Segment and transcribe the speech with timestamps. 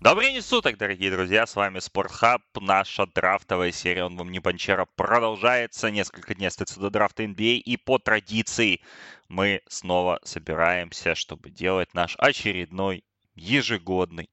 [0.00, 4.86] Добрый день суток, дорогие друзья, с вами Спортхаб, наша драфтовая серия, он вам не Бончера,
[4.94, 8.80] продолжается, несколько дней остается до драфта NBA, и по традиции
[9.26, 13.02] мы снова собираемся, чтобы делать наш очередной
[13.34, 14.30] ежегодный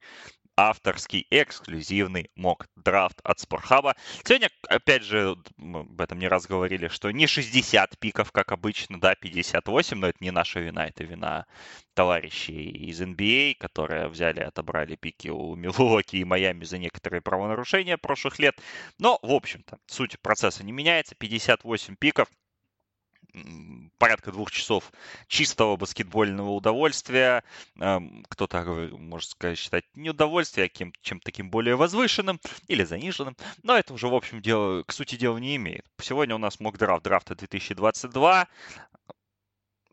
[0.58, 3.96] авторский эксклюзивный мок драфт от Спортхаба.
[4.24, 9.00] Сегодня, опять же, мы об этом не раз говорили, что не 60 пиков, как обычно,
[9.00, 11.46] да, 58, но это не наша вина, это вина
[11.94, 17.98] товарищей из NBA, которые взяли и отобрали пики у Милуоки и Майами за некоторые правонарушения
[17.98, 18.56] прошлых лет.
[19.00, 21.16] Но, в общем-то, суть процесса не меняется.
[21.16, 22.30] 58 пиков,
[23.98, 24.92] порядка двух часов
[25.28, 27.44] чистого баскетбольного удовольствия.
[27.80, 28.62] Эм, кто-то,
[28.98, 30.70] может сказать, считать не удовольствие, а
[31.02, 33.36] чем-то таким более возвышенным или заниженным.
[33.64, 35.86] Но это уже, в общем, дело, к сути дела не имеет.
[36.02, 38.48] Сегодня у нас мог драфт драфта 2022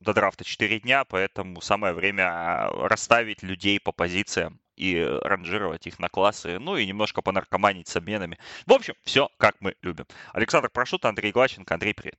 [0.00, 5.98] до драфта 4 дня, поэтому самое время а, расставить людей по позициям и ранжировать их
[5.98, 8.38] на классы, ну и немножко понаркоманить с обменами.
[8.66, 10.06] В общем, все как мы любим.
[10.32, 11.74] Александр Прошут, Андрей Глаченко.
[11.74, 12.18] Андрей, привет.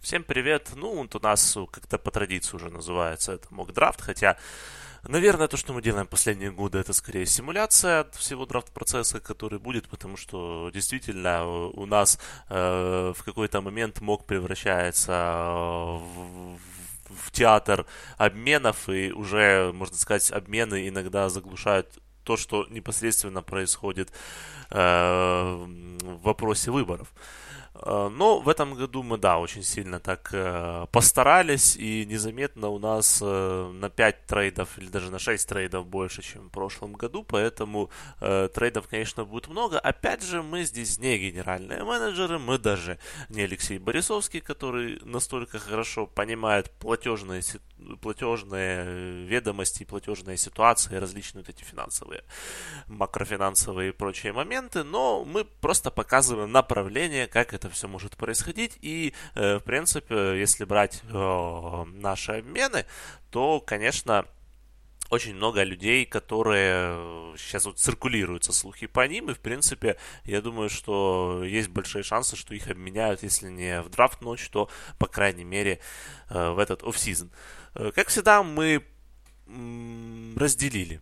[0.00, 0.70] Всем привет.
[0.76, 4.36] Ну, вот у нас как-то по традиции уже называется это мок драфт, хотя
[5.06, 10.16] Наверное, то, что мы делаем последние годы, это скорее симуляция всего драфт-процесса, который будет, потому
[10.16, 16.58] что действительно у нас э, в какой-то момент мог превращается э, в,
[17.10, 21.86] в театр обменов, и уже, можно сказать, обмены иногда заглушают
[22.24, 24.10] то, что непосредственно происходит
[24.70, 24.76] э,
[26.02, 27.08] в вопросе выборов.
[27.14, 27.47] Э,
[27.84, 33.20] но в этом году мы, да, очень сильно так э, постарались, и незаметно у нас
[33.22, 37.90] э, на 5 трейдов или даже на 6 трейдов больше, чем в прошлом году, поэтому
[38.18, 39.78] трейдов, конечно, будет много.
[39.78, 42.98] Опять же, мы здесь не генеральные менеджеры, мы даже
[43.28, 47.42] не Алексей Борисовский, который настолько хорошо понимает платежные,
[48.00, 52.24] платежные ведомости, платежные ситуации, различные вот эти финансовые,
[52.86, 58.78] макрофинансовые и прочие моменты, но мы просто показываем направление, как это все может происходить.
[58.80, 62.86] И, э, в принципе, если брать э, наши обмены,
[63.30, 64.26] то, конечно,
[65.10, 70.68] очень много людей, которые сейчас вот циркулируются слухи по ним, и в принципе, я думаю,
[70.68, 75.44] что есть большие шансы, что их обменяют, если не в драфт ночь, то, по крайней
[75.44, 75.80] мере,
[76.28, 77.30] э, в этот офсизон.
[77.74, 78.84] Как всегда, мы
[80.36, 81.00] разделили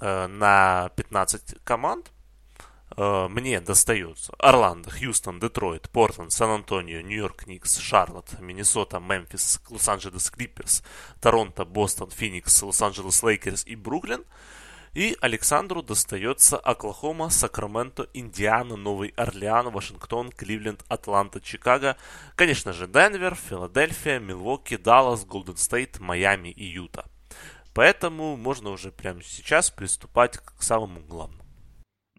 [0.00, 2.10] на 15 команд.
[2.96, 10.82] Э, мне достается Орландо, Хьюстон, Детройт, Портленд, Сан-Антонио, Нью-Йорк Никс, Шарлотт, Миннесота, Мемфис, Лос-Анджелес Клиперс,
[11.20, 14.24] Торонто, Бостон, Феникс, Лос-Анджелес Лейкерс и Бруклин.
[14.94, 21.96] И Александру достается Оклахома, Сакраменто, Индиана, Новый Орлеан, Вашингтон, Кливленд, Атланта, Чикаго,
[22.36, 27.06] конечно же Денвер, Филадельфия, Милуоки, Даллас, Голден Стейт, Майами и Юта.
[27.74, 31.42] Поэтому можно уже прямо сейчас приступать к самому главному.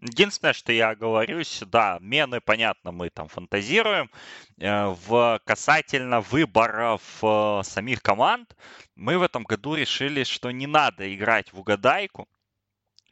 [0.02, 4.10] Единственное, что я оговорюсь, да, мены, понятно, мы там фантазируем.
[4.58, 8.54] Э, в касательно выборов э, самих команд,
[8.94, 12.28] мы в этом году решили, что не надо играть в угадайку.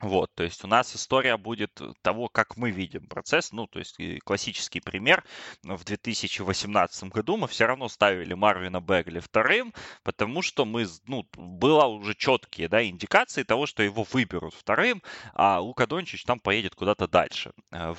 [0.04, 3.52] Вот, то есть у нас история будет того, как мы видим процесс.
[3.52, 5.24] Ну, то есть классический пример.
[5.62, 9.72] В 2018 году мы все равно ставили Марвина Бегли вторым,
[10.02, 15.58] потому что мы, ну, было уже четкие, да, индикации того, что его выберут вторым, а
[15.58, 17.94] Лука Дончич там поедет куда-то дальше э,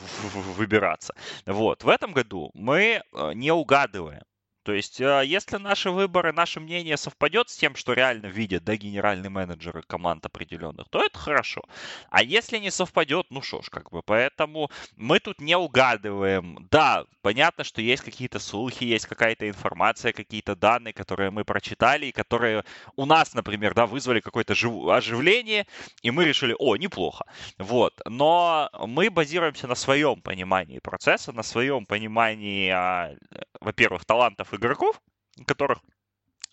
[0.58, 1.16] выбираться.
[1.48, 4.22] Вот, в этом году мы э, не угадываем
[4.66, 8.76] то есть, а, если наши выборы, наше мнение совпадет с тем, что реально видят, да,
[8.76, 11.62] генеральные менеджеры команд определенных, то это хорошо.
[12.10, 16.68] А если не совпадет, ну что ж, как бы, поэтому мы тут не угадываем.
[16.72, 22.12] Да, понятно, что есть какие-то слухи, есть какая-то информация, какие-то данные, которые мы прочитали, и
[22.12, 22.64] которые
[22.96, 24.88] у нас, например, да, вызвали какое-то жив...
[24.88, 25.68] оживление,
[26.02, 27.26] и мы решили, о, неплохо.
[27.60, 28.02] Вот.
[28.06, 33.16] Но мы базируемся на своем понимании процесса, на своем понимании, а,
[33.62, 35.02] во-первых, талантов игроков,
[35.46, 35.80] которых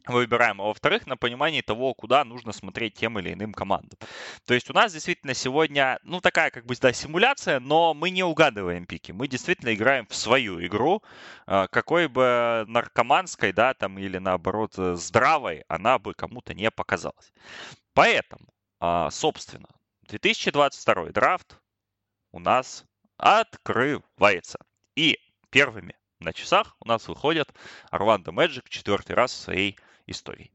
[0.06, 3.98] выбираем, а во-вторых, на понимании того, куда нужно смотреть тем или иным командам.
[4.46, 8.24] То есть у нас действительно сегодня, ну, такая как бы, да, симуляция, но мы не
[8.24, 9.12] угадываем пики.
[9.12, 11.02] Мы действительно играем в свою игру,
[11.46, 17.32] а, какой бы наркоманской, да, там, или наоборот, здравой она бы кому-то не показалась.
[17.94, 18.46] Поэтому,
[18.80, 19.68] а, собственно,
[20.08, 21.58] 2022 драфт
[22.32, 22.84] у нас
[23.16, 24.58] открывается.
[24.96, 25.18] И
[25.50, 27.52] первыми на часах у нас выходят
[27.90, 30.50] Орландо Мэджик четвертый раз в своей истории.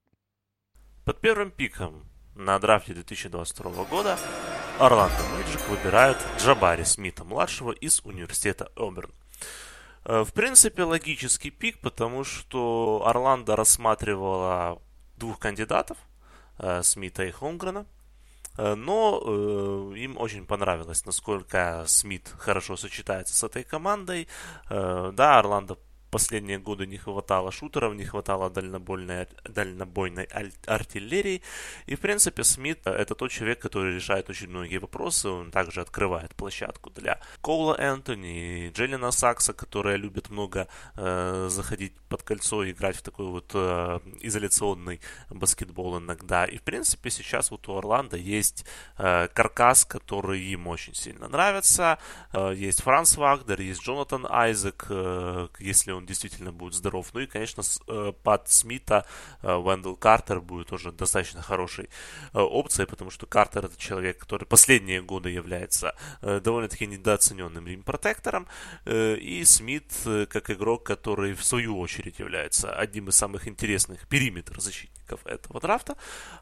[1.06, 2.04] Под первым пиком
[2.36, 4.18] на драфте 2022 года
[4.80, 9.12] Орландо Мэджик выбирают Джабари Смита-младшего из университета Оберн.
[10.06, 14.82] Э, в принципе, логический пик, потому что Орландо рассматривала
[15.18, 15.98] двух кандидатов,
[16.60, 17.86] э, Смита и Холмгрена.
[18.58, 24.28] Но им очень понравилось, насколько Смит хорошо сочетается с этой командой.
[24.70, 25.78] Да, Орландо
[26.10, 30.28] последние годы не хватало шутеров, не хватало дальнобойной, дальнобойной
[30.66, 31.42] артиллерии.
[31.86, 35.30] И, в принципе, Смит это тот человек, который решает очень многие вопросы.
[35.30, 42.24] Он также открывает площадку для Коула Энтони, Джеллина Сакса, которые любят много э, заходить под
[42.24, 46.46] кольцо и играть в такой вот э, изоляционный баскетбол иногда.
[46.46, 48.66] И, в принципе, сейчас вот у Орландо есть
[48.98, 52.00] э, каркас, который им очень сильно нравится.
[52.34, 57.10] Э, есть Франц Вагдер, есть Джонатан Айзек, э, если он действительно будет здоров.
[57.14, 59.06] Ну и, конечно, э, под Смита
[59.42, 61.90] э, Вендел Картер будет тоже достаточно хорошей
[62.34, 68.48] э, опцией, потому что Картер это человек, который последние годы является довольно-таки недооцененным рим-протектором.
[68.86, 69.92] И Смит
[70.30, 75.96] как игрок, который в свою очередь является одним из самых интересных периметр защитников этого драфта,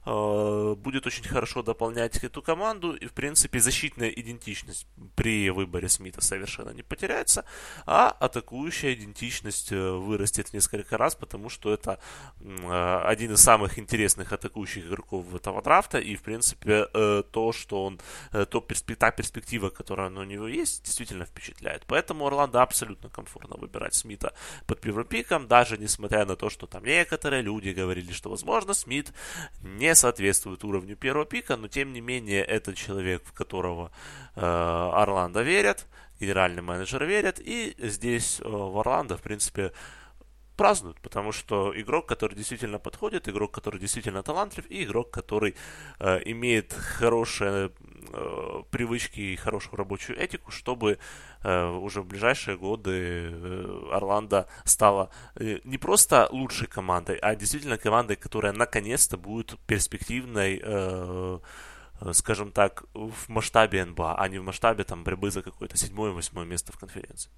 [0.06, 2.96] будет очень хорошо дополнять эту команду.
[2.96, 7.46] И, в принципе, защитная идентичность при выборе Смита совершенно не потеряется,
[7.86, 12.00] а атакующая идентичность э, вырастет несколько раз, потому что это
[12.40, 17.84] э, один из самых интересных атакующих игроков этого драфта, и, в принципе, э, то, что
[17.84, 18.00] он,
[18.32, 18.66] то
[18.98, 21.84] та перспектива, которая у него есть, действительно впечатляет.
[21.88, 24.34] Поэтому Орландо абсолютно комфортно выбирать Смита
[24.68, 29.14] под первым пиком, даже несмотря на то, что там некоторые люди говорили, что, возможно, Смит
[29.62, 33.92] не соответствует уровню первого пика, но, тем не менее, это человек, в которого
[34.36, 35.88] Орландо верят,
[36.20, 39.72] генеральный менеджер верят, и здесь э, в Орландо, в принципе,
[40.56, 45.56] празднуют, потому что игрок, который действительно подходит, игрок, который действительно талантлив, и игрок, который
[46.00, 47.72] э, имеет хорошие
[48.16, 50.98] э, привычки и хорошую рабочую этику, чтобы
[51.44, 57.78] э, уже в ближайшие годы э, Орландо стала э, не просто лучшей командой, а действительно
[57.78, 61.40] командой, которая наконец-то будет перспективной э,
[62.02, 66.46] Э, скажем так, в масштабе НБА, а не в масштабе там борьбы за какое-то седьмое-восьмое
[66.46, 67.32] место в конференции.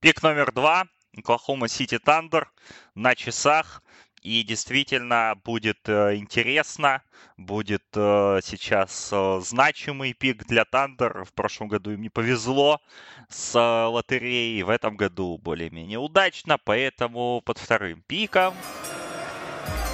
[0.00, 0.86] Пик номер два.
[1.16, 2.50] Оклахома Сити Тандер
[2.94, 3.82] на часах.
[4.24, 7.02] И действительно будет э, интересно,
[7.36, 11.24] будет э, сейчас э, значимый пик для Тандер.
[11.24, 12.80] В прошлом году им не повезло
[13.28, 18.54] с лотереей, в этом году более-менее удачно, поэтому под вторым пиком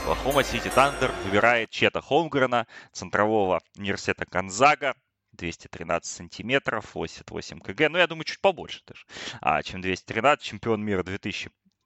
[0.02, 4.94] Оклахома Сити Тандер выбирает Чета Холмгрена, центрового университета Конзага,
[5.32, 9.04] 213 сантиметров, 88 кг, ну, я думаю, чуть побольше даже,
[9.40, 11.02] а, чем 213, чемпион мира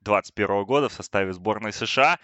[0.05, 2.19] 2021 года в составе сборной США.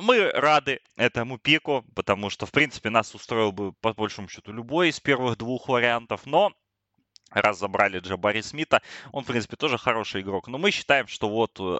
[0.00, 4.88] Мы рады этому пику, потому что, в принципе, нас устроил бы, по большому счету, любой
[4.88, 6.52] из первых двух вариантов, но
[7.40, 10.48] раз забрали Джабари Смита, он, в принципе, тоже хороший игрок.
[10.48, 11.78] Но мы считаем, что вот э,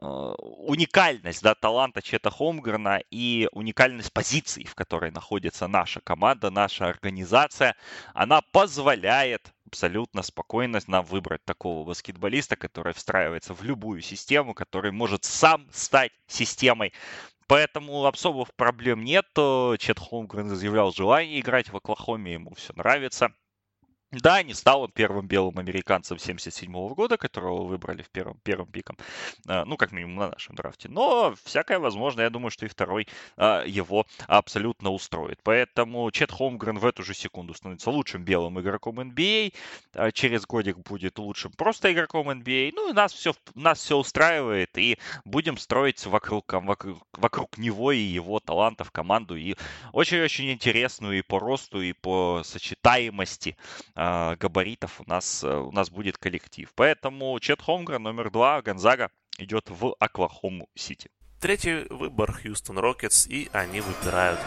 [0.00, 6.88] э, уникальность да, таланта Чета Холмгрена и уникальность позиций, в которой находится наша команда, наша
[6.88, 7.74] организация,
[8.14, 15.24] она позволяет абсолютно спокойно нам выбрать такого баскетболиста, который встраивается в любую систему, который может
[15.24, 16.92] сам стать системой.
[17.46, 19.26] Поэтому особых проблем нет.
[19.34, 23.32] Чет Холмгрен заявлял желание играть в Оклахоме, ему все нравится.
[24.12, 28.98] Да, не стал он первым белым американцем 77 года, которого выбрали в первом, первым пиком,
[29.48, 30.90] а, ну, как минимум на нашем драфте.
[30.90, 35.40] Но всякое возможно, я думаю, что и второй а, его абсолютно устроит.
[35.42, 39.54] Поэтому Чет Холмгрен в эту же секунду становится лучшим белым игроком NBA,
[39.94, 42.72] а через годик будет лучшим просто игроком NBA.
[42.74, 48.00] Ну, и нас все, нас все устраивает, и будем строить вокруг, вокруг, вокруг него и
[48.00, 49.54] его талантов команду, и
[49.94, 53.56] очень-очень интересную и по росту, и по сочетаемости
[53.94, 54.01] а,
[54.36, 56.70] габаритов у нас, э, у нас будет коллектив.
[56.74, 61.10] Поэтому Чет Холмгрен номер два, Гонзага идет в Оклахому Сити.
[61.40, 64.38] Третий выбор Хьюстон Рокетс, и они выбирают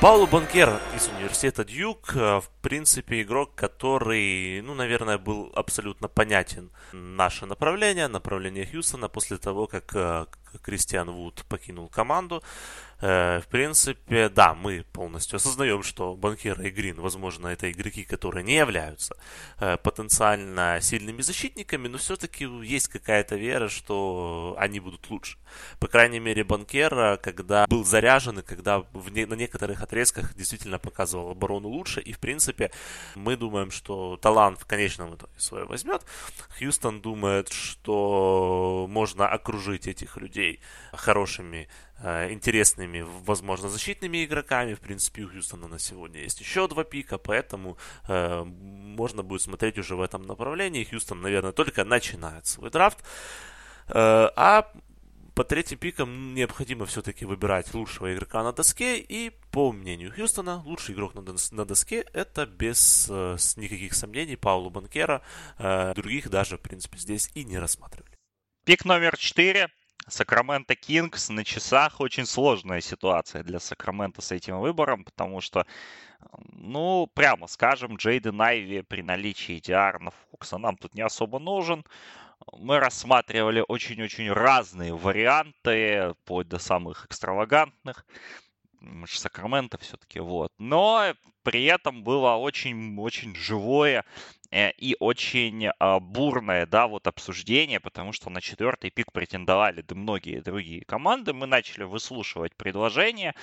[0.00, 6.70] Паоло Банкеро из университета Дьюк, э, в принципе, игрок, который, ну, наверное, был абсолютно понятен
[6.92, 10.26] наше направление, направление Хьюстона после того, как э,
[10.58, 12.42] Кристиан Вуд покинул команду.
[13.00, 18.44] Э, в принципе, да, мы полностью осознаем, что Банкеро и Грин, возможно, это игроки, которые
[18.44, 19.16] не являются
[19.60, 25.38] э, потенциально сильными защитниками, но все-таки есть какая-то вера, что они будут лучше.
[25.78, 31.30] По крайней мере, Банкера, когда был заряжен и когда не, на некоторых отрезках действительно показывал
[31.30, 32.70] оборону лучше, и, в принципе,
[33.14, 36.02] мы думаем, что талант в конечном итоге свое возьмет.
[36.58, 40.43] Хьюстон думает, что можно окружить этих людей
[40.92, 41.68] хорошими
[42.06, 44.74] Э, интересными, возможно, защитными игроками.
[44.74, 49.78] В принципе, у Хьюстона на сегодня есть еще два пика, поэтому э, можно будет смотреть
[49.78, 50.84] уже в этом направлении.
[50.84, 52.98] Хьюстон, наверное, только начинает свой драфт.
[53.88, 54.70] Э, а
[55.36, 58.98] по третьим пикам необходимо все-таки выбирать лучшего игрока на доске.
[58.98, 65.22] И по мнению Хьюстона, лучший игрок на, доске это без э, никаких сомнений Паулу Банкера.
[65.94, 68.12] Других даже, в принципе, здесь и не рассматривали.
[68.66, 69.70] Пик номер 4.
[70.06, 75.66] Сакраменто Кингс на часах очень сложная ситуация для Сакрамента с этим выбором, потому что,
[76.52, 81.84] ну, прямо скажем, Джейден Айви при наличии Диарна Фокса нам тут не особо нужен.
[82.52, 88.04] Мы рассматривали очень-очень разные варианты, вплоть до самых экстравагантных.
[88.84, 90.52] Мы же Сакраменто все-таки, вот.
[90.58, 94.04] Но при этом было очень-очень живое
[94.54, 99.96] Э, и очень а, бурное, да, вот обсуждение, потому что на четвертый пик претендовали да
[99.96, 101.32] многие другие команды.
[101.32, 103.34] Мы начали выслушивать предложения.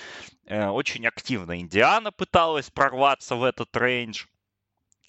[0.45, 4.27] Э, очень активно Индиана пыталась прорваться в этот рейндж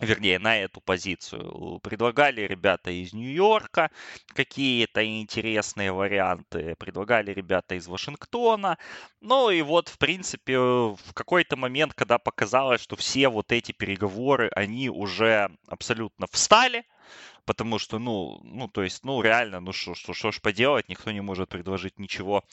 [0.03, 1.79] вернее, на эту позицию.
[1.83, 3.91] Предлагали ребята из Нью-Йорка
[4.35, 8.79] какие-то интересные варианты, предлагали ребята из Вашингтона.
[9.21, 14.51] Ну и вот, в принципе, в какой-то момент, когда показалось, что все вот эти переговоры,
[14.55, 16.85] они уже абсолютно встали,
[17.45, 21.21] потому что, ну, ну, то есть, ну, реально, ну, что, что, ж поделать, никто не
[21.21, 22.45] может предложить ничего,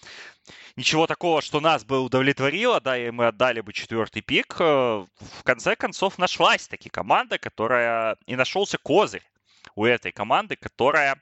[0.76, 4.56] ничего такого, что нас бы удовлетворило, да, и мы отдали бы четвертый пик.
[4.60, 9.24] Э, в конце концов, нашлась таки команда, которая, и нашелся козырь
[9.76, 11.22] у этой команды, которая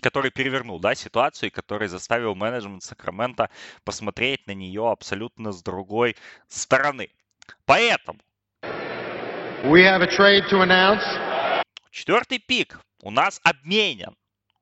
[0.00, 3.48] который перевернул да, ситуацию, и который заставил менеджмент Сакрамента
[3.84, 6.16] посмотреть на нее абсолютно с другой
[6.48, 7.10] стороны.
[7.64, 8.18] Поэтому
[9.64, 11.33] We have a trade to announce.
[11.94, 14.16] Четвертый пик у нас обменен.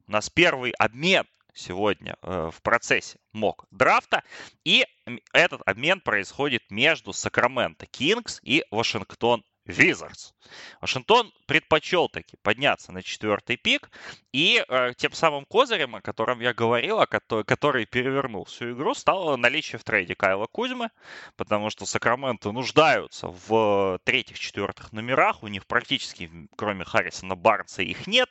[0.06, 4.22] У нас первый обмен сегодня э, в процессе мок драфта.
[4.64, 4.86] И
[5.32, 10.33] этот обмен происходит между Сакраменто Кингс и Вашингтон Wizards.
[10.81, 13.90] Вашингтон предпочел таки подняться на четвертый пик,
[14.33, 18.95] и э, тем самым козырем, о котором я говорил, о который, который перевернул всю игру,
[18.95, 20.90] стало наличие в трейде Кайла Кузьмы,
[21.37, 28.31] потому что Сакраменто нуждаются в третьих-четвертых номерах, у них практически, кроме Харрисона Барнса, их нет,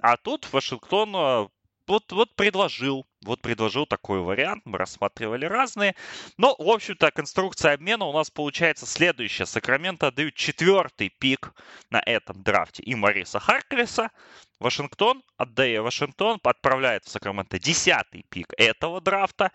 [0.00, 1.48] а тут Вашингтон э,
[1.86, 5.94] вот, вот предложил, вот предложил такой вариант, мы рассматривали разные.
[6.38, 9.46] Но, в общем-то, конструкция обмена у нас получается следующая.
[9.46, 11.52] Сакраменто отдают четвертый пик
[11.90, 14.10] на этом драфте и Мариса Харклиса.
[14.58, 19.52] Вашингтон, отдая Вашингтон, отправляет в Сакраменто десятый пик этого драфта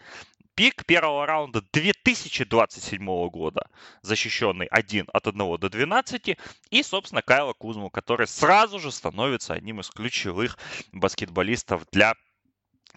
[0.56, 3.68] пик первого раунда 2027 года,
[4.02, 6.38] защищенный 1 от 1 до 12,
[6.70, 10.58] и, собственно, Кайла Кузму, который сразу же становится одним из ключевых
[10.94, 12.16] баскетболистов для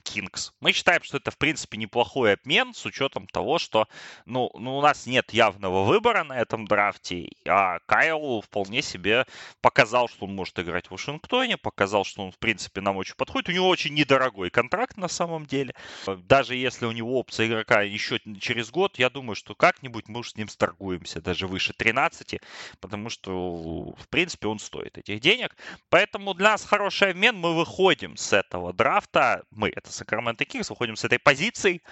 [0.08, 0.52] Kings.
[0.60, 3.88] Мы считаем, что это, в принципе, неплохой обмен с учетом того, что
[4.26, 9.26] ну, ну, у нас нет явного выбора на этом драфте, а Кайл вполне себе
[9.60, 13.48] показал, что он может играть в Вашингтоне, показал, что он, в принципе, нам очень подходит.
[13.48, 15.74] У него очень недорогой контракт на самом деле.
[16.06, 20.36] Даже если у него опция игрока еще через год, я думаю, что как-нибудь мы с
[20.36, 22.40] ним сторгуемся, даже выше 13,
[22.80, 25.56] потому что, в принципе, он стоит этих денег.
[25.88, 30.70] Поэтому для нас хороший обмен, мы выходим с этого драфта, мы, это Сакраменто Кингс.
[30.70, 31.82] Выходим с этой позиции.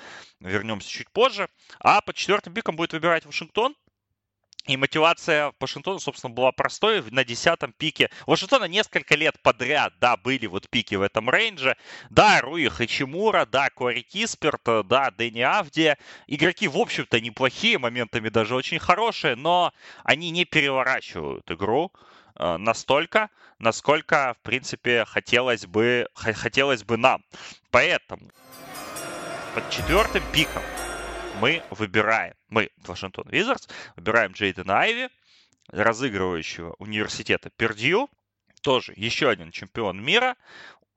[0.40, 1.48] Вернемся чуть позже.
[1.78, 3.75] А под четвертым пиком будет выбирать Вашингтон.
[4.66, 7.02] И мотивация Вашингтона, собственно, была простой.
[7.11, 11.76] На десятом пике Вашингтона несколько лет подряд, да, были вот пики в этом рейнже.
[12.11, 15.99] Да, Руи Хачимура, да, Кори Кисперт, да, Дэнни Авдия.
[16.26, 21.92] Игроки, в общем-то, неплохие, моментами даже очень хорошие, но они не переворачивают игру.
[22.35, 23.30] Э, настолько,
[23.61, 27.23] насколько, в принципе, хотелось бы, хотелось бы нам.
[27.70, 28.30] Поэтому
[29.54, 30.62] под четвертым пиком
[31.40, 35.09] мы выбираем, мы, Вашингтон Визардс, выбираем Джейдена Айви,
[35.69, 38.09] разыгрывающего университета Пердью,
[38.62, 40.37] тоже еще один чемпион мира,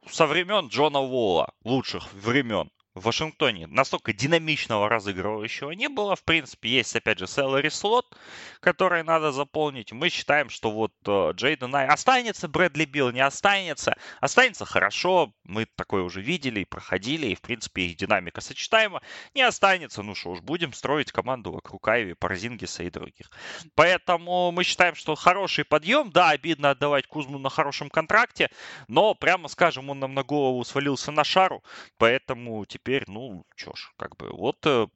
[0.10, 6.16] со времен Джона Уолла, лучших времен в Вашингтоне настолько динамичного разыгрывающего не было.
[6.16, 8.18] В принципе, есть, опять же, salary слот,
[8.60, 9.92] который надо заполнить.
[9.92, 13.96] Мы считаем, что вот э, Джейден Ай останется, Брэдли Билл не останется.
[14.20, 19.02] Останется хорошо, мы такое уже видели и проходили, и, в принципе, их динамика сочетаема.
[19.36, 23.30] Не останется, ну что уж, будем строить команду вокруг Айви, Паразингиса и других.
[23.76, 26.12] Поэтому мы считаем, что хороший подъем.
[26.12, 28.50] Да, обидно отдавать Кузму на хорошем контракте,
[28.88, 31.64] но, прямо скажем, он нам на голову свалился на шару,
[31.98, 34.88] поэтому теперь, ну, чё ж, как бы, вот э,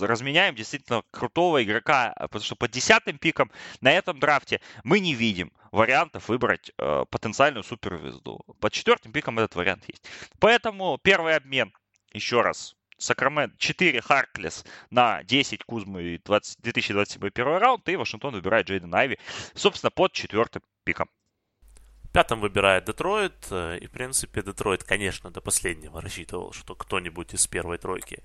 [0.00, 5.14] разменяем действительно крутого игрока, а, потому что под десятым пиком на этом драфте мы не
[5.14, 8.40] видим вариантов выбрать э, потенциальную суперзвезду.
[8.60, 10.04] Под четвертым пиком этот вариант есть.
[10.38, 11.72] Поэтому первый обмен,
[12.12, 18.68] еще раз, Сакрамент 4 Харклес на 10 Кузмы 20, 2021 первый раунд, и Вашингтон выбирает
[18.68, 19.18] Джейден Айви,
[19.54, 21.08] собственно, под четвертым пиком.
[22.14, 23.48] Пятым выбирает Детройт.
[23.50, 28.22] Э, и, в принципе, Детройт, конечно, до последнего рассчитывал, что кто-нибудь из первой тройки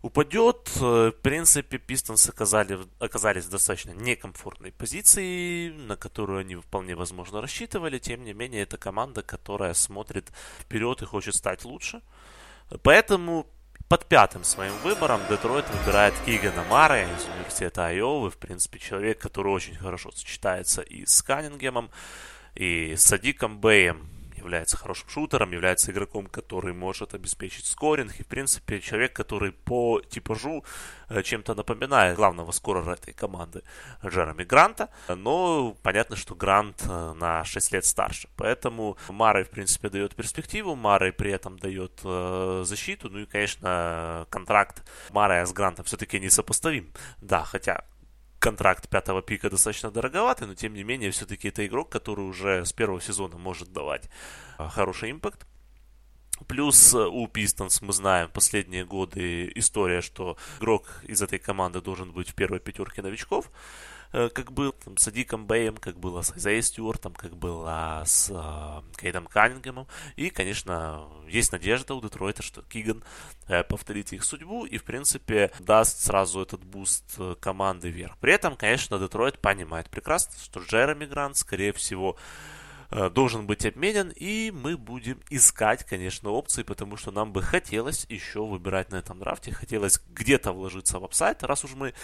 [0.00, 0.70] упадет.
[0.76, 7.98] В принципе, Пистонс оказали, оказались в достаточно некомфортной позиции, на которую они вполне возможно рассчитывали.
[7.98, 12.00] Тем не менее, это команда, которая смотрит вперед и хочет стать лучше.
[12.82, 13.46] Поэтому
[13.88, 18.30] под пятым своим выбором Детройт выбирает Кигана Мара из университета Айовы.
[18.30, 21.90] В принципе, человек, который очень хорошо сочетается и с Каннингемом,
[22.54, 28.18] и Садиком Бэем является хорошим шутером, является игроком, который может обеспечить скоринг.
[28.18, 30.64] И, в принципе, человек, который по типажу
[31.08, 33.62] э, чем-то напоминает главного скорера этой команды
[34.04, 34.88] Джереми Гранта.
[35.08, 38.28] Но понятно, что Грант э, на 6 лет старше.
[38.36, 40.74] Поэтому Марой, в принципе, дает перспективу.
[40.74, 43.10] Марой при этом дает э, защиту.
[43.10, 46.92] Ну и, конечно, контракт Марая с Грантом все-таки несопоставим.
[47.20, 47.84] Да, хотя
[48.40, 52.72] контракт пятого пика достаточно дороговатый, но тем не менее все-таки это игрок, который уже с
[52.72, 54.10] первого сезона может давать
[54.58, 55.46] а, хороший импакт.
[56.48, 62.12] Плюс э, у Пистонс мы знаем последние годы история, что игрок из этой команды должен
[62.12, 63.50] быть в первой пятерке новичков.
[64.12, 68.30] Э, как был там, с Адиком Бэем, как было с Айзаей Стюартом, как было с
[68.30, 69.86] э, Кейдом Каннингемом.
[70.16, 73.04] И, конечно, есть надежда у Детройта, что Киган
[73.46, 78.18] э, повторит их судьбу и, в принципе, даст сразу этот boost э, команды вверх.
[78.18, 82.16] При этом, конечно, Детройт понимает прекрасно, что Джереми Грант, скорее всего,
[82.90, 88.44] должен быть обменен, и мы будем искать, конечно, опции, потому что нам бы хотелось еще
[88.44, 91.94] выбирать на этом драфте, хотелось где-то вложиться в upside, раз уж мы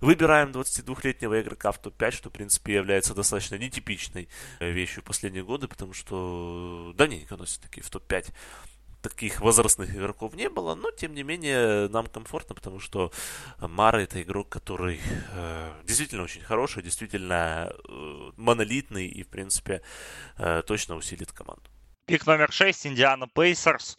[0.00, 5.44] выбираем 22-летнего игрока в топ-5, что, в принципе, является достаточно нетипичной э, вещью в последние
[5.44, 8.32] годы, потому что давненько носит такие в топ-5
[9.02, 13.12] таких возрастных игроков не было, но тем не менее нам комфортно, потому что
[13.60, 15.00] Мара это игрок, который
[15.32, 19.82] э, действительно очень хороший, действительно э, монолитный и в принципе
[20.38, 21.64] э, точно усилит команду.
[22.06, 23.98] Пик номер 6, Индиана Пейсерс.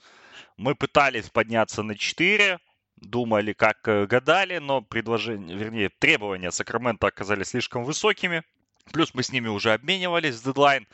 [0.58, 2.60] Мы пытались подняться на 4,
[2.98, 8.44] думали, как э, гадали, но предложения, вернее, требования Сакрамента оказались слишком высокими.
[8.92, 10.88] Плюс мы с ними уже обменивались в дедлайн.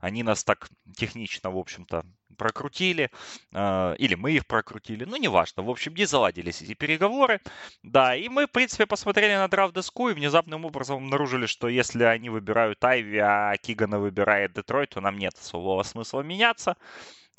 [0.00, 2.04] Они нас так технично, в общем-то,
[2.36, 3.10] прокрутили,
[3.52, 5.62] э, или мы их прокрутили, ну, неважно.
[5.62, 7.40] В общем, не заладились эти переговоры.
[7.82, 12.30] Да, и мы, в принципе, посмотрели на драфт-доску и внезапным образом обнаружили, что если они
[12.30, 16.76] выбирают Айви, а Кигана выбирает Детройт, то нам нет особого смысла меняться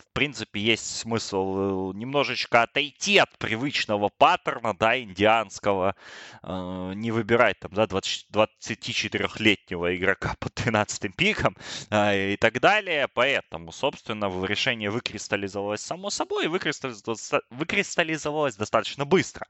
[0.02, 5.96] в принципе, есть смысл э, немножечко отойти от привычного паттерна, да, индианского,
[6.44, 11.56] э, не выбирать там, да, 24-летнего игрока под 13 пиком
[11.90, 13.08] э, и так далее.
[13.14, 19.48] Поэтому, собственно, решение выкристаллизовалось само собой выкристаллизовалось, выкристаллизовалось достаточно быстро.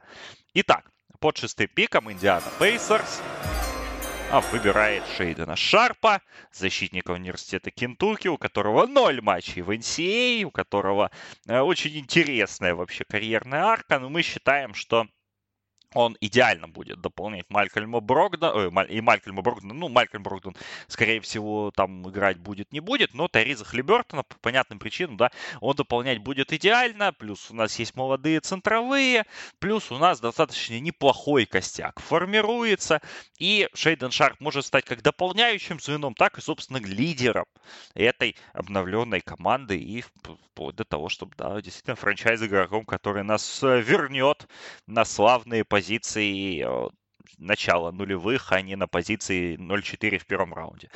[0.54, 3.51] Итак, под шестым пиком Индиана Пейсерс а
[4.40, 6.22] выбирает Шейдена Шарпа,
[6.54, 11.12] защитника университета Кентукки, у которого ноль матчей в NCAA, а, у которого
[11.48, 15.08] э, очень интересная вообще карьерная арка, но мы считаем, что
[15.94, 20.56] он идеально будет дополнять Малькольма Брогдона, э, и Малькольма Брогдона, ну, Малькольм Брогдон,
[20.88, 25.76] скорее всего, там играть будет, не будет, но Тариза Хлибертона, по понятным причинам, да, он
[25.76, 29.26] дополнять будет идеально, плюс у нас есть молодые центровые,
[29.60, 33.02] плюс у нас достаточно неплохой костяк формируется,
[33.38, 37.46] и Шейден Шарп может стать как дополняющим звеном, так и, собственно, лидером
[37.96, 43.82] этой обновленной команды, и вплоть до того, чтобы, да, действительно, франчайз игроком, который нас э,
[43.82, 44.48] вернет
[44.88, 46.90] на славные позиции позиции э,
[47.38, 50.90] начала нулевых, а не на позиции 0-4 в первом раунде.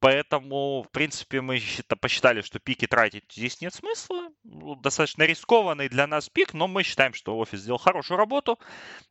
[0.00, 1.60] Поэтому, в принципе, мы
[2.00, 4.28] посчитали, что пики тратить здесь нет смысла.
[4.44, 8.58] Ну, достаточно рискованный для нас пик, но мы считаем, что офис сделал хорошую работу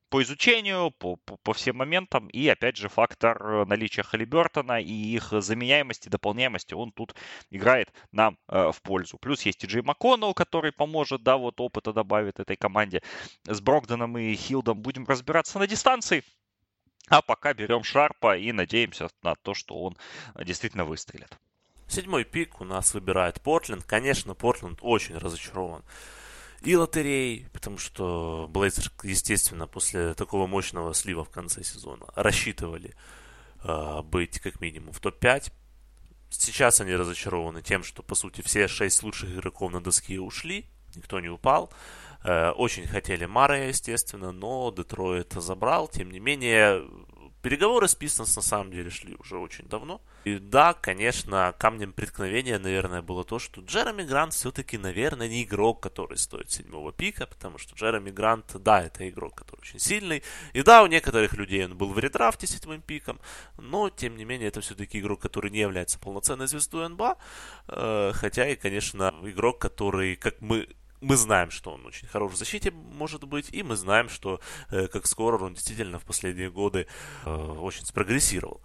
[0.09, 2.27] по изучению, по, по, по всем моментам.
[2.27, 7.15] И, опять же, фактор э, наличия Халибертона и их заменяемости, дополняемости, он тут
[7.49, 9.17] играет нам э, в пользу.
[9.17, 13.01] Плюс есть и Джей МакКоннелл, который поможет, да, вот опыта добавит этой команде.
[13.45, 16.23] С Брогденом и Хилдом будем разбираться на дистанции.
[17.09, 19.97] А пока берем Шарпа и надеемся на то, что он
[20.43, 21.37] действительно выстрелит.
[21.87, 23.85] Седьмой пик у нас выбирает Портленд.
[23.85, 25.83] Конечно, Портленд очень разочарован
[26.61, 32.93] и лотерей, потому что Блейзер, естественно, после такого мощного слива в конце сезона рассчитывали
[33.63, 35.51] э, быть как минимум в топ-5.
[36.29, 40.65] Сейчас они разочарованы тем, что, по сути, все шесть лучших игроков на доске ушли,
[40.95, 41.71] никто не упал.
[41.71, 42.06] Э,
[42.55, 45.87] очень хотели Мара, естественно, но Детройт забрал.
[45.87, 46.83] Тем не менее,
[47.47, 50.01] Переговоры с Пистонс на самом деле шли уже очень давно.
[50.25, 55.81] И да, конечно, камнем преткновения, наверное, было то, что Джереми Грант все-таки, наверное, не игрок,
[55.81, 60.23] который стоит седьмого пика, потому что Джереми Грант, да, это игрок, который очень сильный.
[60.51, 63.19] И да, у некоторых людей он был в редрафте седьмым пиком,
[63.57, 67.17] но, тем не менее, это все-таки игрок, который не является полноценной звездой НБА.
[67.69, 70.67] Э, хотя и, конечно, игрок, который, как мы
[71.01, 74.39] мы знаем, что он очень хорош в защите может быть, и мы знаем, что
[74.71, 76.87] э, как скоро он действительно в последние годы
[77.25, 78.61] э, очень спрогрессировал.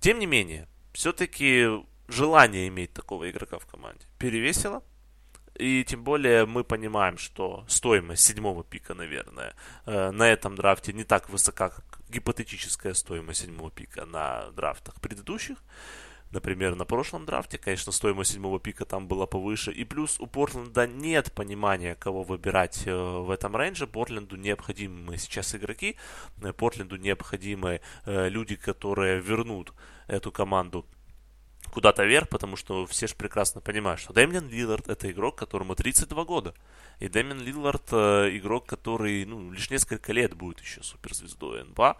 [0.00, 1.66] Тем не менее, все-таки
[2.08, 4.82] желание иметь такого игрока в команде перевесило.
[5.58, 9.54] И тем более мы понимаем, что стоимость седьмого пика, наверное,
[9.86, 15.58] э, на этом драфте не так высока, как гипотетическая стоимость седьмого пика на драфтах предыдущих.
[16.30, 19.72] Например, на прошлом драфте, конечно, стоимость седьмого пика там была повыше.
[19.72, 23.86] И плюс у Портленда нет понимания, кого выбирать э, в этом рейнже.
[23.86, 25.96] Портленду необходимы сейчас игроки.
[26.42, 29.72] Э, Портленду необходимы э, люди, которые вернут
[30.06, 30.84] эту команду
[31.72, 36.24] куда-то вверх, потому что все же прекрасно понимают, что Дэмиан Лиллард это игрок, которому 32
[36.24, 36.54] года.
[36.98, 41.96] И Дэмиан Лиллард игрок, который ну, лишь несколько лет будет еще суперзвездой НБА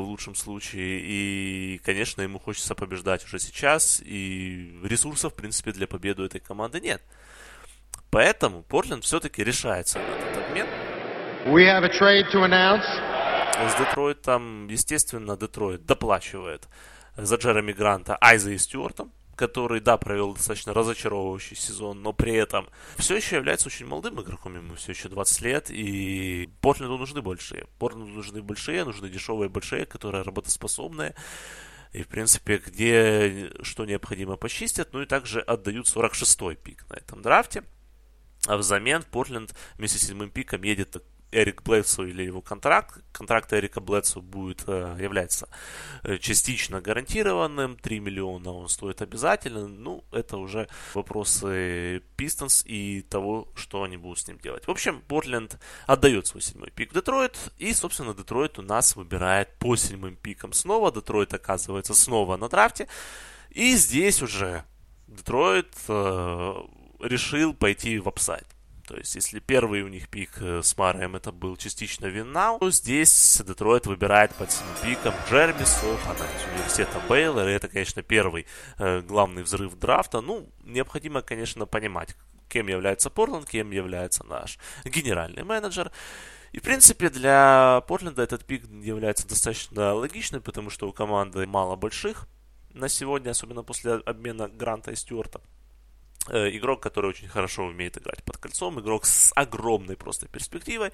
[0.00, 1.00] в лучшем случае.
[1.02, 4.00] И, конечно, ему хочется побеждать уже сейчас.
[4.04, 7.02] И ресурсов, в принципе, для победы этой команды нет.
[8.10, 10.66] Поэтому Портленд все-таки решается на этот обмен.
[11.46, 12.84] We have a trade to announce.
[13.56, 16.68] С Детройтом, естественно, Детройт доплачивает
[17.16, 22.68] за Джереми Гранта Айза и Стюартом который, да, провел достаточно разочаровывающий сезон, но при этом
[22.96, 27.66] все еще является очень молодым игроком, ему все еще 20 лет, и Портленду нужны большие.
[27.78, 31.14] Портленду нужны большие, нужны дешевые большие, которые работоспособные,
[31.92, 37.22] и, в принципе, где что необходимо почистят, ну и также отдают 46-й пик на этом
[37.22, 37.62] драфте.
[38.46, 41.02] А взамен Портленд вместе с седьмым пиком едет
[41.36, 42.98] Эрик Блэдсу или его контракт.
[43.12, 45.48] Контракт Эрика Блэдсу будет, э, является
[46.02, 47.76] э, частично гарантированным.
[47.76, 49.68] 3 миллиона он стоит обязательно.
[49.68, 54.66] Ну, это уже вопросы Пистонс и того, что они будут с ним делать.
[54.66, 57.36] В общем, Портленд отдает свой седьмой пик в Детройт.
[57.58, 60.90] И, собственно, Детройт у нас выбирает по седьмым пикам снова.
[60.90, 62.88] Детройт оказывается снова на драфте.
[63.50, 64.64] И здесь уже
[65.06, 66.54] Детройт э,
[67.00, 68.55] решил пойти в upside.
[68.86, 72.70] То есть, если первый у них пик э, с Мюрреем это был частично win-now, то
[72.70, 77.50] здесь Детройт выбирает под своим пиком Джереми Сохана из университета Бейлора.
[77.50, 78.46] И это, конечно, первый
[78.78, 80.20] э, главный взрыв драфта.
[80.20, 82.14] Ну, необходимо, конечно, понимать,
[82.48, 85.90] кем является Портленд, кем является наш генеральный менеджер.
[86.52, 91.74] И, в принципе, для Портленда этот пик является достаточно логичным, потому что у команды мало
[91.74, 92.28] больших
[92.72, 95.40] на сегодня, особенно после обмена Гранта и Стюарта.
[96.28, 100.90] Э, игрок, который очень хорошо умеет играть под кольцом, игрок с огромной просто перспективой.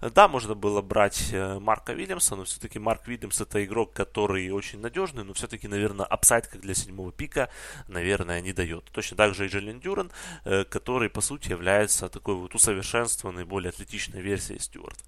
[0.00, 4.80] Да, можно было брать э, Марка Вильямса, но все-таки Марк Вильямс это игрок, который очень
[4.80, 7.48] надежный, но все-таки, наверное, upside, как для седьмого пика,
[7.86, 8.84] наверное, не дает.
[8.92, 10.10] Точно так же и Джейлен Дюрен,
[10.44, 15.04] э, который, по сути, является такой вот усовершенствованной, более атлетичной версией Стюарта.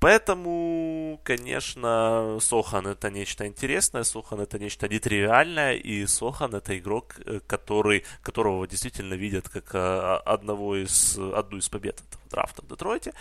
[0.00, 7.40] Поэтому, конечно, Сохан это нечто интересное, Сохан это нечто нетривиальное, и Сохан это игрок, э,
[7.46, 13.14] который, которого действительно видят как э, одного из, одну из побед этого драфта в Детройте.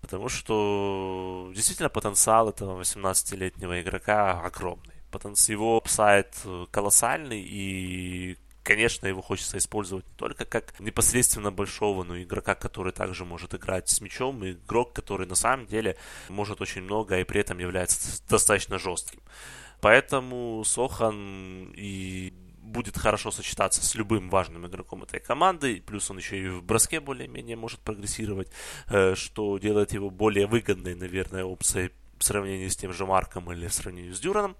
[0.00, 4.94] Потому что действительно потенциал этого 18-летнего игрока огромный.
[5.12, 6.34] Потенциал его сайт
[6.72, 8.36] колоссальный, и
[8.70, 13.52] конечно, его хочется использовать не только как непосредственно большого, но и игрока, который также может
[13.52, 15.96] играть с мячом, и игрок, который на самом деле
[16.28, 19.18] может очень много и при этом является достаточно жестким.
[19.80, 26.38] Поэтому Сохан и будет хорошо сочетаться с любым важным игроком этой команды, плюс он еще
[26.38, 28.52] и в броске более-менее может прогрессировать,
[28.86, 33.66] э, что делает его более выгодной, наверное, опцией в сравнении с тем же Марком или
[33.66, 34.54] в сравнении с Дюраном.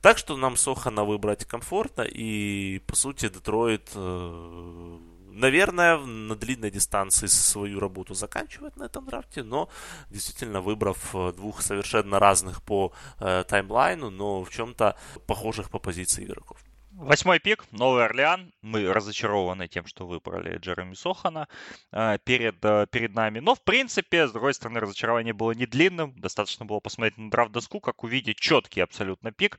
[0.00, 4.98] Так что нам Сохана выбрать комфортно, и, по сути, Детройт, э,
[5.32, 9.68] наверное, на длинной дистанции свою работу заканчивает на этом драфте, но
[10.10, 16.24] действительно выбрав э, двух совершенно разных по э, таймлайну, но в чем-то похожих по позиции
[16.24, 16.58] игроков.
[17.02, 18.52] Восьмой пик, Новый Орлеан.
[18.60, 21.48] Мы разочарованы тем, что выбрали Джереми Сохана
[21.92, 23.38] э, перед, э, перед нами.
[23.38, 26.12] Но, в принципе, с другой стороны, разочарование было не длинным.
[26.20, 29.58] Достаточно было посмотреть на драфт-доску, как увидеть четкий абсолютно пик,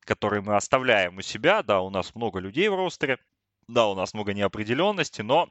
[0.00, 1.62] который мы оставляем у себя.
[1.62, 3.18] Да, у нас много людей в ростере.
[3.68, 5.48] Да, у нас много неопределенности, но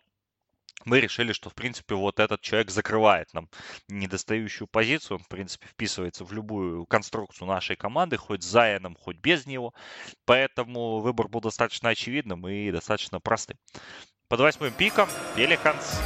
[0.85, 3.49] мы решили, что, в принципе, вот этот человек закрывает нам
[3.87, 5.17] недостающую позицию.
[5.17, 9.73] Он, в принципе, вписывается в любую конструкцию нашей команды, хоть с Заяном, хоть без него.
[10.25, 13.57] Поэтому выбор был достаточно очевидным и достаточно простым.
[14.27, 15.99] Под восьмым пиком Пеликанс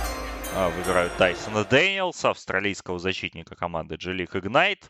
[0.77, 4.83] выбирают Тайсона Дэниелса, австралийского защитника команды G-League Ignite.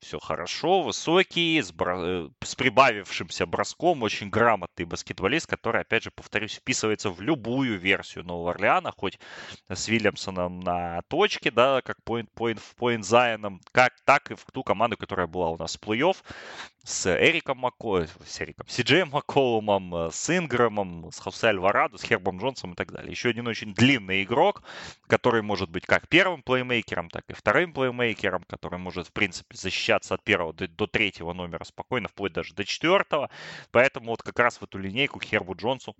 [0.00, 2.04] Все хорошо, высокий, с, бро...
[2.04, 8.24] Э, с прибавившимся броском, очень грамотный баскетболист, который, опять же, повторюсь, вписывается в любую версию
[8.24, 9.18] Нового Орлеана, хоть
[9.68, 14.62] с Вильямсоном на точке, да, как point, point, point Зайоном, как, так и в ту
[14.62, 16.16] команду, которая была у нас в плей-офф,
[16.86, 22.02] с Эриком Мако, с Эриком, с Джеем Макколумом, э, с Инграмом, с Хосе Альварадо, с
[22.04, 23.10] Хербом Джонсом и так далее.
[23.10, 24.62] Еще один очень длинный игрок,
[25.08, 29.56] который может быть как первым плеймейкером, так и вторым плеймейкером, который может, в принципе,
[29.86, 33.30] защищаться от первого до, до третьего номера спокойно, вплоть даже до четвертого.
[33.70, 35.94] Поэтому вот как раз в эту линейку Хербу Джонсу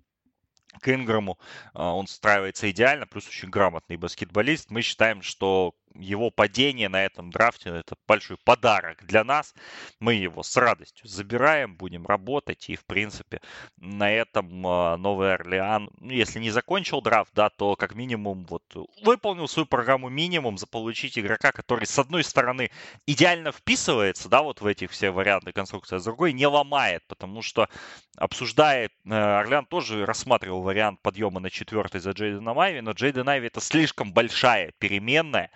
[0.81, 1.39] к Инграму
[1.73, 4.69] а, он встраивается идеально, плюс очень грамотный баскетболист.
[4.69, 9.53] Мы считаем, что его падение на этом драфте это большой подарок для нас.
[9.99, 12.69] Мы его с радостью забираем, будем работать.
[12.69, 13.41] И, в принципе,
[13.77, 18.63] на этом а, Новый Орлеан, ну, если не закончил драфт, да, то как минимум вот
[19.03, 22.71] выполнил свою программу минимум заполучить игрока, который, с одной стороны,
[23.05, 27.41] идеально вписывается, да, вот в эти все варианты конструкции, а с другой не ломает, потому
[27.41, 27.69] что,
[28.17, 33.47] обсуждая, э, Орлеан тоже рассматривал вариант подъема на четвертый за Джейдена Айви, но Джейден Айви
[33.47, 35.51] это слишком большая переменная,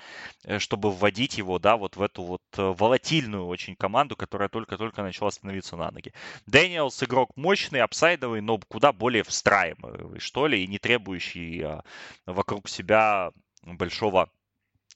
[0.59, 5.31] чтобы вводить его, да, вот в эту вот э, волатильную очень команду, которая только-только начала
[5.31, 6.13] становиться на ноги.
[6.47, 11.83] Дэниелс игрок мощный, upside овый, но куда более встраиваемый, что ли, и не требующий а,
[12.25, 13.31] вокруг себя
[13.63, 14.29] большого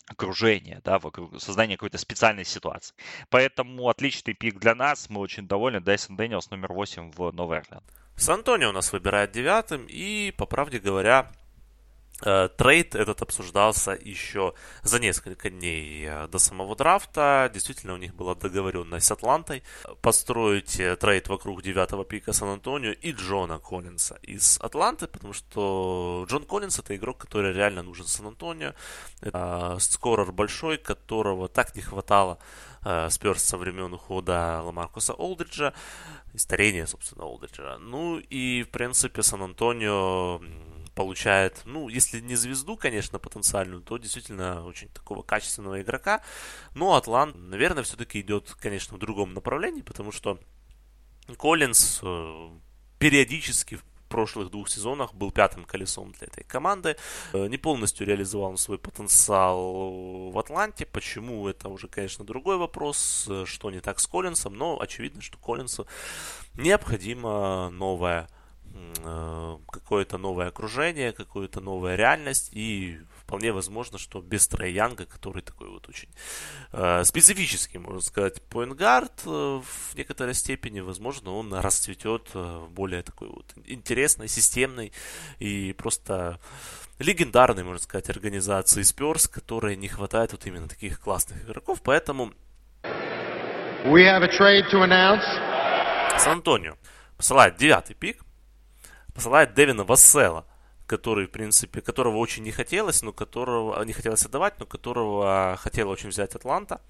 [0.07, 2.95] окружения, да, вокруг создания какой-то специальной ситуации.
[3.29, 5.79] Поэтому отличный пик для нас, мы очень довольны.
[5.79, 7.83] Дайсон Дэниелс номер 8 в Новый Орлеан.
[8.15, 11.44] Сан-Антонио у нас выбирает девятым, и, по правде говоря, Э,
[12.19, 17.51] трейд этот обсуждался еще за несколько дней э, до самого драфта.
[17.53, 19.63] Действительно, у них была договоренность с Атлантой
[20.01, 26.45] построить э, трейд вокруг девятого пика Сан-Антонио и Джона Коллинса из Атланты, потому что Джон
[26.45, 28.73] Коллинс это игрок, который реально нужен Сан-Антонио.
[29.21, 32.37] Это скорер большой, которого так не хватало
[33.09, 35.73] Сперс со времен ухода Ламаркуса Олдриджа,
[36.33, 37.77] и старения, собственно, Олдриджа.
[37.79, 40.39] Ну и, в принципе, Сан-Антонио
[40.95, 46.21] получает, ну, если не звезду, конечно, потенциальную, то действительно очень такого качественного игрока.
[46.73, 50.39] Но Атлант, наверное, все-таки идет, конечно, в другом направлении, потому что
[51.37, 52.49] Коллинс э,
[52.97, 56.95] периодически в прошлых двух сезонах был пятым колесом для этой команды.
[57.33, 60.85] Э, не полностью реализовал свой потенциал в Атланте.
[60.85, 65.37] Почему, это уже, конечно, другой вопрос, э, что не так с Коллинсом, но очевидно, что
[65.37, 65.87] Коллинсу
[66.53, 68.29] необходима новая
[69.85, 75.69] какое-то новое окружение, какую-то новая реальность и вполне возможно, что без Трей Янга, который такой
[75.69, 76.09] вот очень
[76.71, 83.03] э, специфический, можно сказать, поингард э, в некоторой степени, возможно, он расцветет э, в более
[83.03, 84.91] такой вот интересной, системной
[85.37, 86.39] и просто
[86.97, 92.33] легендарной, можно сказать, организации Спёрс, которой не хватает вот именно таких классных игроков, поэтому
[93.85, 95.21] We have a trade to announce.
[96.17, 96.73] Сан-Антонио
[97.17, 98.24] посылает девятый пик
[99.15, 100.45] посылает Дэвина Вассела,
[100.85, 105.89] который, в принципе, которого очень не хотелось, но которого не хотелось отдавать, но которого хотела
[105.89, 106.81] очень взять Атланта.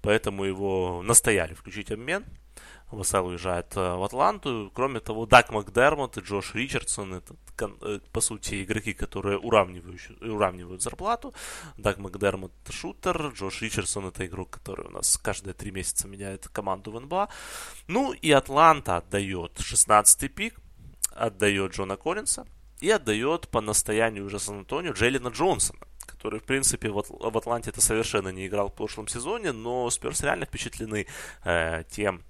[0.00, 2.24] Поэтому его настояли включить обмен.
[2.90, 4.70] Вассел уезжает э, в Атланту.
[4.72, 7.34] Кроме того, Дак Макдермот и Джош Ричардсон это,
[7.82, 11.34] э, по сути, игроки, которые уравнивают, уравнивают зарплату.
[11.76, 16.92] Дак Макдермот шутер, Джош Ричардсон это игрок, который у нас каждые три месяца меняет команду
[16.92, 17.28] в НБА.
[17.88, 20.60] Ну и Атланта отдает 16-й пик
[21.18, 22.46] отдает Джона Коллинса
[22.80, 27.80] и отдает по настоянию уже Сан-Антонио Джейлина Джонсона, который, в принципе, в, в Атланте это
[27.80, 31.06] совершенно не играл в прошлом сезоне, но Сперс реально впечатлены
[31.44, 32.22] э, тем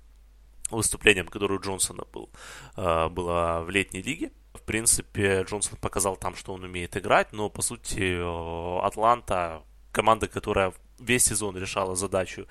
[0.70, 2.30] выступлением, которое у Джонсона был,
[2.76, 4.32] э, было в летней лиге.
[4.54, 10.28] В принципе, Джонсон показал там, что он умеет играть, но, по сути, э, Атланта команда,
[10.28, 12.46] которая весь сезон решала задачу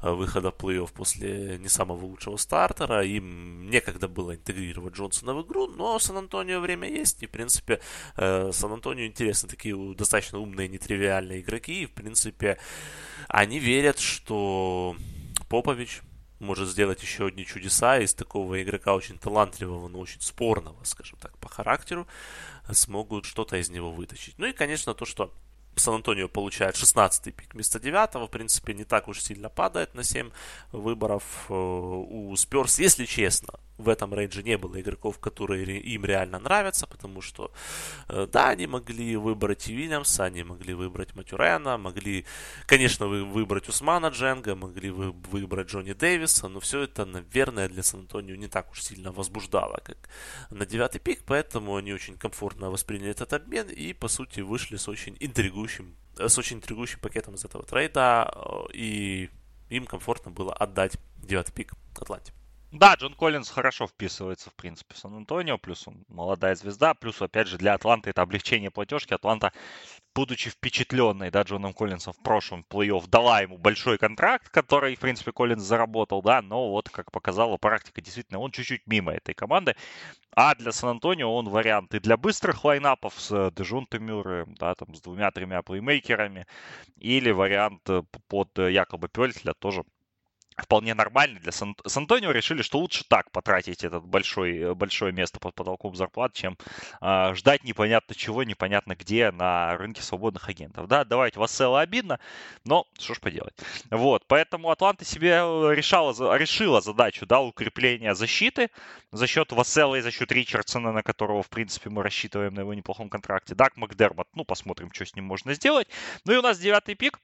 [0.00, 3.04] э, выхода в плей-офф после не самого лучшего стартера.
[3.04, 7.22] Им некогда было интегрировать Джонсона в игру, но Сан-Антонио время есть.
[7.22, 7.80] И, в принципе,
[8.16, 11.82] э, Сан-Антонио интересны такие достаточно умные, нетривиальные игроки.
[11.82, 12.58] И, в принципе,
[13.28, 14.96] они верят, что
[15.48, 16.02] Попович
[16.38, 21.36] может сделать еще одни чудеса из такого игрока очень талантливого, но очень спорного, скажем так,
[21.38, 22.06] по характеру,
[22.70, 24.38] смогут что-то из него вытащить.
[24.38, 25.32] Ну и, конечно, то, что
[25.80, 30.30] Сан-Антонио получает 16-й пик вместо 9 в принципе, не так уж сильно падает на 7
[30.72, 31.22] выборов.
[31.48, 36.86] Э, у Сперс, если честно, в этом рейнже не было игроков, которые им реально нравятся,
[36.86, 37.52] потому что,
[38.08, 42.24] э, да, они могли выбрать Вильямса, они могли выбрать Матюрена, могли,
[42.66, 48.48] конечно, выбрать Усмана Дженга, могли выбрать Джонни Дэвиса, но все это, наверное, для Сан-Антонио не
[48.48, 50.08] так уж сильно возбуждало, как
[50.50, 54.88] на девятый пик, поэтому они очень комфортно восприняли этот обмен и, по сути, вышли с
[54.88, 59.30] очень интригующим, с очень интригующим пакетом из этого трейда, э, и
[59.68, 62.32] им комфортно было отдать девятый пик Атланте.
[62.72, 67.46] Да, Джон Коллинз хорошо вписывается, в принципе, в Сан-Антонио, плюс он молодая звезда, плюс, опять
[67.46, 69.14] же, для Атланты это облегчение платежки.
[69.14, 69.52] Атланта,
[70.14, 75.30] будучи впечатленной, да, Джоном Коллинсом в прошлом плей-офф, дала ему большой контракт, который, в принципе,
[75.32, 79.76] Коллинз заработал, да, но вот, как показала практика, действительно, он чуть-чуть мимо этой команды.
[80.34, 85.00] А для Сан-Антонио он вариант и для быстрых лайнапов с Дежунто Мюрреем, да, там, с
[85.00, 86.46] двумя-тремя плеймейкерами,
[86.96, 89.84] или вариант э, под э, Якоба Пельтля тоже
[90.62, 91.76] вполне нормальный для Сан...
[91.94, 96.56] Антонио решили, что лучше так потратить это большой, э, большое место под потолком зарплат, чем
[97.00, 100.88] э, ждать непонятно чего, непонятно где на рынке свободных агентов.
[100.88, 102.18] Да, давайте Вассела обидно,
[102.64, 103.54] но что ж поделать.
[103.90, 108.70] Вот, поэтому Атланта себе э, решала, решила задачу, да, укрепления защиты
[109.12, 112.74] за счет Вассела и за счет Ричардсона, на которого, в принципе, мы рассчитываем на его
[112.74, 113.54] неплохом контракте.
[113.54, 115.88] Дак Макдермот, ну, посмотрим, что с ним можно сделать.
[116.24, 117.20] Ну и у нас девятый пик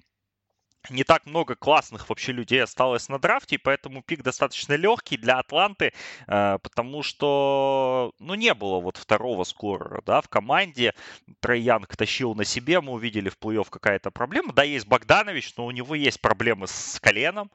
[0.91, 5.39] не так много классных вообще людей осталось на драфте, и поэтому пик достаточно легкий для
[5.39, 5.93] Атланты,
[6.27, 10.95] э, потому что, ну, не было вот второго скорера, да, в команде.
[11.41, 14.53] Трей тащил на себе, мы увидели в плей-офф какая-то проблема.
[14.53, 17.51] Да, есть Богданович, но у него есть проблемы с коленом,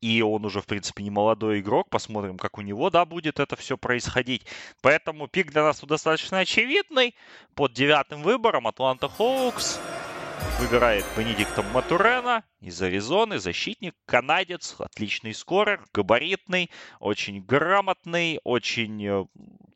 [0.00, 1.90] и он уже, в принципе, не молодой игрок.
[1.90, 4.46] Посмотрим, как у него, да, будет это все происходить.
[4.80, 7.14] Поэтому пик для нас достаточно очевидный.
[7.54, 9.80] Под девятым выбором Атланта Хоукс
[10.58, 13.38] выбирает Бенедикта Матурена из Аризоны.
[13.38, 16.70] Защитник, канадец, отличный скорер, габаритный,
[17.00, 19.24] очень грамотный, очень э,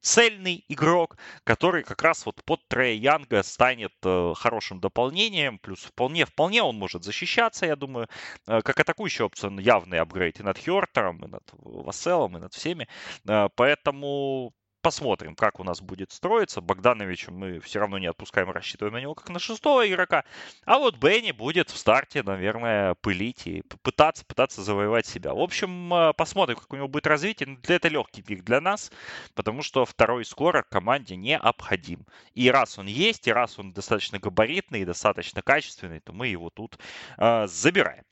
[0.01, 5.59] цельный игрок, который как раз вот под Трея Янга станет э, хорошим дополнением.
[5.59, 8.09] Плюс вполне-вполне он может защищаться, я думаю.
[8.47, 12.89] Э, как атакующий опцион явный апгрейд и над Хёртером, и над Васселом, и над всеми.
[13.25, 16.61] Поэтому посмотрим, как у нас будет строиться.
[16.61, 20.25] Богдановича мы все равно не отпускаем, рассчитываем на него как на шестого игрока.
[20.65, 25.33] А вот Бенни будет в старте, наверное, пылить и пытаться, пытаться завоевать себя.
[25.33, 27.49] В общем, э, посмотрим, как у него будет развитие.
[27.49, 28.91] Но для это легкий пик для нас,
[29.35, 32.05] потому что второй скорер команде необходим.
[32.35, 36.51] И раз он есть, и раз он достаточно габаритный и достаточно качественный, то мы его
[36.51, 36.79] тут
[37.19, 38.05] э, забираем.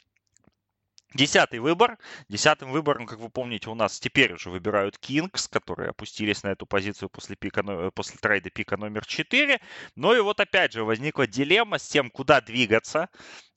[1.13, 1.99] Десятый выбор.
[2.29, 6.67] Десятым выбором, как вы помните, у нас теперь уже выбирают Кингс, которые опустились на эту
[6.67, 9.61] позицию после, пика, после трейда пика номер 4.
[9.97, 13.09] Но и вот опять же возникла дилемма с тем, куда двигаться,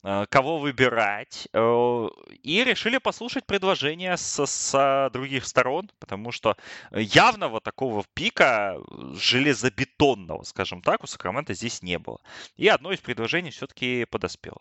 [0.02, 1.48] э, кого выбирать.
[1.52, 2.08] Э,
[2.42, 6.56] и решили послушать предложения с, с других сторон, потому что
[6.90, 8.80] явного такого пика
[9.14, 12.18] железобетонного, скажем так, у Сакрамента здесь не было.
[12.56, 14.60] И одно из предложений все-таки подоспело.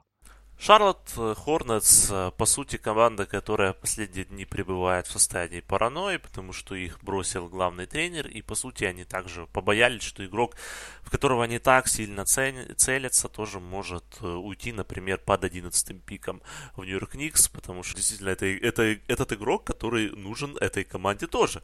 [0.58, 6.54] Шарлотт э, Хорнетс, э, по сути, команда, которая последние дни пребывает в состоянии паранойи, потому
[6.54, 10.56] что их бросил главный тренер, и, по сути, они также побоялись, что игрок,
[11.02, 16.42] в которого они так сильно целятся, тоже может э, уйти, например, под 11 пиком
[16.78, 21.62] в Нью-Йорк Никс, потому что, действительно, это, это этот игрок, который нужен этой команде тоже.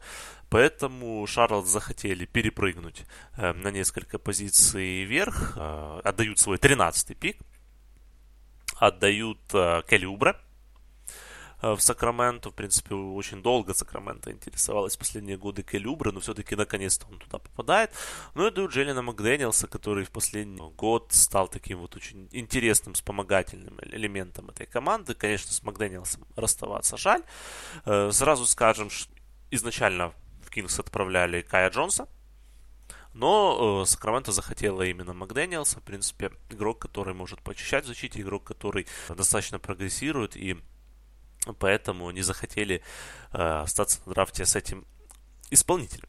[0.50, 3.04] Поэтому Шарлотт захотели перепрыгнуть
[3.36, 7.38] на несколько позиций вверх, отдают свой 13 пик,
[8.80, 10.36] отдают э, Келли Убре
[11.62, 12.50] э, в Сакраменто.
[12.50, 17.38] В принципе, очень долго Сакраменто интересовалась последние годы Келли Убре, но все-таки наконец-то он туда
[17.38, 17.92] попадает.
[18.34, 23.78] Ну и дают Джеллина Макдэниелса, который в последний год стал таким вот очень интересным вспомогательным
[23.82, 25.14] элементом этой команды.
[25.14, 27.22] Конечно, с Макдэниелсом расставаться жаль.
[27.84, 29.12] Э, сразу скажем, что
[29.50, 32.08] изначально в Кингс отправляли Кая Джонса,
[33.12, 35.80] но э, Сакраменто захотела именно Макдэниелса.
[35.80, 40.58] В принципе, игрок, который может почищать в защите, игрок, который достаточно прогрессирует, и
[41.58, 42.82] поэтому не захотели
[43.32, 44.86] э, остаться на драфте с этим
[45.50, 46.08] исполнителем.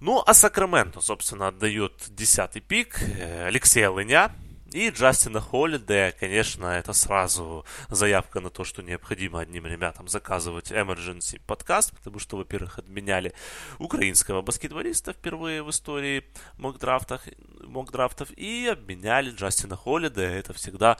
[0.00, 4.30] Ну, а Сакраменто, собственно, отдает десятый пик э, Алексея Лыня,
[4.76, 11.40] и Джастина Холлидея, конечно, это сразу заявка на то, что необходимо одним ребятам заказывать Emergency
[11.46, 13.32] подкаст, потому что, во-первых, отменяли
[13.78, 16.24] украинского баскетболиста впервые в истории
[16.58, 17.22] мокдрафтов,
[17.60, 20.38] мокдрафтов и обменяли Джастина Холлидея.
[20.38, 20.98] Это всегда,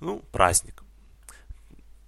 [0.00, 0.83] ну, праздник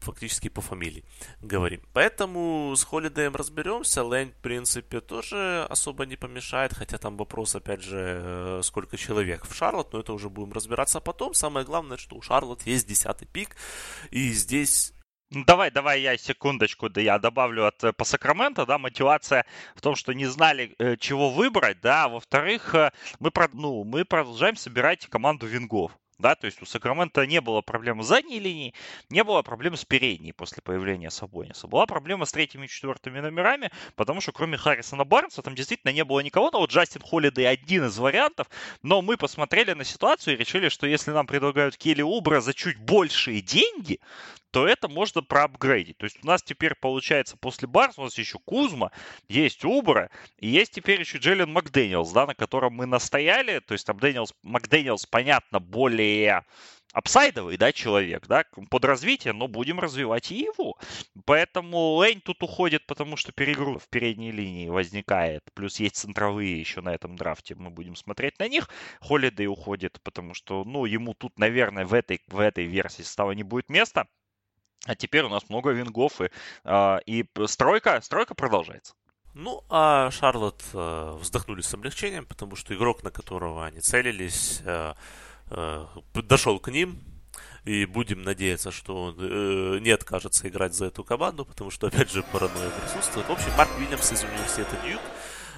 [0.07, 1.05] фактически по фамилии
[1.41, 1.81] говорим.
[1.93, 4.03] Поэтому с Холидеем разберемся.
[4.03, 6.73] Лэнь, в принципе, тоже особо не помешает.
[6.73, 9.93] Хотя там вопрос, опять же, э, сколько человек в Шарлот.
[9.93, 11.35] Но это уже будем разбираться потом.
[11.35, 13.57] Самое главное, что у Шарлот есть десятый пик.
[14.11, 14.93] И здесь
[15.31, 19.81] ну, давай, давай я секундочку, да я добавлю от э, по Сакраменто, да, мотивация в
[19.81, 22.75] том, что не знали, э, чего выбрать, да, во-вторых,
[23.19, 25.91] мы, ну, мы продолжаем собирать команду вингов.
[26.19, 28.75] Да, то есть у Сакрамента не было проблем с задней линией,
[29.11, 31.67] не было проблем с передней после появления Сабониса.
[31.67, 36.05] Была проблема с третьими и четвертыми номерами, потому что кроме Харрисона Барнса там действительно не
[36.05, 36.51] было никого.
[36.51, 38.49] Но вот Джастин Холлидей один из вариантов.
[38.83, 42.79] Но мы посмотрели на ситуацию и решили, что если нам предлагают Келли Убра за чуть
[42.79, 44.01] большие деньги,
[44.51, 45.99] то это можно проапгрейдить.
[45.99, 48.91] То есть у нас теперь получается после Барс у нас еще Кузма,
[49.29, 53.61] есть Убра, и есть теперь еще Джейлен Макдэниелс, да, на котором мы настояли.
[53.61, 56.45] То есть там Дэниелс, Макдэниелс, понятно, более
[56.93, 60.79] апсайдовый, да, человек, да, под развитие, но будем развивать и его.
[61.27, 65.43] Поэтому Лейн тут уходит, потому что перегруз в передней линии возникает.
[65.55, 68.71] Плюс есть центровые еще на этом драфте, мы будем смотреть на них.
[69.01, 73.43] Холидей уходит, потому что, ну, ему тут, наверное, в этой, в этой версии состава не
[73.43, 74.07] будет места.
[74.87, 76.31] А теперь у нас много вингов, и,
[76.65, 78.95] э, и стройка, стройка продолжается.
[79.35, 84.95] Ну, а Шарлот э, вздохнули с облегчением, потому что игрок, на которого они целились, э,
[85.51, 87.03] э, дошел к ним,
[87.65, 92.11] и будем надеяться, что он э, не откажется играть за эту команду, потому что, опять
[92.11, 93.29] же, паранойя присутствует.
[93.29, 95.03] В общем, Марк Уильямс из университета Ньюк.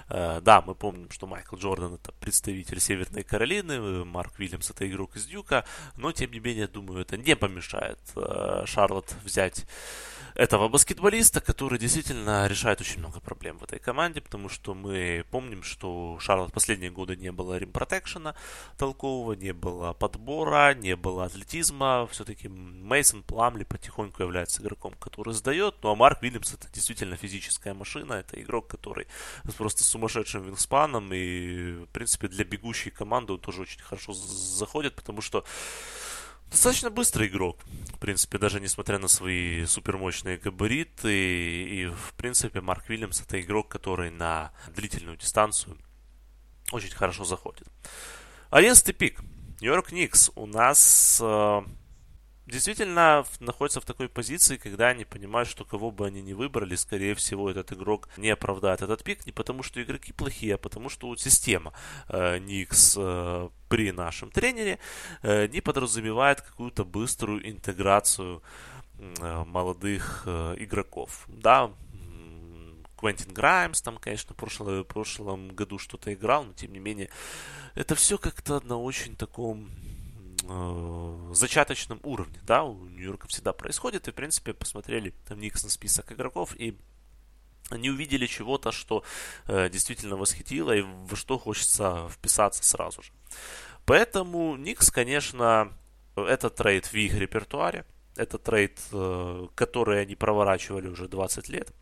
[0.09, 5.17] Э, да, мы помним, что Майкл Джордан это представитель Северной Каролины, Марк Уильямс это игрок
[5.17, 5.65] из Дюка,
[5.97, 9.67] но, тем не менее, думаю, это не помешает э, Шарлотт взять
[10.39, 15.64] этого баскетболиста, который действительно решает очень много проблем в этой команде, потому что мы помним,
[15.64, 18.36] что у Шарлот последние годы не было римпротекшена
[18.78, 22.07] толкового, не было подбора, не было атлетизма.
[22.12, 25.74] Все-таки Мейсон Пламли потихоньку является игроком, который сдает.
[25.82, 29.09] Ну а Марк Вильямс это действительно физическая машина, это игрок, который
[29.45, 34.95] с просто сумасшедшим вингспаном и, в принципе, для бегущей команды он тоже очень хорошо заходит,
[34.95, 35.45] потому что
[36.51, 37.59] Достаточно быстрый игрок,
[37.95, 41.13] в принципе, даже несмотря на свои супермощные габариты.
[41.13, 45.77] И, и в принципе, Марк Вильямс это игрок, который на длительную дистанцию
[46.73, 47.69] очень хорошо заходит.
[48.51, 49.21] Одиннадцатый пик.
[49.61, 51.63] Нью-Йорк Никс у нас э,
[52.49, 57.15] действительно находится в такой позиции, когда они понимают, что кого бы они ни выбрали, скорее
[57.15, 61.07] всего, этот игрок не оправдает этот пик не потому, что игроки плохие, а потому, что
[61.07, 61.73] вот система
[62.09, 64.79] э, Никс э, при нашем тренере
[65.23, 68.43] э, не подразумевает какую-то быструю интеграцию
[68.99, 71.27] э, молодых э, игроков.
[71.29, 71.71] Да,
[72.99, 77.11] Квентин Граймс там, конечно, в прошлом, в прошлом году что-то играл, но тем не менее,
[77.75, 79.71] это все как-то на очень таком
[80.49, 86.13] э, зачаточном уровне, да, у Нью-Йорка всегда происходит, и, в принципе, посмотрели там Никсон список
[86.13, 86.77] игроков, и
[87.71, 89.05] они увидели чего-то, что
[89.47, 93.13] э, действительно восхитило, и во что хочется вписаться сразу же.
[93.85, 95.73] Поэтому Никс, конечно,
[96.17, 97.85] это трейд в их репертуаре,
[98.17, 101.73] это трейд, э, который они проворачивали уже 20 лет.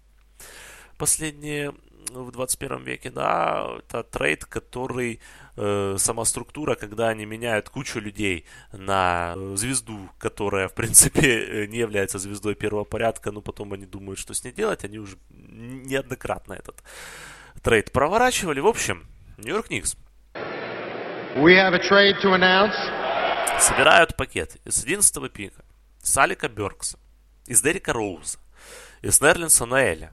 [0.99, 1.75] Последние
[2.11, 5.21] в 21 веке, да, это трейд, который
[5.57, 11.21] э, сама структура, когда они меняют кучу людей на звезду, которая, в принципе,
[11.65, 14.99] э, не является звездой первого порядка, но потом они думают, что с ней делать, они
[14.99, 16.83] уже неоднократно этот
[17.63, 18.61] трейд проворачивали.
[18.61, 19.07] В общем,
[19.39, 19.97] Нью-Йорк Никс.
[23.61, 25.65] Собирают пакет из 11 пика,
[26.03, 26.99] с Алека Беркса,
[27.47, 28.39] из Дерека Роуза,
[29.03, 30.13] из Нерлинса Ноэля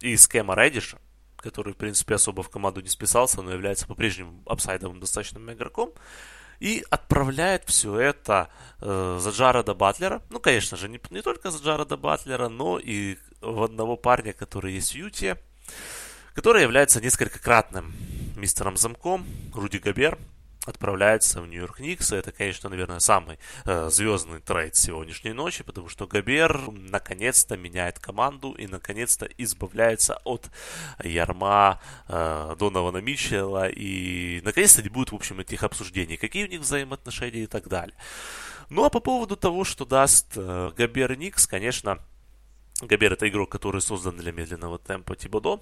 [0.00, 0.98] и из Кэма Редиша
[1.40, 5.92] который, в принципе, особо в команду не списался, но является по-прежнему апсайдовым достаточным игроком,
[6.60, 8.48] и отправляет все это
[8.80, 10.22] э, за Джареда Батлера.
[10.30, 14.72] Ну, конечно же, не, не только за Джареда Батлера, но и в одного парня, который
[14.74, 15.40] есть в Юте,
[16.34, 17.92] который является несколькократным
[18.36, 20.18] мистером замком, Руди Габер,
[20.68, 22.12] отправляется в Нью-Йорк Никс.
[22.12, 28.52] Это, конечно, наверное, самый э, звездный трейд сегодняшней ночи, потому что Габер наконец-то меняет команду
[28.52, 30.50] и наконец-то избавляется от
[31.02, 36.60] ярма э, Донована Митчелла и наконец-то не будет, в общем, этих обсуждений, какие у них
[36.60, 37.96] взаимоотношения и так далее.
[38.70, 41.98] Ну а по поводу того, что даст э, Габер Никс, конечно,
[42.82, 45.60] Габер это игрок, который создан для медленного темпа Тибодо.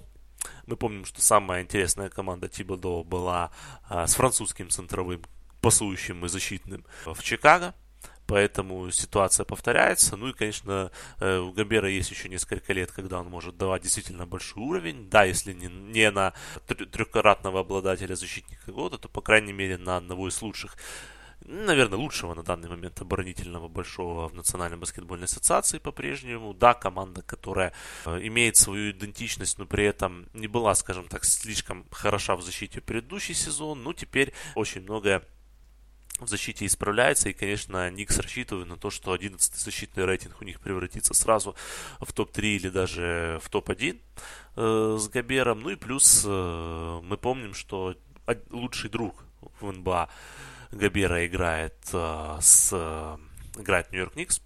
[0.65, 3.51] Мы помним, что самая интересная команда Тибодо была
[3.89, 5.21] а, с французским центровым
[5.61, 7.73] пасующим и защитным в Чикаго.
[8.27, 10.17] Поэтому ситуация повторяется.
[10.17, 14.25] Ну и, конечно, э, у Габера есть еще несколько лет, когда он может давать действительно
[14.25, 15.09] большой уровень.
[15.09, 16.33] Да, если не, не на
[16.67, 20.75] трехкратного обладателя защитника года, то, по крайней мере, на одного из лучших
[21.45, 26.53] наверное, лучшего на данный момент оборонительного большого в Национальной баскетбольной ассоциации по-прежнему.
[26.53, 27.73] Да, команда, которая
[28.05, 32.81] э, имеет свою идентичность, но при этом не была, скажем так, слишком хороша в защите
[32.81, 33.83] предыдущий сезон.
[33.83, 35.23] Ну, теперь очень многое
[36.19, 40.59] в защите исправляется, и, конечно, Никс рассчитывает на то, что 11 защитный рейтинг у них
[40.59, 41.55] превратится сразу
[41.99, 43.99] в топ-3 или даже в топ-1
[44.55, 45.61] э, с Габером.
[45.61, 47.95] Ну и плюс э, мы помним, что
[48.49, 49.23] лучший друг
[49.59, 50.09] в НБА
[50.71, 53.17] Габера играет э, с э,
[53.61, 54.41] играет Нью-Йорк Никс.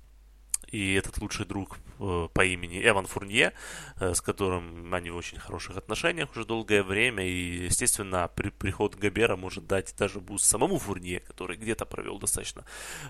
[0.67, 3.53] И этот лучший друг э, по имени Эван Фурнье,
[3.99, 7.25] э, с которым они в очень хороших отношениях уже долгое время.
[7.27, 12.63] И, естественно, при, приход Гобера может дать даже буст самому Фурнье, который где-то провел достаточно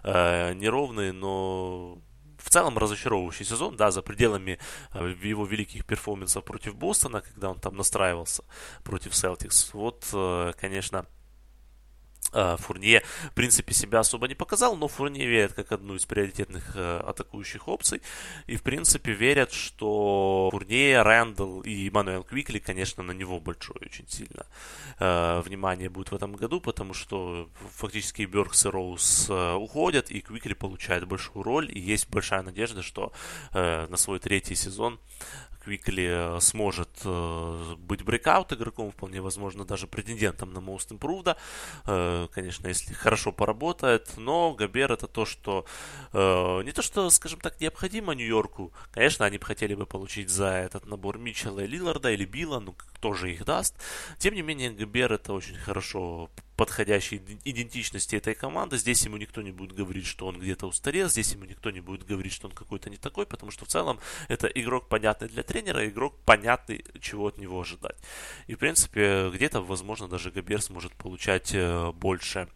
[0.03, 2.01] э, неровный, но
[2.39, 4.57] в целом разочаровывающий сезон, да, за пределами
[4.93, 8.43] э, его великих перформансов против Бостона, когда он там настраивался
[8.83, 9.69] против Celtics.
[9.73, 11.05] Вот, э, конечно,
[12.31, 17.01] Фурнье, в принципе, себя особо не показал, но Фурнье верят как одну из приоритетных э,
[17.05, 18.01] атакующих опций.
[18.47, 24.07] И, в принципе, верят, что Фурнье, Рэндалл и Мануэл Квикли, конечно, на него большое очень
[24.07, 24.45] сильно
[24.99, 30.21] э, внимание будет в этом году, потому что фактически Бёркс и Роуз э, уходят, и
[30.21, 33.11] Квикли получает большую роль, и есть большая надежда, что
[33.53, 34.99] на свой третий сезон
[35.63, 41.35] Квикли э, сможет э, быть брейкаут игроком, вполне возможно, даже претендентом на Most Improved.
[41.85, 45.65] Э, конечно, если хорошо поработает, но Габер это то, что
[46.13, 48.73] не то, что, скажем так, необходимо Нью-Йорку.
[48.91, 52.73] Конечно, они бы хотели бы получить за этот набор Митчелла и Лиларда или Билла, ну
[52.73, 53.75] кто же их даст.
[54.17, 56.29] Тем не менее, Габер это очень хорошо
[56.61, 58.77] подходящей идентичности этой команды.
[58.77, 62.05] Здесь ему никто не будет говорить, что он где-то устарел, здесь ему никто не будет
[62.05, 65.89] говорить, что он какой-то не такой, потому что в целом это игрок понятный для тренера,
[65.89, 67.97] игрок понятный, чего от него ожидать.
[68.45, 72.47] И в принципе где-то, возможно, даже Габер сможет получать э, больше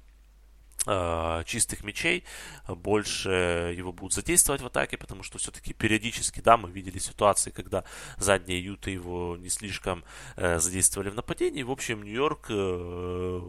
[0.86, 2.26] э, чистых мячей,
[2.68, 7.84] больше его будут задействовать в атаке, потому что все-таки периодически, да, мы видели ситуации, когда
[8.18, 10.04] задние юты его не слишком
[10.36, 11.64] э, задействовали в нападении.
[11.64, 13.42] В общем, Нью-Йорк э,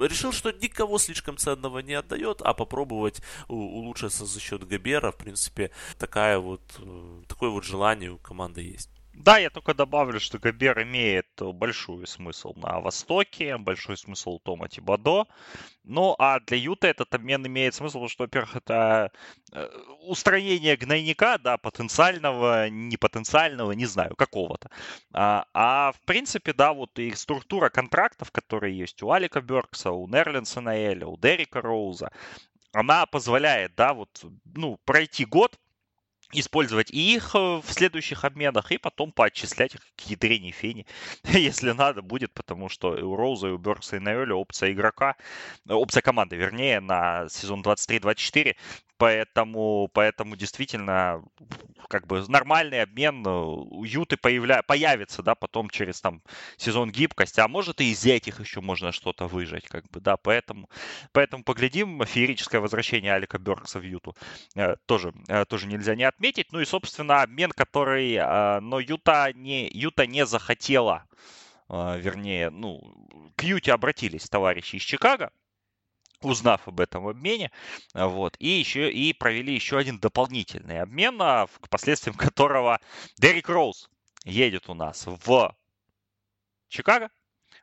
[0.00, 5.70] решил, что никого слишком ценного не отдает, а попробовать улучшиться за счет Габера, в принципе,
[5.98, 8.90] такая вот, э, такое вот желание у команды есть.
[9.16, 14.68] Да, я только добавлю, что Габер имеет большой смысл на Востоке, большой смысл у Тома
[14.68, 15.26] Тибадо.
[15.84, 19.12] Ну, а для Юта этот обмен имеет смысл, потому что, во-первых, это
[19.52, 19.68] э,
[20.06, 24.68] устранение гнойника, да, потенциального, непотенциального, не знаю, какого-то.
[25.12, 30.08] А, а в принципе, да, вот и структура контрактов, которые есть у Алика Беркса, у
[30.08, 32.10] Нерлинса Наэля, у Дерека Роуза,
[32.72, 35.56] она позволяет, да, вот, ну, пройти год,
[36.40, 40.86] использовать и их э, в следующих обменах, и потом поотчислять их к ядрене фени,
[41.24, 45.16] если надо будет, потому что у Роуза, и у Беркса, и Найоля опция игрока,
[45.68, 48.56] э, опция команды, вернее, на сезон 23-24
[48.96, 51.22] Поэтому, поэтому действительно,
[51.88, 54.62] как бы нормальный обмен э, у Юты появля...
[54.62, 56.22] появится, да, потом через там
[56.56, 60.70] сезон гибкости, а может и из этих еще можно что-то выжать, как бы, да, поэтому,
[61.12, 64.16] поэтому поглядим, феерическое возвращение Алика Беркса в Юту
[64.86, 65.12] тоже,
[65.48, 68.16] тоже нельзя не отметить, ну и, собственно, обмен, который,
[68.60, 71.06] но Юта не, Юта не захотела,
[71.68, 72.80] вернее, ну,
[73.36, 75.30] к Юте обратились товарищи из Чикаго,
[76.24, 77.50] узнав об этом обмене,
[77.92, 82.80] вот, и еще и провели еще один дополнительный обмен, а, к последствиям которого
[83.18, 83.90] Дерек Роуз
[84.24, 85.54] едет у нас в
[86.68, 87.10] Чикаго,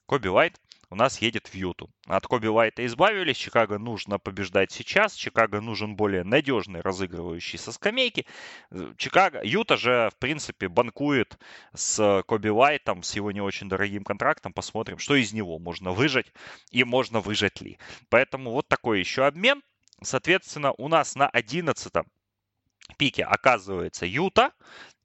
[0.05, 0.59] Коби Уайт
[0.91, 1.89] у нас едет в Юту.
[2.05, 8.25] От Коби Уайта избавились, Чикаго нужно побеждать сейчас, Чикаго нужен более надежный разыгрывающий со скамейки.
[8.97, 11.39] Чикаго, Юта же, в принципе, банкует
[11.73, 14.51] с Коби Уайтом, с его не очень дорогим контрактом.
[14.51, 16.31] Посмотрим, что из него можно выжать
[16.71, 17.79] и можно выжать ли.
[18.09, 19.63] Поэтому вот такой еще обмен.
[20.03, 21.93] Соответственно, у нас на 11
[22.97, 24.51] пике оказывается Юта,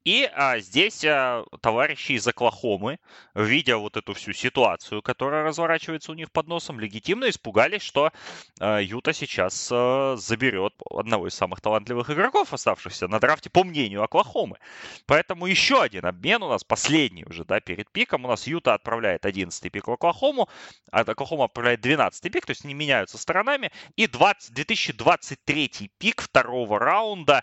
[0.07, 3.01] и а, здесь а, товарищи из Оклахомы,
[3.35, 8.13] видя вот эту всю ситуацию, которая разворачивается у них под носом, легитимно испугались, что
[8.61, 14.05] а, Юта сейчас а, заберет одного из самых талантливых игроков, оставшихся на драфте, по мнению
[14.05, 14.59] Оклахомы.
[15.07, 18.27] Поэтому еще один обмен у нас, последний уже, да, перед пиком.
[18.27, 20.49] У нас Юта отправляет 11 пик в Оклахому,
[20.93, 23.73] а Оклахома отправляет 12 пик, то есть они меняются сторонами.
[23.97, 27.43] И 20, 2023 пик второго раунда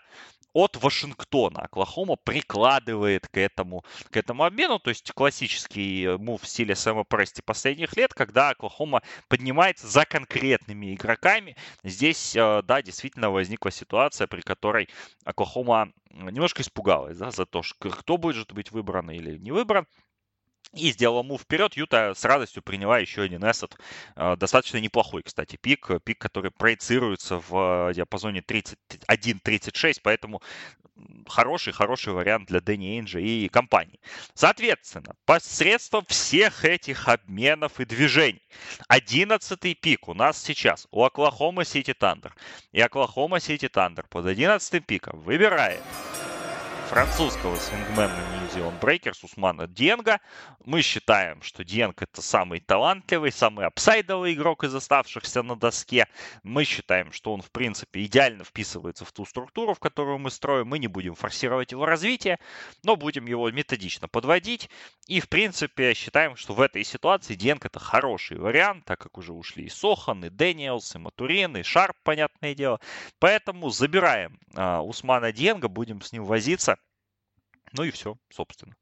[0.54, 1.62] от Вашингтона.
[1.62, 7.42] Оклахома прикладывает к этому, к этому обмену, то есть классический мув в стиле Сэма Прести
[7.42, 11.56] последних лет, когда Оклахома поднимается за конкретными игроками.
[11.82, 14.88] Здесь, э, да, действительно возникла ситуация, при которой
[15.24, 19.86] Оклахома немножко испугалась да, за то, кто будет быть выбран или не выбран
[20.74, 21.74] и сделала move вперед.
[21.76, 23.76] Юта с радостью приняла еще один asset.
[24.16, 25.90] Э, достаточно неплохой, кстати, пик.
[26.04, 30.42] Пик, который проецируется в э, диапазоне 31-36, поэтому
[31.26, 33.98] хороший-хороший вариант для Дэнни Эйнджа и компании.
[34.34, 38.42] Соответственно, посредством всех этих обменов и движений,
[38.88, 42.34] 11 пик у нас сейчас у Оклахома Сити Тандер.
[42.72, 45.82] И Оклахома Сити Тандер под 11 пиком выбирает
[46.94, 50.20] французского свингмена New Zealand Breakers Усмана Денга.
[50.64, 56.06] Мы считаем, что Денг это самый талантливый, самый апсайдовый игрок из оставшихся на доске.
[56.44, 60.68] Мы считаем, что он, в принципе, идеально вписывается в ту структуру, в которую мы строим.
[60.68, 62.38] Мы не будем форсировать его развитие,
[62.84, 64.70] но будем его методично подводить.
[65.08, 69.32] И, в принципе, считаем, что в этой ситуации Денг это хороший вариант, так как уже
[69.32, 72.78] ушли и Сохан, и Дэниелс, и Матурин, и Шарп, понятное дело.
[73.18, 76.78] Поэтому забираем а, Усмана Денга, будем с ним возиться.
[77.74, 78.74] Ну и все, собственно.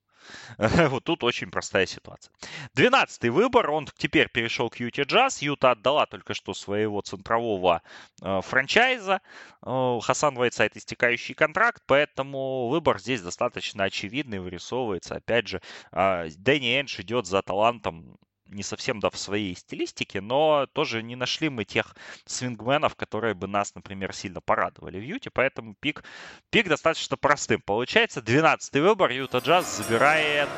[0.91, 2.33] Вот тут очень простая ситуация.
[2.75, 5.43] Двенадцатый выбор, он теперь перешел к Юте Джаз.
[5.43, 7.83] Юта отдала только что своего центрового
[8.23, 9.21] э, франчайза.
[9.65, 15.17] Э, Хасан Вайтсайд истекающий контракт, поэтому выбор здесь достаточно очевидный, вырисовывается.
[15.17, 18.19] Опять же, э, Дэнни Эндж идет за талантом
[18.53, 23.47] не совсем да, в своей стилистике, но тоже не нашли мы тех свингменов, которые бы
[23.47, 26.05] нас, например, сильно порадовали в Юте, поэтому пик,
[26.51, 27.61] пик достаточно простым.
[27.61, 30.49] Получается, 12-й выбор Юта Джаз забирает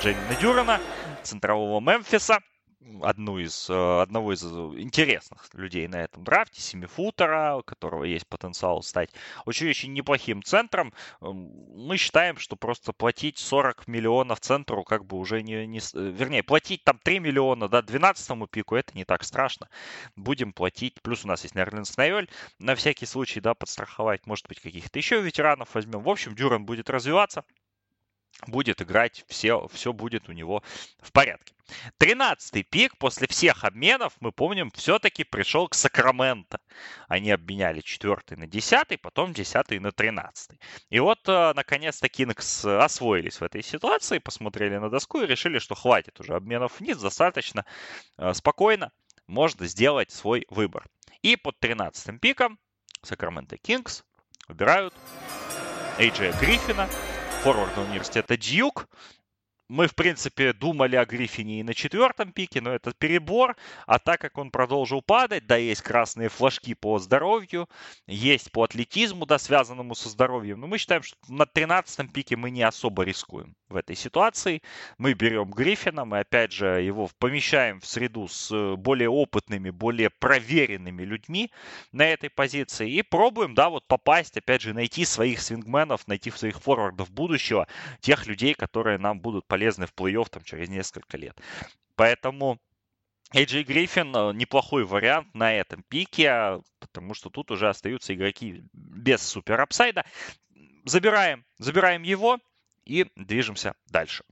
[0.00, 0.80] Джеймина Дюрана,
[1.22, 2.40] центрового Мемфиса
[3.02, 8.82] одну из, э, одного из интересных людей на этом драфте, семифутера, у которого есть потенциал
[8.82, 9.10] стать
[9.44, 10.92] очень-очень неплохим центром.
[11.20, 15.78] Эм, мы считаем, что просто платить 40 миллионов центру как бы уже не, не...
[15.78, 19.68] Э, вернее, платить там 3 миллиона, да, 12 пику, это не так страшно.
[20.16, 22.28] Будем платить, плюс у нас есть Нерлин Снайоль,
[22.58, 26.00] на всякий случай, да, подстраховать, может быть, каких-то еще ветеранов возьмем.
[26.02, 27.44] В общем, Дюран будет развиваться,
[28.46, 30.62] будет играть, все, все будет у него
[31.00, 31.54] в порядке.
[31.98, 36.58] Тринадцатый пик после всех обменов, мы помним, все-таки пришел к Сакраменто.
[37.08, 40.58] Они обменяли четвертый на десятый, потом десятый на тринадцатый.
[40.88, 45.74] И вот, э, наконец-то, Кингс освоились в этой ситуации, посмотрели на доску и решили, что
[45.74, 47.64] хватит уже обменов вниз, достаточно
[48.18, 48.90] э, спокойно
[49.26, 50.84] можно сделать свой выбор.
[51.22, 52.58] И под тринадцатым пиком
[53.02, 54.04] Сакраменто Кингс
[54.48, 54.94] выбирают
[55.98, 56.88] Эйджея Гриффина,
[57.40, 58.86] форварда университета Дьюк.
[59.70, 63.54] Мы, в принципе, думали о Гриффине и на четвертом пике, но это перебор.
[63.86, 67.68] А так как он продолжил падать, да, есть красные флажки по здоровью,
[68.08, 70.58] есть по атлетизму, да, связанному со здоровьем.
[70.58, 74.60] Но мы считаем, что на 13 пике мы не особо рискуем в этой ситуации.
[74.98, 80.10] Мы берем Гриффина, мы опять же его помещаем в среду с э, более опытными, более
[80.10, 81.52] проверенными людьми
[81.92, 86.60] на этой позиции и пробуем, да, вот попасть, опять же, найти своих свингменов, найти своих
[86.60, 87.68] форвардов будущего,
[88.00, 91.38] тех людей, которые нам будут полезны полезны в плей-офф там, через несколько лет.
[91.96, 92.58] Поэтому
[93.34, 99.20] AJ Гриффин э, неплохой вариант на этом пике, потому что тут уже остаются игроки без
[99.22, 100.04] супер апсайда.
[100.86, 102.38] Забираем, забираем его
[102.86, 104.24] и движемся дальше.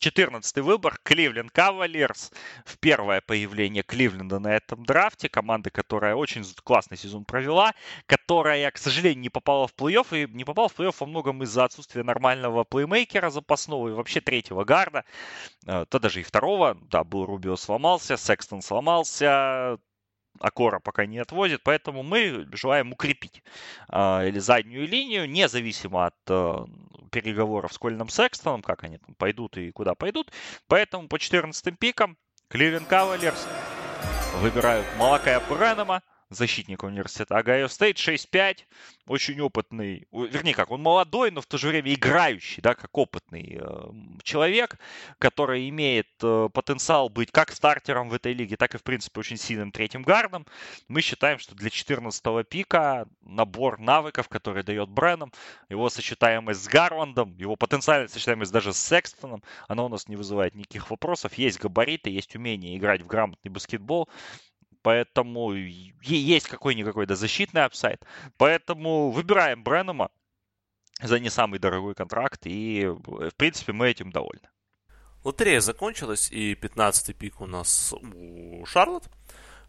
[0.00, 2.32] 14 выбор Кливленд Кавалерс.
[2.64, 5.28] В первое появление Кливленда на этом драфте.
[5.28, 7.74] Команда, которая очень классный сезон провела,
[8.06, 10.24] которая, к сожалению, не попала в плей-офф.
[10.24, 14.64] И не попала в плей-офф во многом из-за отсутствия нормального плеймейкера запасного и вообще третьего
[14.64, 15.04] гарда.
[15.66, 16.78] Э, то даже и второго.
[16.90, 19.78] Да, был Рубио сломался, Секстон сломался,
[20.40, 23.42] Акора пока не отвозит, поэтому мы желаем укрепить
[23.88, 26.64] э, или заднюю линию, независимо от э,
[27.10, 30.32] переговоров с Коллином Секстоном, как они там пойдут и куда пойдут.
[30.66, 32.16] Поэтому под 14 пиком
[32.48, 33.46] Кливленд Кавальерс
[34.36, 38.58] выбирают Малакая Бренема, защитник университета Огайо Стейт, 6-5,
[39.06, 43.58] очень опытный, вернее как, он молодой, но в то же время играющий, да, как опытный
[43.60, 44.78] э, человек,
[45.18, 49.36] который имеет э, потенциал быть как стартером в этой лиге, так и, в принципе, очень
[49.36, 50.46] сильным третьим гардом.
[50.86, 55.32] Мы считаем, что для 14 пика набор навыков, который дает Брэном,
[55.68, 60.54] его сочетаемость с Гарландом, его потенциальная сочетаемость даже с Секстоном, она у нас не вызывает
[60.54, 61.34] никаких вопросов.
[61.34, 64.08] Есть габариты, есть умение играть в грамотный баскетбол
[64.82, 68.04] поэтому есть какой-никакой да, защитный апсайд.
[68.36, 70.10] Поэтому выбираем Бреннема
[71.02, 74.48] за не самый дорогой контракт, и, в принципе, мы этим довольны.
[75.24, 79.10] Лотерея закончилась, и 15-й пик у нас у Шарлотт.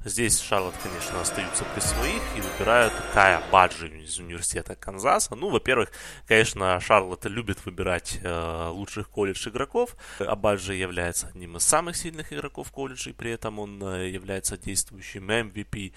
[0.04, 5.36] Здесь Шарлот, конечно, остаются при своих и выбирают Кая Баджи из университета Канзаса.
[5.36, 5.92] Ну, во-первых,
[6.28, 9.96] конечно, Шарлот любит выбирать э, лучших колледж игроков.
[10.18, 14.58] А Баджи является одним из самых сильных игроков колледжа, и при этом он э, является
[14.58, 15.94] действующим MVP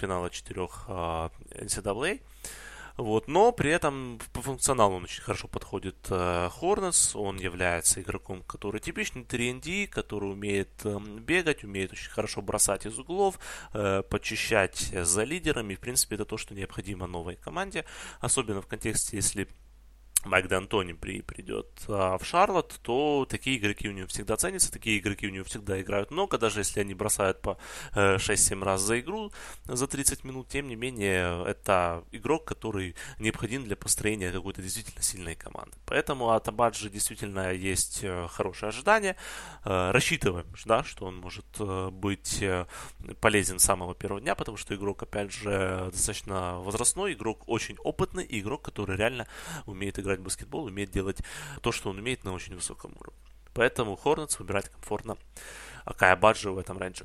[0.00, 1.28] финала четырех э,
[1.60, 2.20] NCAA.
[2.96, 7.16] Вот, но при этом по функционалу он очень хорошо подходит э, Хорнес.
[7.16, 12.96] Он является игроком, который типичный 3D, который умеет э, бегать, умеет очень хорошо бросать из
[12.96, 13.40] углов,
[13.72, 15.74] э, почищать за лидерами.
[15.74, 17.84] В принципе, это то, что необходимо новой команде.
[18.20, 19.48] Особенно в контексте, если
[20.24, 24.98] Майк Д'Антони при, придет а, в Шарлот, то такие игроки у него всегда ценятся, такие
[24.98, 27.58] игроки у него всегда играют много, даже если они бросают по
[27.94, 29.32] э, 6-7 раз за игру
[29.66, 35.34] за 30 минут, тем не менее, это игрок, который необходим для построения какой-то действительно сильной
[35.34, 35.76] команды.
[35.86, 39.16] Поэтому от Абаджи действительно есть э, хорошее ожидание.
[39.64, 42.66] Э, рассчитываем, да, что он может э, быть э,
[43.20, 48.26] полезен с самого первого дня, потому что игрок, опять же, достаточно возрастной, игрок очень опытный,
[48.28, 49.26] игрок, который реально
[49.66, 51.18] умеет играть играть в баскетбол, умеет делать
[51.60, 53.20] то, что он умеет на очень высоком уровне.
[53.52, 55.16] Поэтому Хорнетс выбирать комфортно
[55.84, 57.04] Акая Баджи в этом рейнже.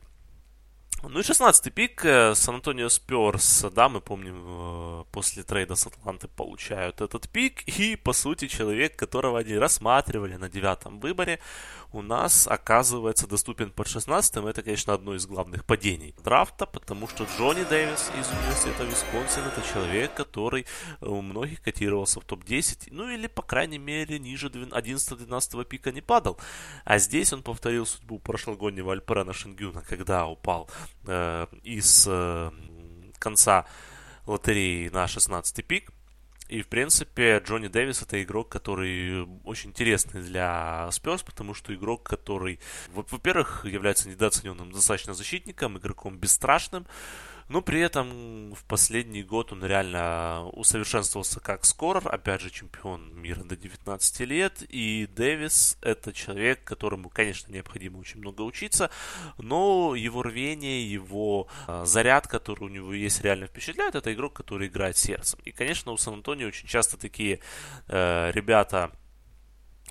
[1.01, 6.27] Ну и 16-й пик э, Сан-Антонио Сперс, да, мы помним, э, после трейда с Атланты
[6.27, 11.39] получают этот пик, и, по сути, человек, которого они рассматривали на девятом выборе,
[11.91, 14.47] у нас оказывается доступен под 16-м.
[14.47, 19.61] Это, конечно, одно из главных падений драфта, потому что Джонни Дэвис из университета Висконсин это
[19.73, 20.65] человек, который
[21.01, 26.39] у многих котировался в топ-10, ну или, по крайней мере, ниже 11-12 пика не падал.
[26.85, 30.69] А здесь он повторил судьбу прошлогоднего Альпера Шингюна, когда упал
[31.07, 32.51] э, из э,
[33.17, 33.65] конца
[34.25, 35.91] лотереи на 16 пик.
[36.49, 42.01] И, в принципе, Джонни Дэвис это игрок, который очень интересный для Спёрс, потому что игрок,
[42.03, 42.59] который,
[42.91, 46.87] во-первых, является недооцененным достаточно защитником, игроком бесстрашным,
[47.49, 53.43] но при этом в последний год он реально усовершенствовался как скорер, опять же чемпион мира
[53.43, 58.91] до 19 лет, и Дэвис это человек, которому, конечно, необходимо очень много учиться,
[59.37, 64.67] но его рвение, его э, заряд, который у него есть, реально впечатляет, это игрок, который
[64.67, 65.39] играет сердцем.
[65.43, 67.39] И, конечно, у Сан-Антонио очень часто такие
[67.87, 68.91] э, ребята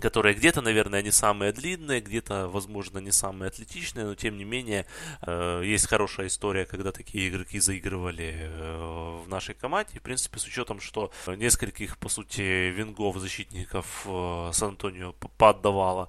[0.01, 4.87] которые где-то, наверное, не самые длинные, где-то, возможно, не самые атлетичные, но тем не менее
[5.23, 9.99] э, есть хорошая история, когда такие игроки заигрывали э, в нашей команде.
[9.99, 16.09] В принципе, с учетом, что нескольких, по сути, вингов защитников э, Сан-Антонио поддавало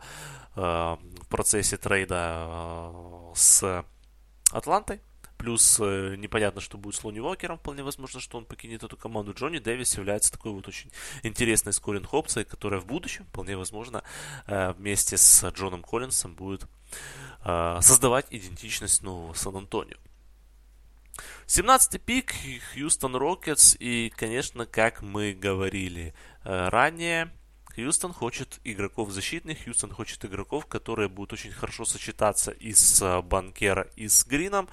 [0.56, 3.86] в процессе трейда с
[4.52, 5.00] Атлантой,
[5.40, 7.58] Плюс э, непонятно, что будет с Лони Уокером.
[7.58, 9.34] Вполне возможно, что он покинет эту команду.
[9.34, 10.92] Джонни Дэвис является такой вот очень
[11.24, 14.04] интересной скоринг опцией, которая в будущем, вполне возможно,
[14.48, 16.68] э, вместе с Джоном Коллинсом будет
[17.46, 19.96] э, создавать идентичность нового Сан-Антонио.
[21.48, 22.34] 17-й пик
[22.74, 23.78] Хьюстон Рокетс.
[23.80, 26.14] И, конечно, как мы говорили
[26.44, 27.32] ранее,
[27.76, 33.88] Хьюстон хочет игроков защитных, Хьюстон хочет игроков, которые будут очень хорошо сочетаться и с Банкера,
[33.96, 34.68] и с Грином.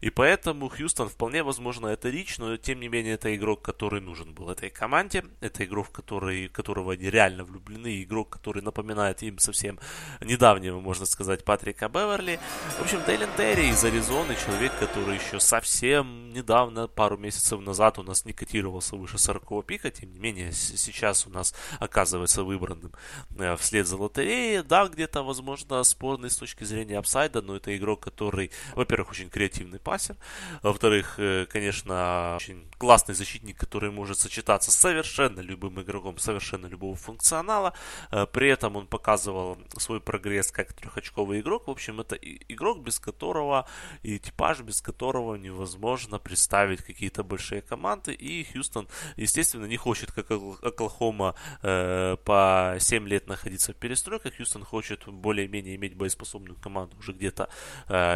[0.00, 4.32] И поэтому Хьюстон вполне возможно это Рич, но тем не менее это игрок, который нужен
[4.32, 5.24] был этой команде.
[5.40, 9.78] Это игрок, который, которого они реально влюблены, игрок, который напоминает им совсем
[10.20, 12.40] недавнего, можно сказать, Патрика Беверли.
[12.78, 18.02] В общем, Дейлен Терри из Аризоны, человек, который еще совсем недавно, пару месяцев назад у
[18.02, 22.92] нас не котировался выше 40 пика, тем не менее сейчас у нас оказывается выбранным
[23.38, 24.62] э, вслед за лотереей.
[24.62, 29.78] Да, где-то, возможно, спорный с точки зрения апсайда, но это игрок, который, во-первых, очень креативный
[29.90, 30.16] пасер.
[30.62, 37.72] Во-вторых, э, конечно, очень классный защитник, который может сочетаться совершенно любым игроком, совершенно любого функционала.
[38.12, 41.66] Э, при этом он показывал свой прогресс как трехочковый игрок.
[41.66, 42.16] В общем, это
[42.48, 43.66] игрок, без которого
[44.04, 48.12] и типаж, без которого невозможно представить какие-то большие команды.
[48.12, 48.86] И Хьюстон,
[49.16, 54.36] естественно, не хочет, как Оклахома, э, по 7 лет находиться в перестройках.
[54.36, 57.48] Хьюстон хочет более-менее иметь боеспособную команду уже где-то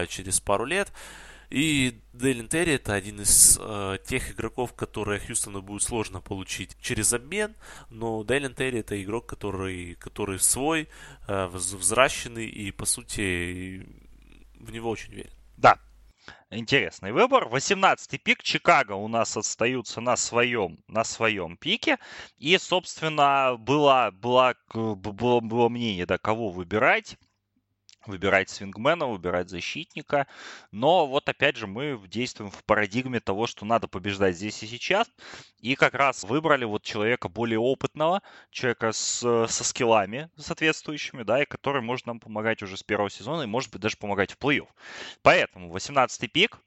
[0.08, 0.92] через пару лет.
[1.50, 7.12] И Дейлин Терри это один из э, тех игроков, которые Хьюстону будет сложно получить через
[7.12, 7.54] обмен,
[7.90, 10.88] но Дейлин Терри это игрок, который, который свой,
[11.26, 13.86] э, взращенный и, по сути,
[14.58, 15.34] в него очень верит.
[15.56, 15.78] Да,
[16.50, 17.48] интересный выбор.
[17.48, 21.98] 18-й пик Чикаго у нас остаются на своем, на своем пике.
[22.38, 27.16] И, собственно, было, было, было, было мнение, да, кого выбирать
[28.06, 30.26] выбирать свингмена, выбирать защитника.
[30.70, 35.10] Но вот опять же мы действуем в парадигме того, что надо побеждать здесь и сейчас.
[35.58, 41.46] И как раз выбрали вот человека более опытного, человека с, со скиллами соответствующими, да, и
[41.46, 44.68] который может нам помогать уже с первого сезона и может быть даже помогать в плей-офф.
[45.22, 46.58] Поэтому 18-й пик,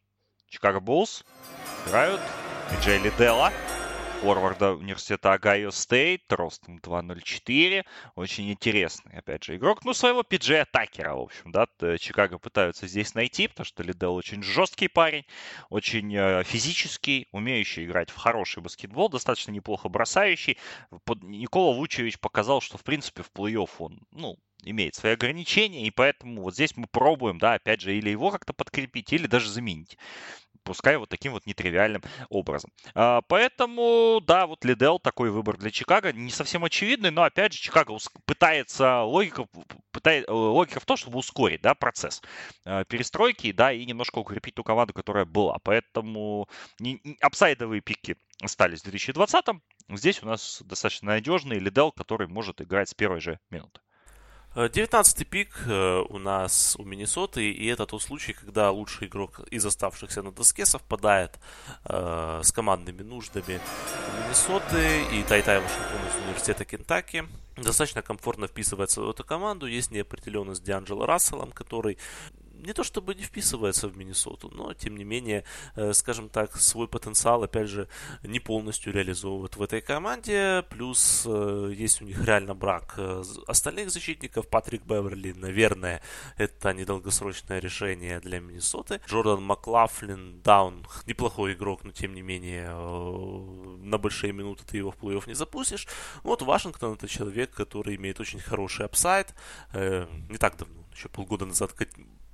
[0.50, 1.26] Чикаго Буллс
[1.86, 2.22] играют
[2.82, 3.52] И Джей Лидделла
[4.22, 7.86] форварда университета Огайо Стейт, ростом 2.04.
[8.16, 9.86] Очень интересный, опять же, игрок.
[9.86, 11.68] Ну, своего Пи Джей Такера, в общем, да,
[12.00, 15.26] Чикаго пытаются здесь найти, потому что Лидделл очень жесткий парень,
[15.70, 20.58] очень э, физический, умеющий играть в хороший баскетбол, достаточно неплохо бросающий.
[21.22, 26.42] Никола Вучевич показал, что, в принципе, в плей-офф он, ну, имеет свои ограничения, и поэтому
[26.42, 29.98] вот здесь мы пробуем, да, опять же, или его как-то подкрепить, или даже заменить
[30.68, 32.72] пускай вот таким вот нетривиальным образом.
[32.94, 37.60] А, поэтому, да, вот Лидел такой выбор для Чикаго не совсем очевидный, но опять же
[37.60, 39.48] Чикаго пытается логика,
[39.92, 42.22] пытает, логика в том, чтобы ускорить, да, процесс
[42.88, 45.58] перестройки, да, и немножко укрепить ту команду, которая была.
[45.64, 46.50] Поэтому
[46.80, 49.46] не, не, апсайдовые пики остались в 2020
[49.90, 53.80] Здесь у нас достаточно надежный Лидел, который может играть с первой же минуты.
[54.66, 59.64] 19-й пик э, у нас у Миннесоты, и это тот случай, когда лучший игрок из
[59.64, 61.38] оставшихся на доске совпадает
[61.86, 63.62] э, с командными нуждами
[64.20, 67.26] Миннесоты и Тайтай Вашингтон из университета Кентаки.
[67.56, 69.68] Достаточно комфортно вписывается в эту команду.
[69.68, 72.00] Есть неопределенность Дианджело Расселом, который
[72.66, 75.44] не то чтобы не вписывается в Миннесоту, но тем не менее,
[75.76, 77.88] э, скажем так, свой потенциал, опять же,
[78.24, 80.64] не полностью реализовывает в этой команде.
[80.70, 84.48] Плюс э, есть у них реально брак э, остальных защитников.
[84.48, 86.02] Патрик Беверли, наверное,
[86.38, 89.02] это недолгосрочное решение для Миннесоты.
[89.08, 94.92] Джордан Маклафлин, да, он неплохой игрок, но тем не менее на большие минуты ты его
[94.92, 95.88] в плей-офф не запустишь.
[96.24, 99.34] Вот Вашингтон это человек, который имеет очень хороший апсайд.
[99.74, 101.74] Не так давно, еще полгода назад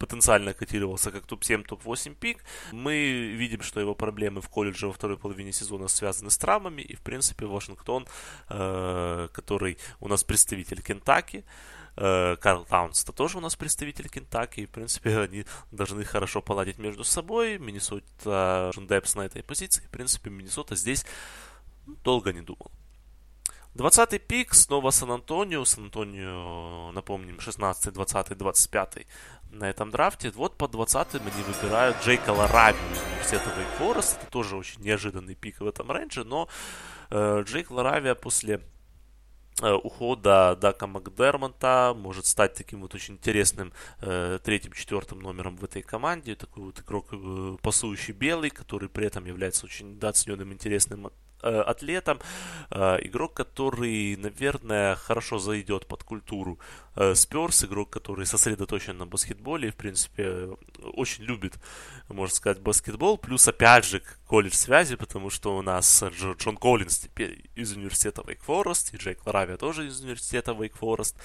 [0.03, 2.43] потенциально котировался как топ-7, топ-8 пик.
[2.73, 2.93] Мы
[3.37, 6.81] видим, что его проблемы в колледже во второй половине сезона связаны с травмами.
[6.81, 8.05] И, в принципе, Вашингтон,
[8.49, 11.45] э, который у нас представитель Кентаки,
[11.95, 14.59] э, Карл Таунс, это тоже у нас представитель Кентаки.
[14.59, 17.57] И, в принципе, они должны хорошо поладить между собой.
[17.57, 19.85] Миннесота Депс на этой позиции.
[19.85, 21.05] В принципе, Миннесота здесь
[22.03, 22.71] долго не думал.
[23.75, 25.65] 20-й пик, снова Сан-Антонио.
[25.65, 29.07] Сан-Антонио, напомним, 16, 20, 25
[29.53, 30.31] на этом драфте.
[30.31, 34.17] Вот по 20-м они выбирают Джейка Ларави из университета Вейк Форест.
[34.21, 36.47] Это тоже очень неожиданный пик в этом рейнже, но
[37.09, 38.61] э, Джейк Ларавия после
[39.61, 45.81] э, ухода Дака Макдермонта может стать таким вот очень интересным э, третьим-четвертым номером в этой
[45.81, 46.35] команде.
[46.35, 51.11] Такой вот игрок э, пасующий белый, который при этом является очень недооцененным интересным
[51.43, 52.19] Э, атлетом,
[52.71, 56.57] э, игрок, который, наверное, хорошо зайдет под культуру
[57.15, 60.49] Сперс, игрок, который сосредоточен на баскетболе и, в принципе,
[60.81, 61.55] очень любит,
[62.07, 67.49] можно сказать, баскетбол, плюс, опять же, колледж связи, потому что у нас Джон Коллинс теперь
[67.55, 71.15] из университета Wake Forest, и Джейк Ларавия тоже из университета Wake Forest,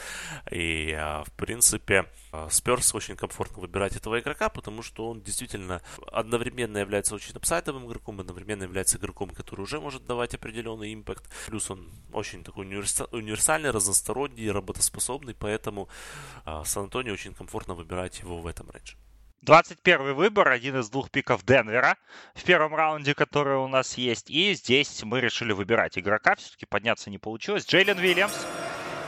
[0.50, 2.06] и, э, в принципе,
[2.50, 8.20] Сперс очень комфортно выбирать этого игрока, потому что он действительно одновременно является очень апсайдовым игроком,
[8.20, 11.24] одновременно является игроком, который уже может давать определенный импакт.
[11.46, 18.46] Плюс он очень такой универсальный, разносторонний, работоспособный, поэтому э, Сан-Антонио очень комфортно выбирать его в
[18.46, 18.96] этом рейнже.
[19.42, 21.96] 21 выбор, один из двух пиков Денвера
[22.34, 24.30] в первом раунде, который у нас есть.
[24.30, 26.34] И здесь мы решили выбирать игрока.
[26.34, 27.66] Все-таки подняться не получилось.
[27.66, 28.34] Джейлен Вильямс,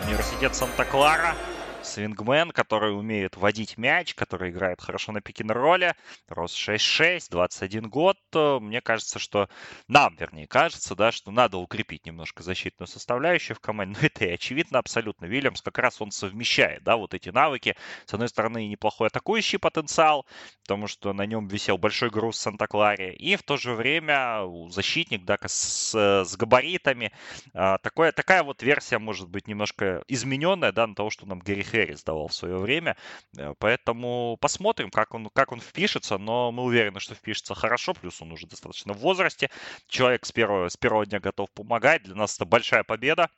[0.06, 1.34] университет Санта-Клара
[1.82, 5.94] свингмен, который умеет водить мяч, который играет хорошо на пике-н-ролле,
[6.28, 8.18] рост 6-6, 21 год.
[8.34, 9.48] Мне кажется, что
[9.88, 13.98] нам, вернее, кажется, да, что надо укрепить немножко защитную составляющую в команде.
[14.00, 15.26] Но это и очевидно абсолютно.
[15.26, 17.76] Вильямс как раз он совмещает, да, вот эти навыки.
[18.06, 20.26] С одной стороны, неплохой атакующий потенциал,
[20.62, 23.14] потому что на нем висел большой груз Санта-Кларе.
[23.14, 27.12] И в то же время защитник, да, с, с габаритами.
[27.54, 31.62] А, такое, такая вот версия может быть немножко измененная, да, на того, что нам Гэри
[31.70, 32.96] Хэрис давал в свое время.
[33.36, 38.20] Э, поэтому посмотрим, как он, как он впишется, но мы уверены, что впишется хорошо, плюс
[38.20, 39.50] он уже достаточно в возрасте.
[39.86, 42.02] Человек с первого, с первого дня готов помогать.
[42.02, 43.30] Для нас это большая победа,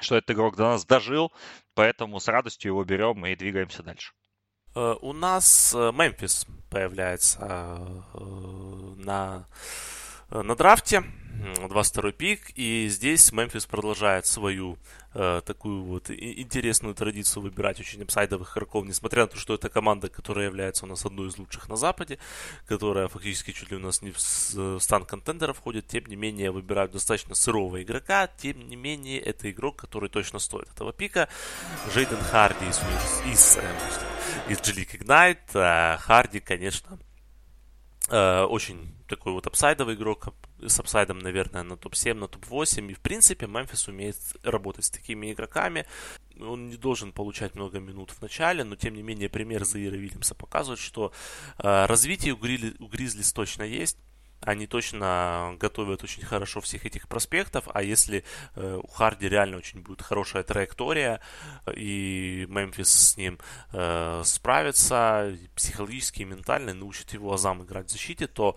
[0.00, 1.32] что этот игрок до нас дожил,
[1.74, 4.12] поэтому с радостью его берем и двигаемся дальше.
[4.74, 7.40] Э, у нас э, Мемфис появляется
[8.96, 9.46] на,
[10.30, 11.04] на драфте.
[11.68, 14.76] 22 пик, и здесь Мемфис продолжает свою
[15.14, 20.08] э, такую вот интересную традицию выбирать очень апсайдовых игроков, несмотря на то, что это команда,
[20.08, 22.18] которая является у нас одной из лучших на Западе,
[22.66, 26.92] которая фактически чуть ли у нас не в стан контендера входит, тем не менее выбирают
[26.92, 31.28] достаточно сырого игрока, тем не менее это игрок, который точно стоит этого пика.
[31.92, 32.80] Джейден Харди из,
[33.32, 33.74] из, э,
[34.48, 35.38] из G-League Ignite.
[35.54, 37.07] Э, Харди, конечно, э,
[38.10, 40.28] очень такой вот апсайдовый игрок,
[40.66, 42.90] с апсайдом, наверное, на топ-7, на топ-8.
[42.90, 45.86] И, в принципе, Мемфис умеет работать с такими игроками.
[46.40, 50.34] Он не должен получать много минут в начале, но, тем не менее, пример Заира Вильямса
[50.34, 51.12] показывает, что
[51.58, 53.98] э, развитие у, Грили, у Гризлис точно есть.
[54.40, 58.24] Они точно готовят очень хорошо всех этих проспектов, а если
[58.54, 61.20] э, у Харди реально очень будет хорошая траектория,
[61.74, 63.38] и Мемфис с ним
[63.72, 68.56] э, справится психологически и ментально, научит его азам играть в защите, то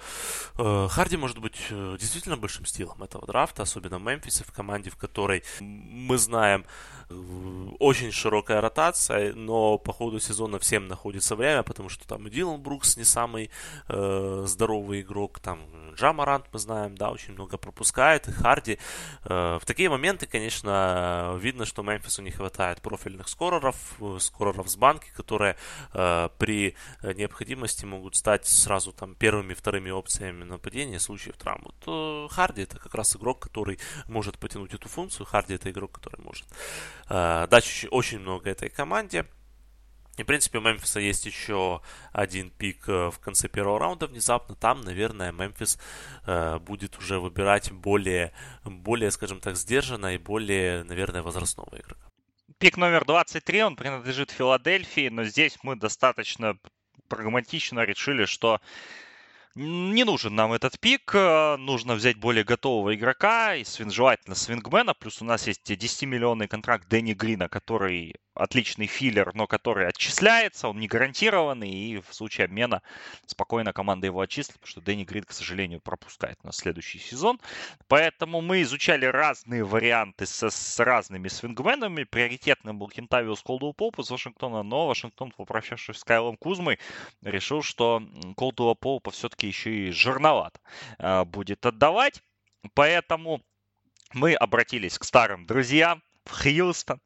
[0.57, 4.89] э, Харди может быть э, действительно большим стилом этого драфта, особенно в Мемфисе, в команде,
[4.89, 6.65] в которой мы знаем,
[7.79, 12.61] очень широкая ротация, но по ходу сезона всем находится время, потому что там и Дилан
[12.61, 13.49] Брукс не самый
[13.88, 15.59] э, здоровый игрок, там
[15.95, 18.78] Джамарант мы знаем, да, очень много пропускает, и Харди.
[19.26, 23.76] Э, в такие моменты, конечно, видно, что Мемфису не хватает профильных скореров,
[24.19, 25.55] скореров с банки, которые
[25.93, 31.63] э, при необходимости могут стать сразу там первыми, вторыми опциями нападения в случае травм.
[31.65, 35.91] Вот, э, Харди это как раз игрок, который может потянуть эту функцию, Харди это игрок,
[35.91, 36.45] который может
[37.13, 39.26] Э, дать очень много этой команде.
[40.18, 41.82] И, в принципе, у Мемфиса есть еще
[42.12, 44.55] один пик э, в конце первого раунда внезапно.
[44.55, 45.80] Там, наверное, Мемфис
[46.28, 48.34] э, будет уже выбирать более,
[48.64, 52.12] более, скажем так, сдержанно и более, наверное, возрастного игрока.
[52.59, 56.57] Пик номер 23, он принадлежит Филадельфии, но здесь мы достаточно
[57.07, 58.62] прагматично решили, что
[59.56, 65.22] не нужен нам этот пик, э, нужно взять более готового игрока, и желательно свингмена, плюс
[65.22, 70.88] у нас есть 10-миллионный контракт Дэнни Грина, который отличный филлер, но который отчисляется, он не
[70.88, 72.82] гарантированный, и в случае обмена
[73.26, 77.39] спокойно команда его отчислит, потому что Дэнни Грин, к сожалению, пропускает на следующий сезон.
[77.88, 82.04] Поэтому мы изучали разные варианты с, с разными свингменами.
[82.04, 86.80] Приоритетным был Кентавиус Колдуэлл Поп из Вашингтона, но Вашингтон, попрощавшись с Кайлом Кузмой,
[87.22, 88.02] решил, что
[88.38, 90.60] Колдуэлла Поупа все-таки еще и жирноват
[91.00, 92.22] э, будет отдавать.
[92.74, 93.42] Поэтому
[94.14, 97.00] мы обратились к старым друзьям, в Хьюстон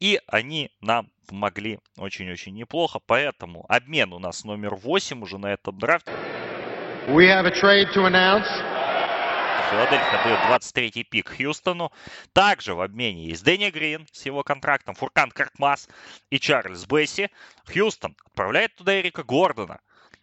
[0.00, 3.00] и они нам помогли очень-очень неплохо.
[3.04, 6.12] Поэтому обмен у нас номер 8 уже на этом драфте.
[7.08, 8.46] We have a trade to announce.
[9.70, 11.92] Филадельфия дает 23-й пик Хьюстону.
[12.32, 15.88] Также в обмене есть Дэнни Грин с его контрактом, Фуркан Каркмас
[16.30, 17.28] и Чарльз Бесси.
[17.66, 19.80] Хьюстон отправляет туда Эрика Гордона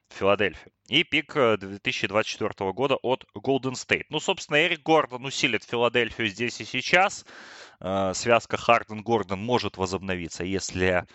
[0.09, 0.71] в Филадельфию.
[0.87, 4.05] И пик 2024 э, года от Golden State.
[4.09, 7.25] Ну, собственно, Эрик Гордон усилит Филадельфию здесь и сейчас.
[7.79, 11.05] Э, связка Харден-Гордон может возобновиться, если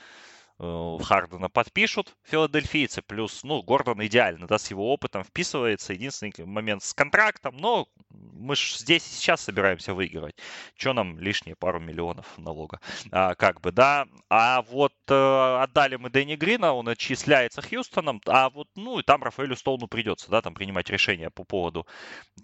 [0.60, 5.94] Хардена подпишут филадельфийцы, плюс, ну, Гордон идеально, да, с его опытом вписывается.
[5.94, 10.34] Единственный момент с контрактом, но мы же здесь и сейчас собираемся выигрывать.
[10.76, 12.80] Что нам лишние пару миллионов налога?
[13.10, 14.06] А, как бы, да.
[14.28, 19.22] А вот э, отдали мы Дэнни Грина, он отчисляется Хьюстоном, а вот, ну, и там
[19.22, 21.86] Рафаэлю Стоуну придется, да, там принимать решение по поводу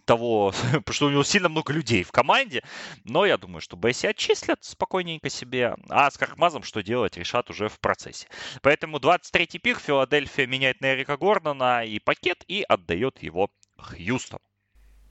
[0.07, 2.63] того, потому что у него сильно много людей в команде,
[3.05, 7.69] но я думаю, что Бесси отчислят спокойненько себе, а с Кархмазом что делать, решат уже
[7.69, 8.27] в процессе процессе.
[8.63, 14.41] Поэтому 23-й пик Филадельфия меняет на Эрика Гордона и пакет и отдает его Хьюстону.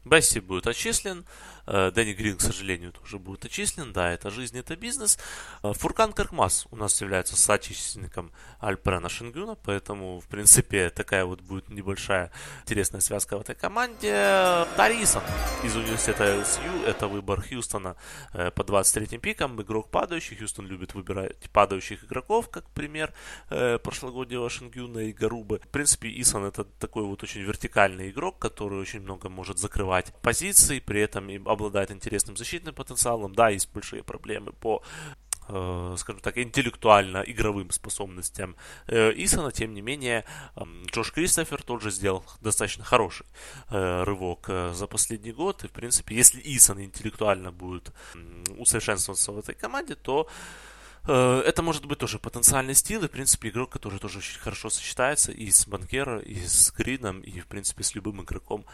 [0.05, 1.25] Бесси будет отчислен,
[1.65, 3.93] Дэнни Грин, к сожалению, тоже будет отчислен.
[3.93, 5.17] Да, это жизнь, это бизнес.
[5.63, 11.69] Э, Фуркан Каркмас у нас является соотечественником Альпрена Шингюна, поэтому, в принципе, такая вот будет
[11.69, 12.31] небольшая
[12.63, 14.11] интересная связка в этой команде.
[14.75, 15.23] Тарисон
[15.63, 17.95] из университета LSU, это выбор Хьюстона
[18.33, 20.37] э, по 23-м пикам, игрок падающий.
[20.37, 23.13] Хьюстон любит выбирать падающих игроков, как пример
[23.83, 25.59] прошлогоднего Шингюна и Гарубы.
[25.59, 30.81] В принципе, Исон это такой вот очень вертикальный игрок, который очень много может закрывать позиций,
[30.81, 33.33] при этом и обладает интересным защитным потенциалом.
[33.33, 34.83] Да, есть большие проблемы по
[35.47, 38.55] э, скажем так, интеллектуально-игровым способностям
[38.87, 40.23] э, Исона, тем не менее,
[40.91, 43.25] Джош Кристофер тоже сделал достаточно хороший
[43.69, 45.63] э, рывок за последний год.
[45.63, 47.91] И, в принципе, если Исон интеллектуально будет
[48.57, 50.27] усовершенствоваться в этой команде, то
[51.07, 55.31] это может быть тоже потенциальный стил, и, в принципе, игрок, который тоже очень хорошо сочетается
[55.31, 58.65] и с Банкера, и с Грином, и, в принципе, с любым игроком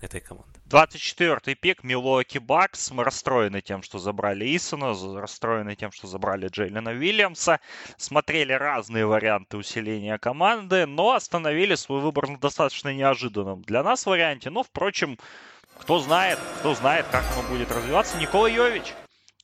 [0.00, 0.60] этой команды.
[0.68, 2.90] 24-й пик Милуоки Бакс.
[2.90, 7.60] Мы расстроены тем, что забрали Исона, расстроены тем, что забрали Джейлена Уильямса.
[7.96, 14.50] Смотрели разные варианты усиления команды, но остановили свой выбор на достаточно неожиданном для нас варианте.
[14.50, 15.18] Но, впрочем,
[15.78, 18.16] кто знает, кто знает, как оно будет развиваться.
[18.18, 18.94] Никола Йович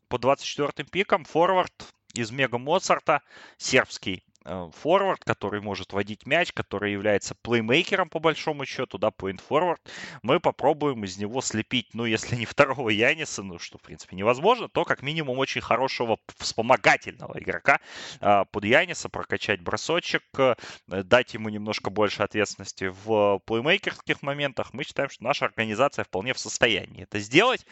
[0.08, 1.72] по 24-м пикам, форвард,
[2.18, 3.22] из Мега Моцарта,
[3.58, 9.40] сербский э, форвард, который может водить мяч, который является плеймейкером по большому счету, да, point
[9.48, 9.78] forward.
[10.22, 14.68] Мы попробуем из него слепить, ну, если не второго Яниса, ну, что, в принципе, невозможно,
[14.68, 17.80] то как минимум очень хорошего вспомогательного игрока
[18.20, 20.54] э, под Яниса, прокачать бросочек, э,
[20.86, 24.72] дать ему немножко больше ответственности в плеймейкерских моментах.
[24.72, 27.66] Мы считаем, что наша организация вполне в состоянии это сделать,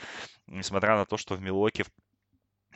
[0.47, 1.85] несмотря на то, что в Милоке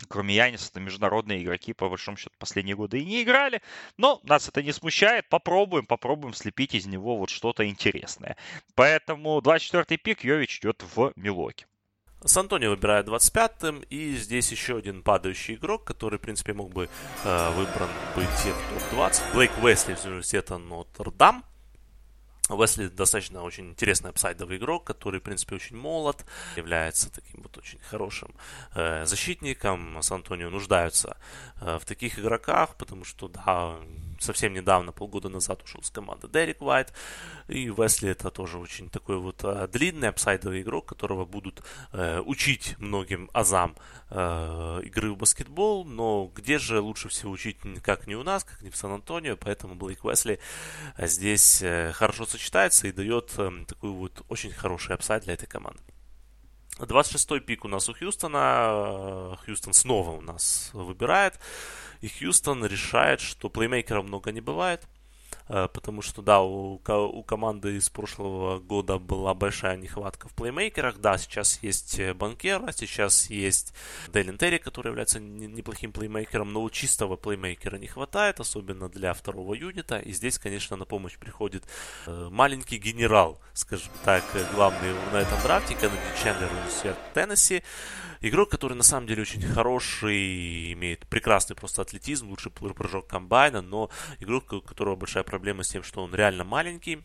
[0.09, 3.63] кроме Яниса, международные игроки, по большому счету, последние годы и не играли.
[3.97, 5.29] Но нас это не смущает.
[5.29, 8.37] Попробуем, попробуем слепить из него вот что-то интересное.
[8.75, 11.67] Поэтому 24-й пик Йович идет в Милоке.
[12.25, 16.89] Сан-Антонио выбирает 25-м, и здесь еще один падающий игрок, который, в принципе, мог бы
[17.25, 19.35] э, выбран быть в топ-20.
[19.35, 21.45] Блейк Уэсли из университета Нотр-Дам.
[22.49, 26.25] Уэсли достаточно очень интересный апсайдовый игрок, который, в принципе, очень молод,
[26.57, 28.35] является таким вот очень хорошим
[28.75, 30.03] э, защитником.
[30.03, 31.17] Сан-Антонио нуждаются
[31.61, 33.77] э, в таких игроках, потому что, да,
[34.19, 36.93] совсем недавно, полгода назад ушел с команды Дерек Уайт.
[37.49, 41.63] И Весли это тоже очень такой вот э, длинный апсайдовый игрок, которого будут
[41.93, 43.77] э, учить многим азам
[44.11, 45.85] э, игры в баскетбол.
[45.85, 49.37] Но где же лучше всего учить, как не у нас, как не в Сан-Антонио.
[49.37, 50.41] Поэтому Блейк Весли
[50.97, 55.47] э, здесь э, хорошо сочетается и дает э, такой вот очень хороший upside для этой
[55.47, 55.81] команды.
[56.85, 59.37] 26-й пик у нас у Хьюстона.
[59.45, 61.39] Хьюстон снова у нас выбирает.
[62.01, 64.87] И Хьюстон решает, что плеймейкера много не бывает.
[65.49, 70.99] Э, потому что, да, у, у команды из прошлого года была большая нехватка в плеймейкерах.
[70.99, 73.75] Да, сейчас есть э, Банкера, сейчас есть
[74.09, 79.99] Делин Терри, который является неплохим плеймейкером, но чистого плеймейкера не хватает, особенно для второго юнита.
[79.99, 81.65] И здесь, конечно, на помощь приходит
[82.07, 84.25] э, маленький генерал, скажем так,
[84.55, 87.63] главный на этом драфте, Кеннеди Чендлер университет Теннесси.
[88.21, 93.91] Игрок, который на самом деле очень хороший, имеет прекрасный просто атлетизм, лучший прыжок комбайна, но
[94.19, 97.03] игрок, у которого большая проблема с тем, что он реально маленький,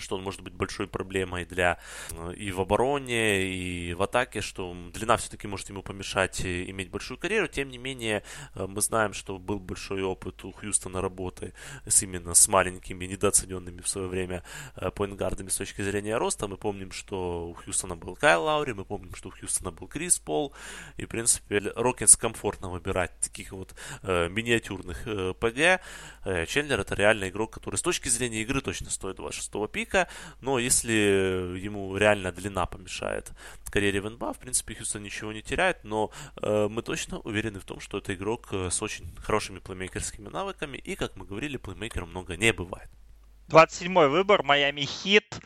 [0.00, 1.78] что он может быть большой проблемой для
[2.10, 6.90] э, и в обороне, и в атаке, что длина все-таки может ему помешать э, иметь
[6.90, 7.48] большую карьеру.
[7.48, 8.22] Тем не менее,
[8.54, 11.54] э, мы знаем, что был большой опыт у Хьюстона работы
[11.86, 14.42] с именно с маленькими, недооцененными в свое время
[14.94, 16.48] поинтгардами с точки зрения роста.
[16.48, 20.18] Мы помним, что у Хьюстона был Кайл Лаури, мы помним, что у Хьюстона был Крис
[20.18, 20.52] Пол,
[20.96, 25.82] и, в принципе, Рокетс комфортно выбирать таких вот э, миниатюрных э, ПГ.
[26.24, 30.08] Э, Чендлер это реально игрок, который с точки зрения игры точно стоит 26 пика, пика,
[30.40, 30.92] но если
[31.58, 33.32] ему реально длина помешает
[33.70, 36.10] карьере в НБА, в принципе, Хьюстон ничего не теряет, но
[36.42, 40.76] э, мы точно уверены в том, что это игрок э, с очень хорошими плеймейкерскими навыками,
[40.76, 42.90] и, как мы говорили, плеймейкера много не бывает.
[43.48, 45.40] 27-й выбор, Майами Хит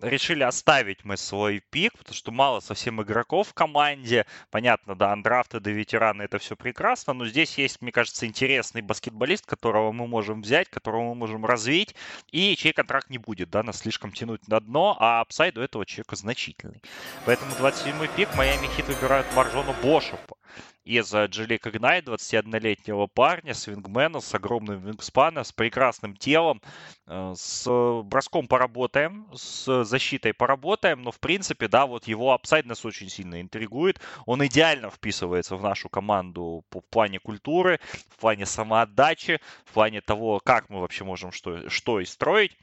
[0.00, 4.26] решили оставить мы свой пик, потому что мало совсем игроков в команде.
[4.50, 9.46] Понятно, да, андрафты до ветераны это все прекрасно, но здесь есть, мне кажется, интересный баскетболист,
[9.46, 11.94] которого мы можем взять, которого мы можем развить,
[12.30, 15.86] и чей контракт не будет, да, нас слишком тянуть на дно, а upside у этого
[15.86, 16.82] человека значительный.
[17.26, 20.36] Поэтому 27-й пик Майами Хит выбирают Марджона Бошампа
[20.84, 26.62] из Джелик Игнайт, 21-летнего парня, свингмена с огромным вингспаном, с прекрасным телом.
[27.06, 27.68] Э, с
[28.04, 33.40] броском поработаем, с защитой поработаем, но в принципе, да, вот его апсайд нас очень сильно
[33.40, 34.00] интригует.
[34.26, 40.40] Он идеально вписывается в нашу команду по, плане культуры, в плане самоотдачи, в плане того,
[40.44, 42.56] как мы вообще можем что, что и строить.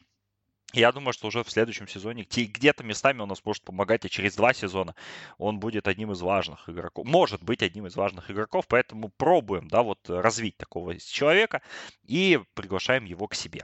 [0.73, 4.35] Я думаю, что уже в следующем сезоне где-то местами он нас может помогать, и через
[4.35, 4.95] два сезона
[5.37, 7.05] он будет одним из важных игроков.
[7.05, 11.61] Может быть одним из важных игроков, поэтому пробуем, да, вот развить такого человека
[12.03, 13.63] и приглашаем его к себе.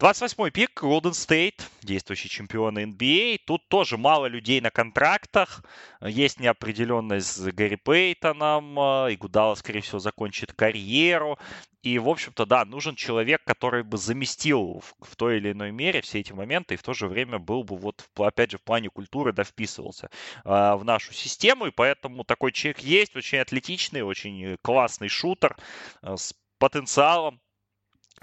[0.00, 3.38] 28-й пик, Golden State, действующий чемпион NBA.
[3.46, 5.62] Тут тоже мало людей на контрактах.
[6.00, 8.76] Есть неопределенность с Гарри Пейтоном.
[9.08, 11.38] И Гудала, скорее всего, закончит карьеру.
[11.84, 16.00] И, в общем-то, да, нужен человек, который бы заместил в, в той или иной мере
[16.00, 18.88] все эти моменты и в то же время был бы, вот, опять же, в плане
[18.88, 20.10] культуры, да, вписывался
[20.44, 21.66] э, в нашу систему.
[21.66, 25.56] И поэтому такой человек есть, очень атлетичный, очень классный шутер
[26.02, 27.40] э, с потенциалом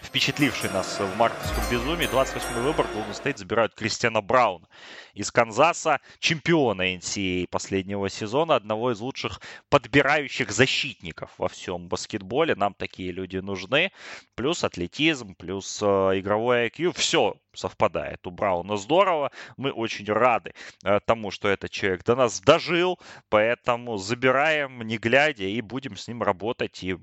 [0.01, 2.07] впечатливший нас в мартовском безумии.
[2.07, 4.67] 28-й выбор Golden State забирают Кристиана Брауна
[5.13, 12.55] из Канзаса, чемпиона NCAA последнего сезона, одного из лучших подбирающих защитников во всем баскетболе.
[12.55, 13.91] Нам такие люди нужны.
[14.35, 16.93] Плюс атлетизм, плюс э, игровой IQ.
[16.97, 19.31] Все совпадает у Брауна здорово.
[19.57, 22.99] Мы очень рады э, тому, что этот человек до нас дожил,
[23.29, 26.83] поэтому забираем, не глядя, и будем с ним работать.
[26.83, 26.97] И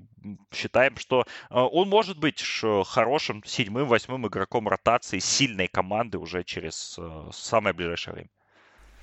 [0.53, 2.43] считаем, что э, он может быть
[2.85, 8.29] хорошим седьмым, восьмым игроком ротации сильной команды уже через э, самое ближайшее время.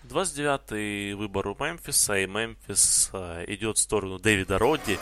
[0.04, 3.10] 29-й выбор у Мемфиса, и Мемфис
[3.48, 4.98] идет в сторону Дэвида Родди.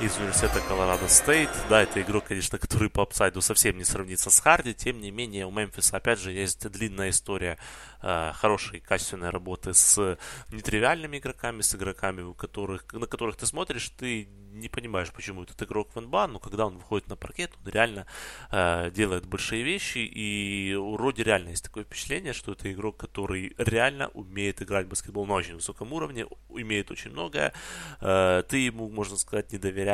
[0.00, 1.50] Из университета Колорадо Стейт.
[1.68, 4.74] Да, это игрок, конечно, который по апсайду совсем не сравнится с Харди.
[4.74, 7.58] Тем не менее, у Мемфиса, опять же, есть длинная история
[8.02, 10.18] э, хорошей, качественной работы с
[10.50, 15.62] нетривиальными игроками, с игроками, у которых, на которых ты смотришь, ты не понимаешь, почему этот
[15.62, 18.06] игрок в НБА, но когда он выходит на паркет, он реально
[18.50, 24.08] э, делает большие вещи, и у реально есть такое впечатление, что это игрок, который реально
[24.08, 27.52] умеет играть в баскетбол на очень высоком уровне, умеет очень многое,
[28.00, 29.91] э, ты ему, можно сказать, не доверяешь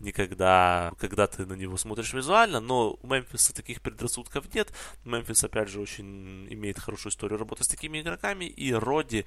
[0.00, 4.72] никогда, когда ты на него смотришь визуально, но у Мемфиса таких предрассудков нет,
[5.04, 9.24] Мемфис, опять же, очень имеет хорошую историю работы с такими игроками, и Роди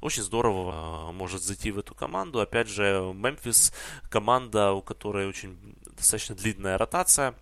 [0.00, 2.40] очень здорово а, может зайти в эту команду.
[2.40, 3.72] Опять же, Мемфис
[4.10, 5.56] команда, у которой очень
[5.96, 7.34] достаточно длинная ротация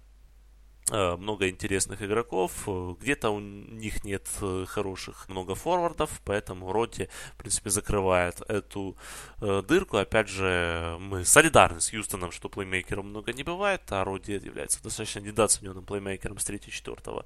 [0.91, 2.69] много интересных игроков.
[3.01, 8.97] Где-то у них нет э, хороших много форвардов, поэтому Роти, в принципе, закрывает эту
[9.41, 9.97] э, дырку.
[9.97, 15.21] Опять же, мы солидарны с Юстоном, что плеймейкером много не бывает, а Роди является достаточно
[15.21, 17.25] недооцененным плеймейкером с 3-4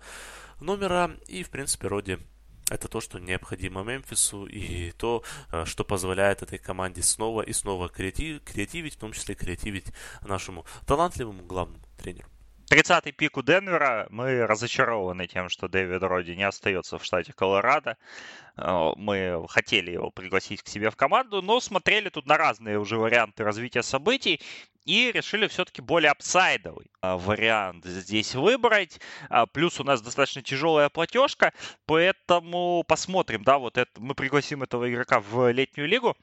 [0.61, 1.11] номера.
[1.27, 2.19] И, в принципе, Роди
[2.71, 5.23] это то, что необходимо Мемфису и то,
[5.53, 9.87] э, что позволяет этой команде снова и снова креатив, креативить, в том числе креативить
[10.23, 12.29] нашему талантливому главному тренеру.
[12.71, 14.07] 30-й пик у Денвера.
[14.11, 17.97] Мы разочарованы тем, что Дэвид Роди не остается в штате Колорадо.
[18.57, 22.97] Э, мы хотели его пригласить к себе в команду, но смотрели тут на разные уже
[22.97, 24.41] варианты развития событий
[24.85, 29.01] и решили все-таки более апсайдовый э, вариант здесь выбрать.
[29.29, 31.53] А, плюс у нас достаточно тяжелая платежка,
[31.87, 36.17] поэтому посмотрим, да, вот это, мы пригласим этого игрока в летнюю лигу,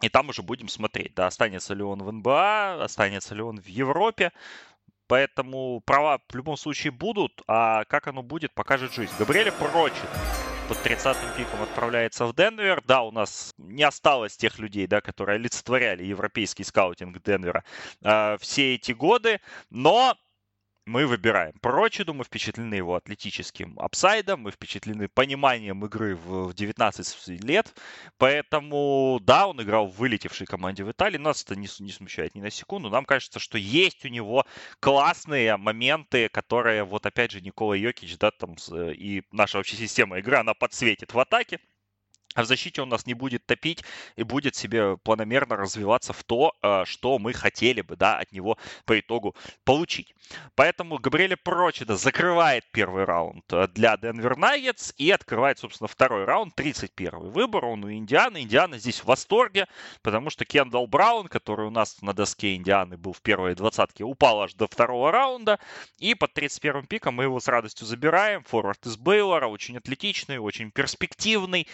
[0.00, 3.66] и там уже будем смотреть, да, останется ли он в НБА, останется ли он в
[3.66, 4.32] Европе.
[5.06, 9.12] Поэтому права в любом случае будут, а как оно будет, покажет жизнь.
[9.18, 10.08] Габриэль прочит
[10.68, 12.82] под 30-м пиком отправляется в Денвер.
[12.86, 17.64] Да, у нас не осталось тех людей, да, которые олицетворяли европейский скаутинг Денвера
[18.02, 20.16] э, все эти годы, но
[20.84, 27.74] мы выбираем Прочеду, мы впечатлены его атлетическим апсайдом, мы впечатлены пониманием игры в 19 лет,
[28.18, 32.40] поэтому, да, он играл в вылетевшей команде в Италии, нас это не, не смущает ни
[32.40, 34.44] на секунду, нам кажется, что есть у него
[34.80, 40.36] классные моменты, которые, вот опять же, Никола Йокич, да, там, и наша вообще система игры,
[40.36, 41.60] она подсветит в атаке,
[42.34, 43.84] а в защите он нас не будет топить
[44.16, 48.58] и будет себе планомерно развиваться в то, э, что мы хотели бы да, от него
[48.84, 49.34] по итогу
[49.64, 50.14] получить.
[50.54, 56.54] Поэтому Габриэль Прочеда закрывает первый раунд э, для Денвер Наггетс и открывает, собственно, второй раунд,
[56.54, 57.64] 31 выбор.
[57.64, 58.42] Он у Индианы.
[58.42, 59.66] Индиана здесь в восторге,
[60.02, 64.42] потому что Кендалл Браун, который у нас на доске Индианы был в первой двадцатке, упал
[64.42, 65.58] аж до второго раунда.
[65.98, 68.44] И под 31 пиком мы его с радостью забираем.
[68.44, 71.66] Форвард из Бейлора, очень атлетичный, очень перспективный.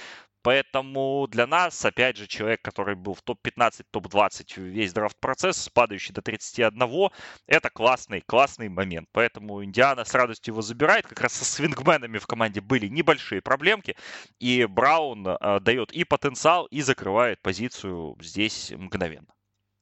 [0.42, 6.22] Поэтому для нас, опять же, человек, который был в топ-15, топ-20 весь драфт-процесс, падающий до
[6.22, 7.10] 31,
[7.46, 9.08] это классный, классный момент.
[9.12, 11.06] Поэтому Индиана с радостью его забирает.
[11.06, 13.96] Как раз со свингменами в команде были небольшие проблемки.
[14.38, 19.28] И Браун э, дает и потенциал, и закрывает позицию здесь мгновенно.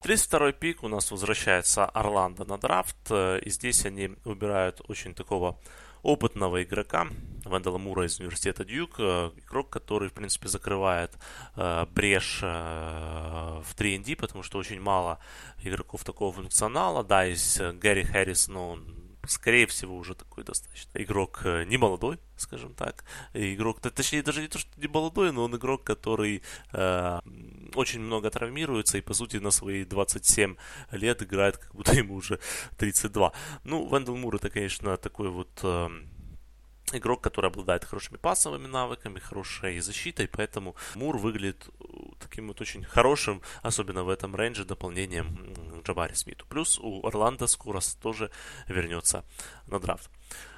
[0.05, 2.97] 32-й пик у нас возвращается Орландо на драфт.
[3.11, 5.59] Э, и здесь они выбирают очень такого
[6.07, 7.09] опытного игрока,
[7.45, 11.13] Вендела Мура из университета Дьюк, э, игрок, который, в принципе, закрывает
[11.57, 15.19] э, брешь э, в 3D, потому что очень мало
[15.63, 17.03] игроков такого функционала.
[17.03, 18.96] Да, есть э, Гэри Хэррис, но он
[19.27, 23.05] скорее всего, уже такой достаточно игрок э, не молодой, скажем так.
[23.35, 26.43] Игрок, точнее, даже не то, что не молодой, но он игрок, который
[26.73, 27.21] э,
[27.75, 30.57] очень много травмируется и, по сути, на свои 27
[30.93, 32.39] лет играет, как будто ему уже
[32.77, 33.33] 32.
[33.65, 35.61] Ну, Вендел Мур это, конечно, такой вот...
[35.63, 35.89] Э,
[36.93, 41.69] игрок, который обладает хорошими пасовыми навыками, хорошей защитой, поэтому Мур выглядит
[42.19, 46.47] таким вот очень хорошим, особенно в этом рейнже, дополнением Джабари Смиту.
[46.49, 48.31] Плюс у Орландо скоро тоже
[48.69, 49.25] вернется
[49.67, 50.11] на драфт.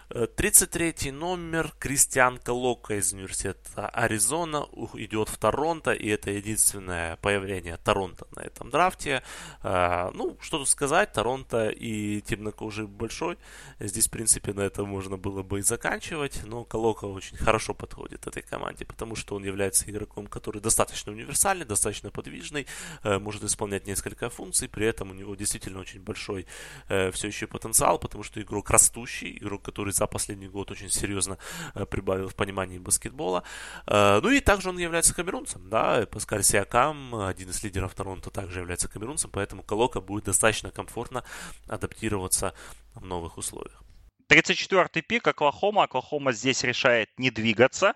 [0.09, 8.27] 33 номер Кристиан Колока из университета Аризона идет в Торонто, и это единственное появление Торонто
[8.35, 9.23] на этом драфте.
[9.63, 13.37] А, ну, что тут сказать, Торонто и темнокожий большой.
[13.81, 18.27] Здесь, в принципе, на этом можно было бы и заканчивать, но Колока очень хорошо подходит
[18.27, 22.67] этой команде, потому что он является игроком, который достаточно универсальный, достаточно подвижный,
[23.03, 26.47] э, может исполнять несколько функций, при этом у него действительно очень большой
[26.89, 31.39] э, все еще потенциал, потому что игрок растущий, игрок, который за последний год очень серьезно
[31.75, 33.43] э, прибавил в понимании баскетбола.
[33.87, 38.61] Э, ну и также он является камерунцем, да, Паскаль Сиакам, один из лидеров Торонто, также
[38.61, 41.25] является камерунцем, поэтому Колока будет достаточно комфортно
[41.67, 42.55] адаптироваться
[42.95, 43.83] в новых условиях.
[44.29, 45.85] 34-й пик Оклахома.
[45.85, 47.95] Оклахома здесь решает не двигаться.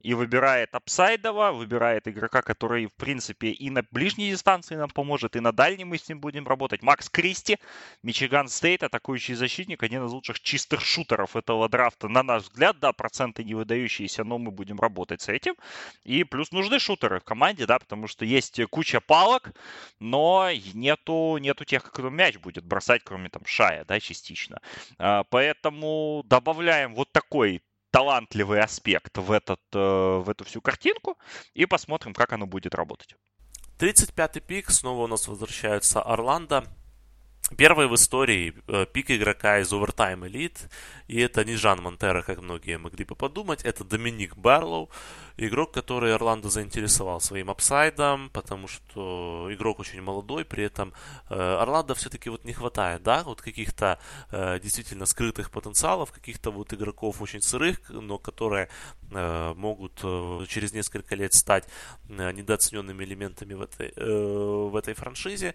[0.00, 5.40] И выбирает апсайдово, выбирает игрока, который, в принципе, и на ближней дистанции нам поможет, и
[5.40, 6.82] на дальней мы с ним будем работать.
[6.82, 7.58] Макс Кристи,
[8.02, 12.92] Мичиган Стейт, атакующий защитник, один из лучших чистых шутеров этого драфта, на наш взгляд, да,
[12.92, 15.54] проценты не выдающиеся, но мы будем работать с этим.
[16.04, 19.52] И плюс нужны шутеры в команде, да, потому что есть куча палок,
[19.98, 24.60] но нету, нету тех, кто мяч будет бросать, кроме там Шая, да, частично.
[24.98, 31.18] А, поэтому добавляем вот такой талантливый аспект в, этот, э, в эту всю картинку
[31.54, 33.16] и посмотрим, как оно будет работать.
[33.78, 36.64] 35-й пик, снова у нас возвращаются Орландо.
[37.56, 40.70] Первый в истории э, пик игрока из Overtime Elite.
[41.08, 43.64] И это не Жан Монтера, как многие могли бы подумать.
[43.64, 44.90] Это Доминик Барлоу.
[45.42, 50.92] Игрок, который Орландо заинтересовал своим апсайдом, потому что игрок очень молодой, при этом
[51.30, 53.98] э, Орландо все-таки вот не хватает, да, вот каких-то
[54.30, 58.68] э, действительно скрытых потенциалов, каких-то вот игроков очень сырых, но которые
[59.12, 59.94] э, могут
[60.46, 61.66] через несколько лет стать
[62.08, 65.54] недооцененными элементами в этой, в этой франшизе.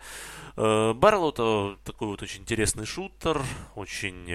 [0.55, 3.39] Баррелл это такой вот очень интересный шутер,
[3.75, 4.25] очень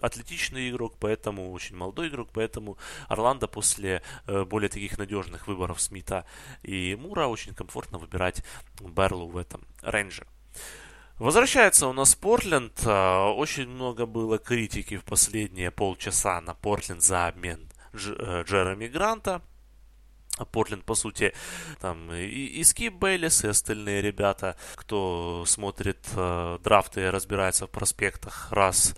[0.00, 2.78] атлетичный игрок, поэтому очень молодой игрок, поэтому
[3.08, 6.24] Орландо после э, более таких надежных выборов Смита
[6.62, 8.42] и Мура очень комфортно выбирать
[8.80, 10.26] Берлу в этом рейнже.
[11.18, 12.82] Возвращается у нас Портленд.
[12.84, 19.42] Э, очень много было критики в последние полчаса на Портленд за обмен Дж- Джереми Гранта.
[20.52, 21.32] Портленд, по сути,
[21.80, 27.70] там и, и Скип Бейлис, и остальные ребята, кто смотрит э, драфты и разбирается в
[27.70, 28.94] проспектах раз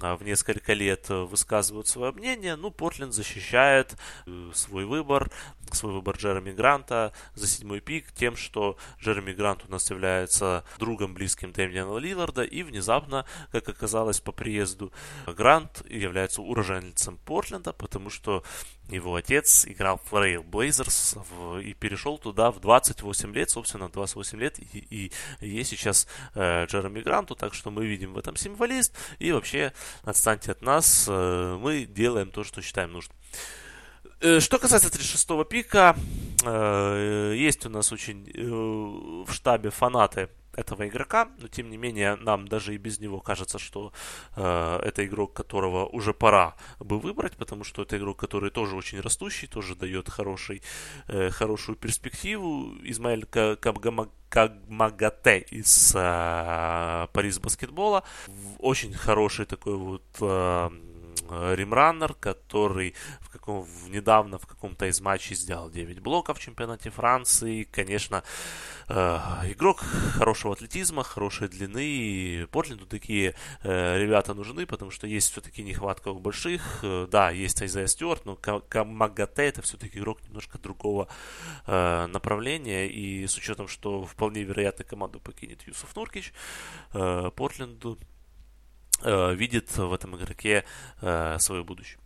[0.00, 2.56] в несколько лет э, высказывают свое мнение.
[2.56, 3.96] Ну, Портленд защищает
[4.26, 5.30] э, свой выбор,
[5.72, 11.14] свой выбор Джереми Гранта за седьмой пик тем, что Джереми Грант у нас является другом
[11.14, 14.92] близким Дэмиана Лилларда, и внезапно, как оказалось по приезду,
[15.26, 18.44] Грант является уроженцем Портленда, потому что
[18.88, 24.58] его отец играл в Rail Blazers и перешел туда в 28 лет, собственно, 28 лет,
[24.58, 25.10] и,
[25.40, 29.74] и есть сейчас э, Джереми Гранту, так что мы видим в этом символист, и вообще
[30.02, 33.16] отстаньте от нас, э, мы делаем то, что считаем нужным.
[34.20, 35.96] Э, что касается 36-го пика,
[36.44, 40.28] э, есть у нас очень в штабе фанаты
[40.58, 43.92] этого игрока, но тем не менее нам даже и без него кажется, что
[44.36, 49.00] э, это игрок, которого уже пора бы выбрать, потому что это игрок, который тоже очень
[49.00, 50.62] растущий, тоже дает хороший,
[51.06, 52.74] э, хорошую перспективу.
[52.82, 53.26] Измаэль
[54.28, 58.02] Кагмагате из э, Париж баскетбола,
[58.58, 60.70] очень хороший такой вот э,
[61.30, 67.64] римраннер, который в каком, недавно в каком-то из матчей сделал 9 блоков в чемпионате Франции.
[67.64, 68.22] Конечно,
[68.88, 68.94] э,
[69.52, 69.80] игрок
[70.14, 71.84] хорошего атлетизма, хорошей длины.
[71.84, 76.80] И Портленду такие э, ребята нужны, потому что есть все-таки нехватка у больших.
[76.82, 81.08] Э, да, есть Айзая Стюарт, но Камагате это все-таки игрок немножко другого
[81.66, 82.88] э, направления.
[82.88, 86.32] И с учетом, что вполне вероятно команду покинет Юсуф Нуркич,
[86.94, 88.17] э, Портленду Э,
[89.04, 90.64] видит в этом игроке
[91.00, 91.98] э, свое будущее.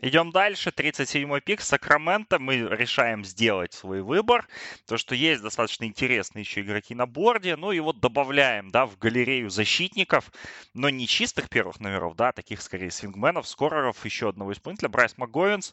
[0.00, 0.70] Идем дальше.
[0.70, 1.60] 37-й пик.
[1.60, 2.38] Сакраменто.
[2.38, 4.46] Мы решаем сделать свой выбор.
[4.86, 7.56] То, что есть достаточно интересные еще игроки на борде.
[7.56, 10.30] Ну и вот добавляем, да, в галерею защитников,
[10.72, 14.88] но не чистых первых номеров, да, таких скорее свингменов, скореров, еще одного исполнителя.
[14.88, 15.72] Брайс МакГовинс,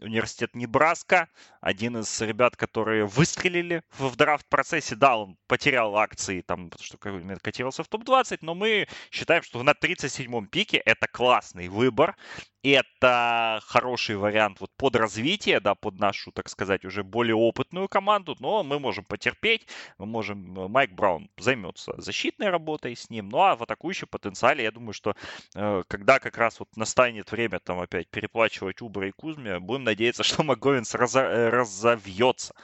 [0.00, 1.28] университет Небраска.
[1.60, 4.94] Один из ребят, которые выстрелили в драфт-процессе.
[4.96, 10.46] Да, он потерял акции, там, что котировался в топ-20, но мы считаем, что на 37-м
[10.46, 12.16] пике это классный выбор
[12.62, 18.36] это хороший вариант вот под развитие, да, под нашу, так сказать, уже более опытную команду,
[18.40, 19.66] но мы можем потерпеть,
[19.98, 24.70] мы можем, Майк Браун займется защитной работой с ним, ну а в атакующем потенциале, я
[24.70, 25.14] думаю, что
[25.54, 30.22] э, когда как раз вот настанет время там опять переплачивать Убра и Кузме, будем надеяться,
[30.22, 32.54] что МакГовинс разо, э, разовьется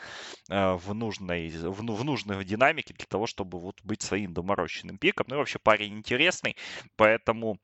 [0.48, 5.26] э, в нужной, в, в нужной динамике для того, чтобы вот быть своим доморощенным пиком.
[5.28, 6.56] Ну и вообще парень интересный,
[6.96, 7.58] поэтому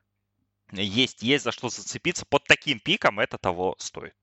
[0.72, 2.24] есть, есть за что зацепиться.
[2.26, 4.14] Под таким пиком это того стоит.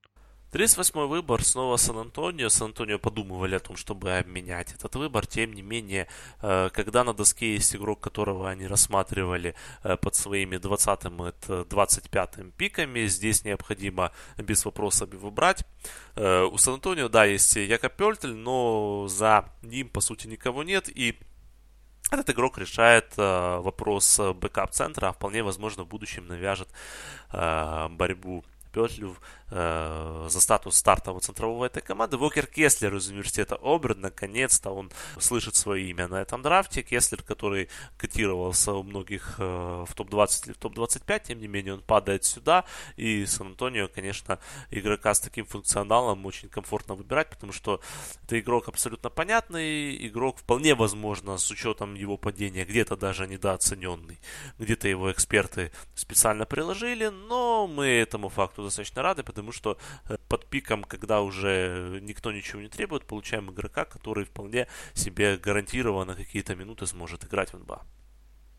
[0.58, 2.50] 38-й выбор снова Сан-Антонио.
[2.50, 5.28] Сан-Антонио подумывали о том, чтобы обменять этот выбор.
[5.28, 6.08] Тем не менее,
[6.42, 9.54] э, когда на доске есть игрок, которого они рассматривали
[9.84, 15.64] э, под своими 20-м и 25-м пиками, здесь необходимо без вопросов его брать.
[16.16, 20.90] Э, у Сан-Антонио, да, есть Якоб Пельтель, но за ним, по сути, никого нет.
[20.90, 21.20] И
[22.10, 26.70] этот игрок решает э, вопрос бэкап-центра, а вполне возможно в будущем навяжет
[27.32, 28.44] э, борьбу
[28.78, 29.16] петлю
[29.50, 32.18] э, за статус стартового центрового этой команды.
[32.18, 36.84] Вокер Кеслер из университета Оберн, наконец-то он слышит свое имя на этом драфте.
[36.84, 41.82] Кеслер, который котировался у многих э, в топ-20 или в топ-25, тем не менее он
[41.82, 42.66] падает сюда.
[42.96, 44.40] И Сан-Антонио, конечно,
[44.72, 47.82] игрока с таким функционалом очень комфортно выбирать, потому что
[48.24, 54.20] это игрок абсолютно понятный, игрок вполне возможно с учетом его падения где-то даже недооцененный.
[54.60, 59.78] Где-то его эксперты специально приложили, но мы этому факту достаточно рады, что
[60.10, 66.16] э, под пиком, когда уже никто ничего не требует, получаем игрока, который вполне себе гарантированно
[66.16, 67.86] какие-то минуты сможет играть в НБА.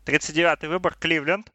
[0.05, 1.51] 39-й выбор Кливленд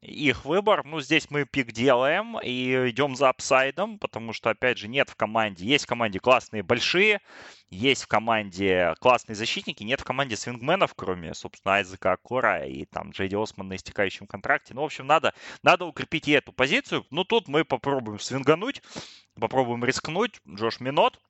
[0.00, 0.84] их выбор.
[0.84, 5.16] Ну, здесь мы пик делаем и идем за апсайдом, потому что, опять же, нет в
[5.16, 5.64] команде.
[5.66, 7.20] Есть в команде классные большие,
[7.68, 13.10] есть в команде классные защитники, нет в команде свингменов, кроме, собственно, Айзека Кора и там
[13.10, 14.74] Джейди Осман на истекающем контракте.
[14.74, 17.04] Ну, в общем, надо, надо укрепить и эту позицию.
[17.10, 18.82] Ну, тут мы попробуем свингануть,
[19.38, 20.40] попробуем рискнуть.
[20.48, 21.20] Джош Минот,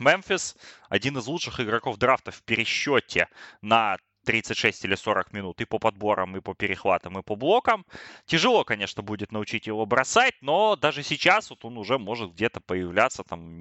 [0.00, 0.56] Мемфис,
[0.88, 3.28] один из лучших игроков драфта в пересчете
[3.62, 7.84] на 36 или 40 минут и по подборам, и по перехватам, и по блокам.
[8.26, 13.22] Тяжело, конечно, будет научить его бросать, но даже сейчас вот он уже может где-то появляться,
[13.22, 13.60] там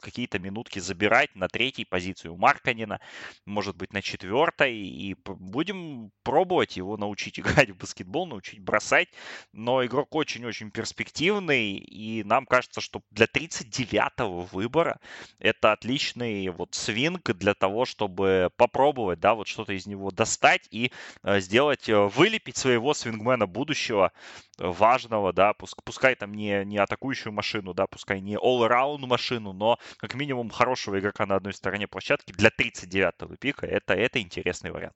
[0.00, 3.00] какие-то минутки забирать на третьей позиции у Марканина,
[3.46, 9.08] может быть, на четвертой, и будем пробовать его научить играть в баскетбол, научить бросать,
[9.52, 15.00] но игрок очень-очень перспективный, и нам кажется, что для 39-го выбора
[15.38, 20.68] это отличный вот свинг для того, чтобы попробовать, да, вот что-то из него его достать
[20.70, 20.92] и
[21.22, 24.12] э, сделать, э, вылепить своего свингмена будущего,
[24.58, 29.78] э, важного, да, пускай там не, не атакующую машину, да, пускай не all-around машину, но
[29.96, 34.94] как минимум хорошего игрока на одной стороне площадки для 39-го пика, это, это интересный вариант.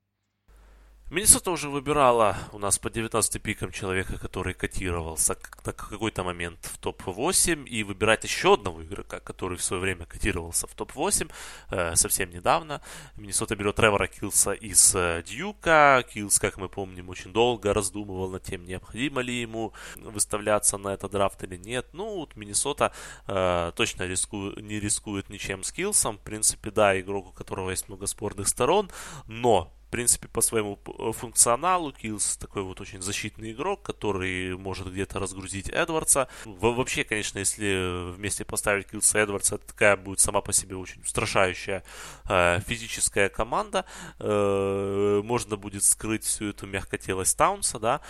[1.08, 6.78] Миннесота уже выбирала у нас по 19 пикам человека, который котировался на какой-то момент в
[6.78, 11.30] топ-8, и выбирать еще одного игрока, который в свое время котировался в топ-8
[11.70, 12.80] э, совсем недавно.
[13.16, 16.02] Миннесота берет Тревора Килса из э, Дьюка.
[16.12, 21.12] Килс, как мы помним, очень долго раздумывал над тем, необходимо ли ему выставляться на этот
[21.12, 21.86] драфт или нет.
[21.92, 22.90] Ну, вот Миннесота
[23.28, 26.18] э, точно риску, не рискует ничем с Килсом.
[26.18, 28.90] В принципе, да, игрок, у которого есть много спорных сторон,
[29.28, 35.18] но принципе, по своему э, функционалу Киллс такой вот очень защитный игрок, который может где-то
[35.18, 36.28] разгрузить Эдвардса.
[36.44, 41.82] Вообще, конечно, если вместе поставить Киллса и Эдвардса, такая будет сама по себе очень устрашающая
[42.28, 43.86] э, физическая команда.
[44.18, 48.02] Э, можно будет скрыть всю эту мягкотелость Таунса, да.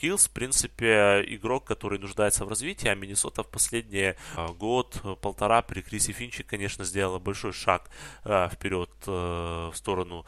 [0.00, 4.16] Киллс, в принципе, игрок, который нуждается в развитии, а Миннесота в последние
[4.58, 7.90] год-полтора при Крисе Финчи, конечно, сделала большой шаг
[8.24, 10.26] вперед в сторону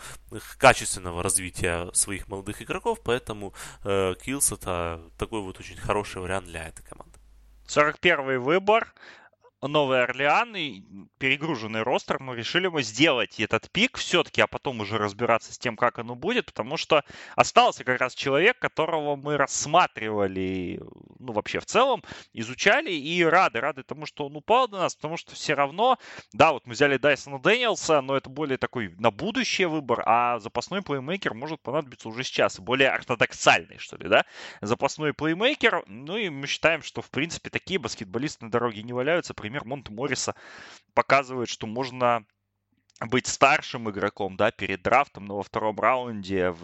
[0.57, 3.53] качества качественного развития своих молодых игроков, поэтому
[3.85, 7.19] э, Киллс это такой вот очень хороший вариант для этой команды.
[7.67, 8.93] 41 выбор.
[9.63, 10.83] Новый Орлеан и
[11.19, 15.77] перегруженный ростер, мы решили мы сделать этот пик все-таки, а потом уже разбираться с тем,
[15.77, 17.05] как оно будет, потому что
[17.37, 20.81] остался как раз человек, которого мы рассматривали,
[21.19, 25.19] ну, вообще в целом, изучали и рады, рады тому, что он упал до нас, потому
[25.19, 25.99] что все равно,
[26.33, 30.81] да, вот мы взяли Дайсона Дэниелса, но это более такой на будущее выбор, а запасной
[30.81, 34.25] плеймейкер может понадобиться уже сейчас, более ортодоксальный, что ли, да,
[34.63, 39.35] запасной плеймейкер, ну и мы считаем, что, в принципе, такие баскетболисты на дороге не валяются,
[39.51, 40.37] пример Монте Морриса
[40.95, 42.25] показывает, что можно
[43.01, 46.55] быть старшим игроком, да, перед драфтом, но во втором раунде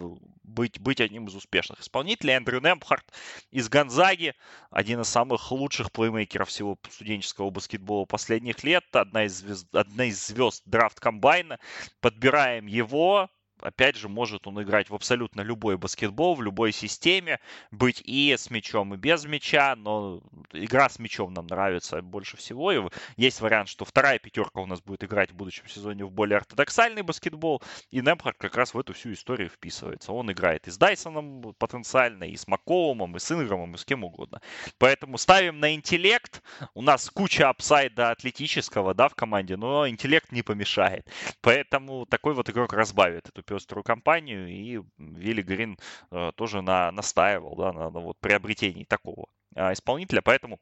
[0.43, 2.35] быть, быть одним из успешных исполнителей.
[2.35, 3.11] Эндрю Нембхард
[3.51, 4.35] из Гонзаги,
[4.69, 10.25] один из самых лучших плеймейкеров всего студенческого баскетбола последних лет, одна из звезд, одна из
[10.25, 11.59] звезд драфт комбайна.
[11.99, 13.29] Подбираем его,
[13.61, 17.39] опять же, может он играть в абсолютно любой баскетбол, в любой системе,
[17.71, 20.21] быть и с мячом, и без мяча, но
[20.53, 22.71] игра с мячом нам нравится больше всего.
[22.71, 22.81] И
[23.15, 27.01] есть вариант, что вторая пятерка у нас будет играть в будущем сезоне в более ортодоксальный
[27.01, 27.61] баскетбол,
[27.91, 30.13] и Немхард как раз в эту всю историю вписывается.
[30.13, 34.03] Он играет и с Дайсоном потенциально, и с Маккоумом, и с Инграмом, и с кем
[34.03, 34.41] угодно.
[34.77, 36.41] Поэтому ставим на интеллект.
[36.73, 41.07] У нас куча апсайда атлетического, да, в команде, но интеллект не помешает.
[41.41, 45.79] Поэтому такой вот игрок разбавит эту пеструю компанию, и Вилли Грин
[46.11, 50.59] э, тоже на, настаивал да, на, на вот приобретении такого э, исполнителя, поэтому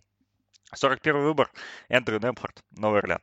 [0.73, 1.51] 41 выбор
[1.89, 3.21] Эндрю Немфорд, Новый Орлеан.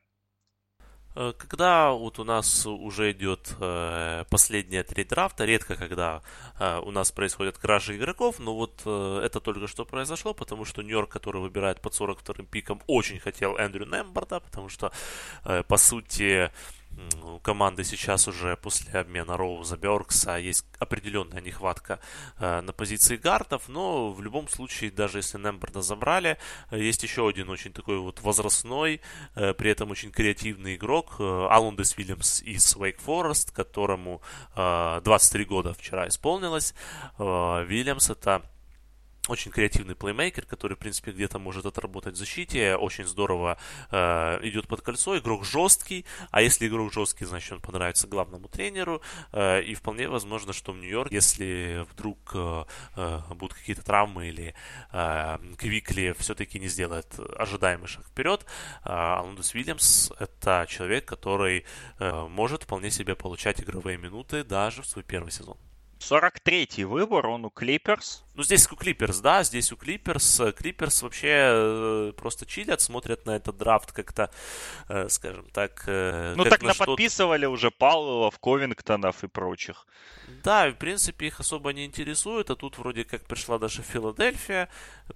[1.14, 6.22] Э, когда вот у нас уже идет э, последняя треть драфта, редко когда
[6.59, 10.82] э, у нас происходят кражи игроков, но вот э, это только что произошло, потому что
[10.82, 14.93] Нью-Йорк, который выбирает под 42-м пиком, очень хотел Эндрю Нембарда, потому что,
[15.44, 16.51] э, по сути,
[17.23, 22.01] у команды сейчас уже после обмена Роуза Бёркса есть определенная нехватка
[22.39, 26.39] э, на позиции гардов, но в любом случае, даже если Немберда забрали,
[26.70, 29.01] э, есть еще один очень такой вот возрастной,
[29.35, 34.20] э, при этом очень креативный игрок, э, Алундес Вильямс из Wake Forest, которому
[34.55, 36.74] э, 23 года вчера исполнилось.
[37.19, 38.43] Э, Вильямс это
[39.28, 43.57] очень креативный плеймейкер, который, в принципе, где-то может отработать в защите, очень здорово
[43.90, 49.01] э, идет под кольцо, игрок жесткий, а если игрок жесткий, значит, он понравится главному тренеру,
[49.32, 52.65] э, и вполне возможно, что в Нью-Йорк, если вдруг э,
[52.97, 54.55] э, будут какие-то травмы или
[54.93, 58.44] э, Квикли все-таки не сделает ожидаемый шаг вперед,
[58.85, 61.65] э, Алундус Вильямс это человек, который
[62.01, 65.57] э, может вполне себе получать игровые минуты даже в свой первый сезон.
[66.02, 68.24] 43-й выбор, он у Клиперс.
[68.34, 70.40] Ну, здесь у Клиперс, да, здесь у Клиперс.
[70.56, 74.30] Клиперс вообще э, просто чилят, смотрят на этот драфт как-то,
[74.88, 75.84] э, скажем так...
[75.86, 79.86] Э, ну, так на подписывали уже Павлова, Ковингтонов и прочих.
[80.42, 84.68] Да, в принципе, их особо не интересует, а тут вроде как пришла даже Филадельфия,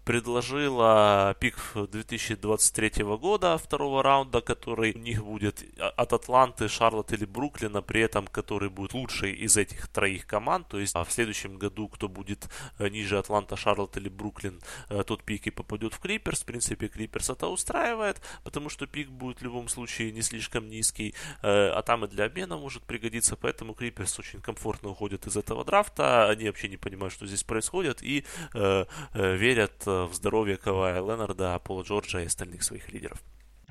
[0.04, 5.64] предложила пик 2023 года, второго раунда, который у них будет
[5.96, 10.78] от Атланты, Шарлотт или Бруклина, при этом который будет лучший из этих троих команд, то
[10.78, 12.48] есть а в следующем году, кто будет
[12.78, 14.60] ниже же Атланта, Шарлотт или Бруклин,
[14.90, 16.42] э, тот пик и попадет в Клиперс.
[16.42, 21.14] В принципе, Клиперс это устраивает, потому что пик будет в любом случае не слишком низкий,
[21.42, 25.64] э, а там и для обмена может пригодиться, поэтому Клиперс очень комфортно уходит из этого
[25.64, 28.24] драфта, они вообще не понимают, что здесь происходит, и
[28.54, 28.84] э,
[29.14, 33.22] верят в здоровье Кавая Ленарда, Пола Джорджа и остальных своих лидеров.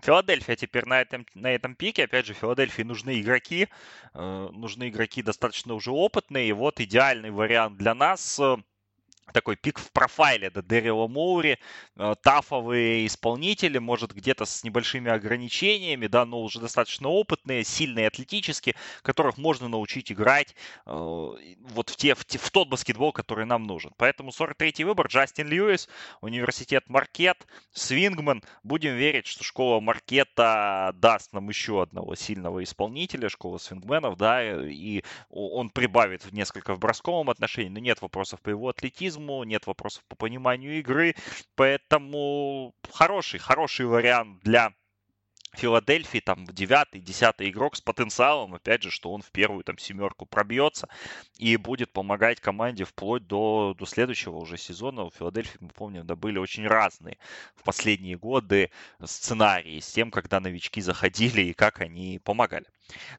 [0.06, 2.03] Филадельфия теперь на этом, на этом пике.
[2.03, 3.70] Опять же, Филадельфии нужны игроки.
[4.14, 6.49] Э, нужны игроки достаточно уже опытные.
[6.49, 8.40] И вот идеальный вариант для нас
[9.34, 11.57] такой пик в профайле до Дэрила Моури,
[11.97, 18.76] э, тафовые исполнители, может где-то с небольшими ограничениями, да, но уже достаточно опытные, сильные атлетически,
[19.02, 23.64] которых можно научить играть э, вот в, те, в, те, в тот баскетбол, который нам
[23.64, 23.91] нужен.
[23.97, 25.89] Поэтому 43-й выбор Джастин Льюис,
[26.22, 28.43] университет Маркет, Свингман.
[28.64, 35.03] Будем верить, что школа Маркета даст нам еще одного сильного исполнителя, школа свингменов, да, и
[35.30, 40.03] он прибавит несколько в бросковом отношении, но нет вопросов по его атлетизму, анализму, нет вопросов
[40.07, 41.15] по пониманию игры,
[41.55, 44.73] поэтому хороший, хороший вариант для
[45.53, 50.25] Филадельфии, там, девятый, десятый игрок с потенциалом, опять же, что он в первую там семерку
[50.25, 50.89] пробьется
[51.37, 55.03] и будет помогать команде вплоть до, до следующего уже сезона.
[55.03, 57.17] У Филадельфии, мы помним, да, были очень разные
[57.55, 58.69] в последние годы
[59.01, 62.65] сценарии с тем, когда новички заходили и как они помогали.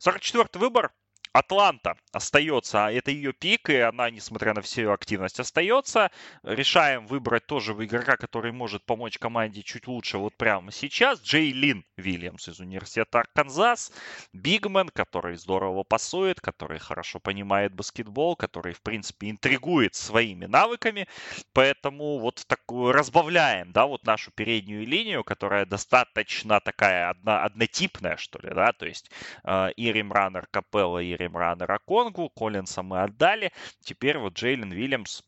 [0.01, 0.93] 44-й выбор
[1.37, 6.11] Атланта остается, а это ее пик, и она, несмотря на всю активность, остается.
[6.43, 11.21] Решаем выбрать тоже игрока, который может помочь команде чуть лучше вот прямо сейчас.
[11.21, 13.93] Джей Лин Вильямс из университета Арканзас.
[14.33, 21.07] Бигмен, который здорово пасует, который хорошо понимает баскетбол, который, в принципе, интригует своими навыками.
[21.53, 28.39] Поэтому вот такую разбавляем, да, вот нашу переднюю линию, которая достаточно такая одно, однотипная, что
[28.39, 29.11] ли, да, то есть
[29.45, 33.53] э, Ирим Раннер, Капелла, Ирим Раннера Конгу, Коллинса мы отдали.
[33.81, 35.23] Теперь вот Джейлен Вильямс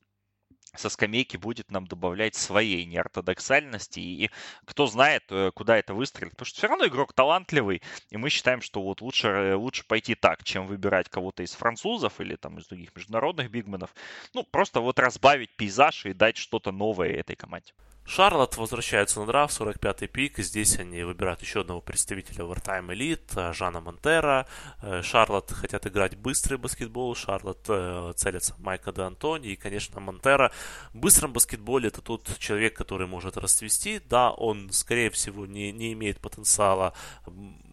[0.77, 4.01] со скамейки будет нам добавлять своей неортодоксальности.
[4.01, 4.31] И
[4.65, 6.33] кто знает, э, куда это выстрелит.
[6.33, 7.83] Потому что все равно игрок талантливый.
[8.11, 12.21] И мы считаем, что вот лучше, э, лучше пойти так, чем выбирать кого-то из французов
[12.21, 13.95] или там из других международных бигменов.
[14.35, 17.73] Ну, просто вот разбавить пейзаж и дать что-то новое этой команде.
[18.09, 20.39] Шарлот возвращается на драфт, 45-й пик.
[20.39, 24.47] Здесь они выбирают еще одного представителя Wartime Elite, Жана Монтера.
[24.81, 27.15] Э, Шарлот хотят играть быстрый баскетбол.
[27.15, 29.49] Шарлот э, целится Майка де Антони.
[29.49, 30.51] И, конечно, Монтера
[30.95, 34.01] в быстром баскетболе это тот человек, который может расцвести.
[34.09, 36.95] Да, он, скорее всего, не, не имеет потенциала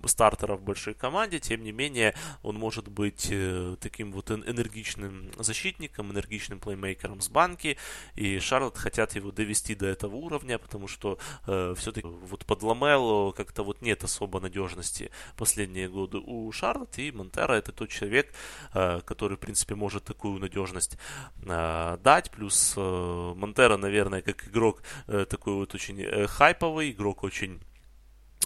[0.07, 6.11] стартера в большой команде, тем не менее он может быть э, таким вот энергичным защитником,
[6.11, 7.77] энергичным плеймейкером с банки,
[8.15, 11.17] и Шарлот хотят его довести до этого уровня, потому что
[11.47, 17.11] э, все-таки вот под Ламело как-то вот нет особо надежности последние годы у Шарлот, и
[17.11, 18.33] Монтера это тот человек,
[18.73, 20.97] э, который, в принципе, может такую надежность
[21.43, 27.23] э, дать, плюс э, Монтера, наверное, как игрок э, такой вот очень э, хайповый, игрок
[27.23, 27.59] очень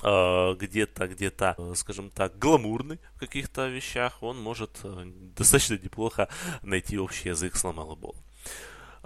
[0.01, 5.03] где-то, где-то, э, скажем так, гламурный в каких-то вещах, он может э,
[5.35, 6.29] достаточно неплохо
[6.61, 7.95] найти общий язык с Ламело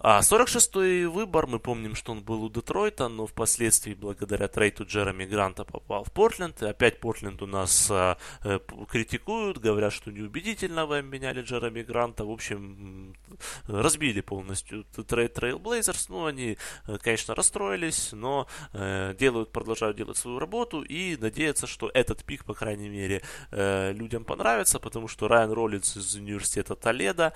[0.05, 5.23] а 46-й выбор, мы помним, что он был у Детройта, но впоследствии, благодаря трейту Джереми
[5.23, 6.61] Гранта, попал в Портленд.
[6.61, 8.59] И опять Портленд у нас а, э,
[8.91, 12.25] критикуют, говорят, что неубедительно вы обменяли Джереми Гранта.
[12.25, 13.15] В общем,
[13.65, 16.07] разбили полностью трейд Trailblazers.
[16.09, 16.57] Ну, они,
[17.01, 22.89] конечно, расстроились, но делают, продолжают делать свою работу и надеются, что этот пик, по крайней
[22.89, 23.21] мере,
[23.51, 27.31] людям понравится, потому что Райан Роллинс из университета Толедо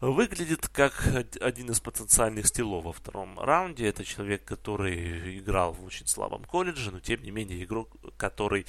[0.00, 1.04] выглядит как
[1.40, 1.95] один из потенциальных
[2.44, 3.86] стилов во втором раунде.
[3.86, 8.66] Это человек, который играл в очень слабом колледже, но тем не менее игрок, который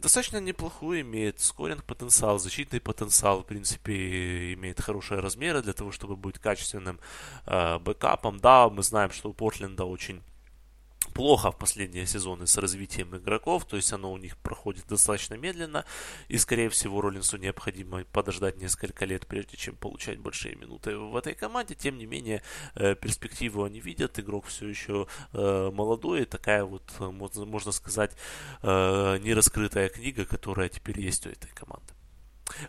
[0.00, 6.16] достаточно неплохой, имеет скоринг потенциал, защитный потенциал, в принципе, имеет хорошие размеры для того, чтобы
[6.16, 6.98] быть качественным
[7.46, 8.38] э, бэкапом.
[8.38, 10.22] Да, мы знаем, что у Портленда очень
[11.14, 15.84] плохо в последние сезоны с развитием игроков, то есть оно у них проходит достаточно медленно,
[16.28, 21.34] и, скорее всего, Роллинсу необходимо подождать несколько лет, прежде чем получать большие минуты в этой
[21.34, 21.74] команде.
[21.74, 22.42] Тем не менее,
[22.74, 28.12] э, перспективу они видят, игрок все еще э, молодой, такая вот, можно сказать,
[28.62, 31.94] э, нераскрытая книга, которая теперь есть у этой команды.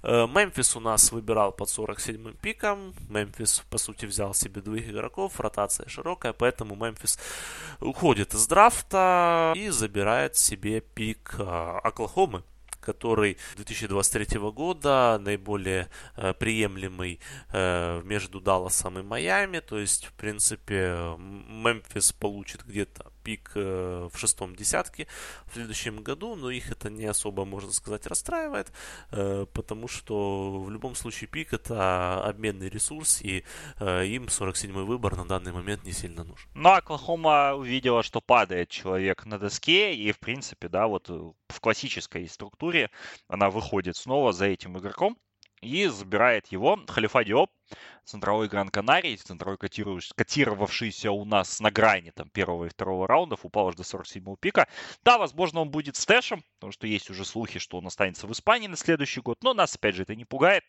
[0.03, 2.93] Э, Мемфис у нас выбирал под 47-м пиком.
[3.09, 5.39] Мемфис, по сути, взял себе двоих игроков.
[5.39, 7.19] Ротация широкая, поэтому Мемфис
[7.79, 12.43] уходит из драфта и забирает себе пик э, Оклахомы
[12.81, 17.19] который 2023 года наиболее э, приемлемый
[17.51, 19.59] э, между Далласом и Майами.
[19.59, 25.07] То есть, в принципе, Мемфис получит где-то пик э, в шестом десятке
[25.47, 28.71] в следующем году, но их это не особо, можно сказать, расстраивает,
[29.11, 33.43] э, потому что в любом случае пик это обменный ресурс, и
[33.79, 36.49] э, им 47-й выбор на данный момент не сильно нужен.
[36.53, 42.27] Ну, Оклахома увидела, что падает человек на доске, и, в принципе, да, вот в классической
[42.29, 42.89] структуре
[43.27, 45.17] она выходит снова за этим игроком,
[45.65, 47.51] и забирает его Халифа Диоп,
[48.03, 53.69] центровой Гран Канарий, центровой котировавшийся у нас на грани там, первого и второго раундов, упал
[53.69, 54.67] аж до 47-го пика.
[55.03, 58.31] Да, возможно, он будет stash ем, потому что есть уже слухи, что он останется в
[58.31, 60.63] Испании на следующий год, но нас, опять же, это не пугает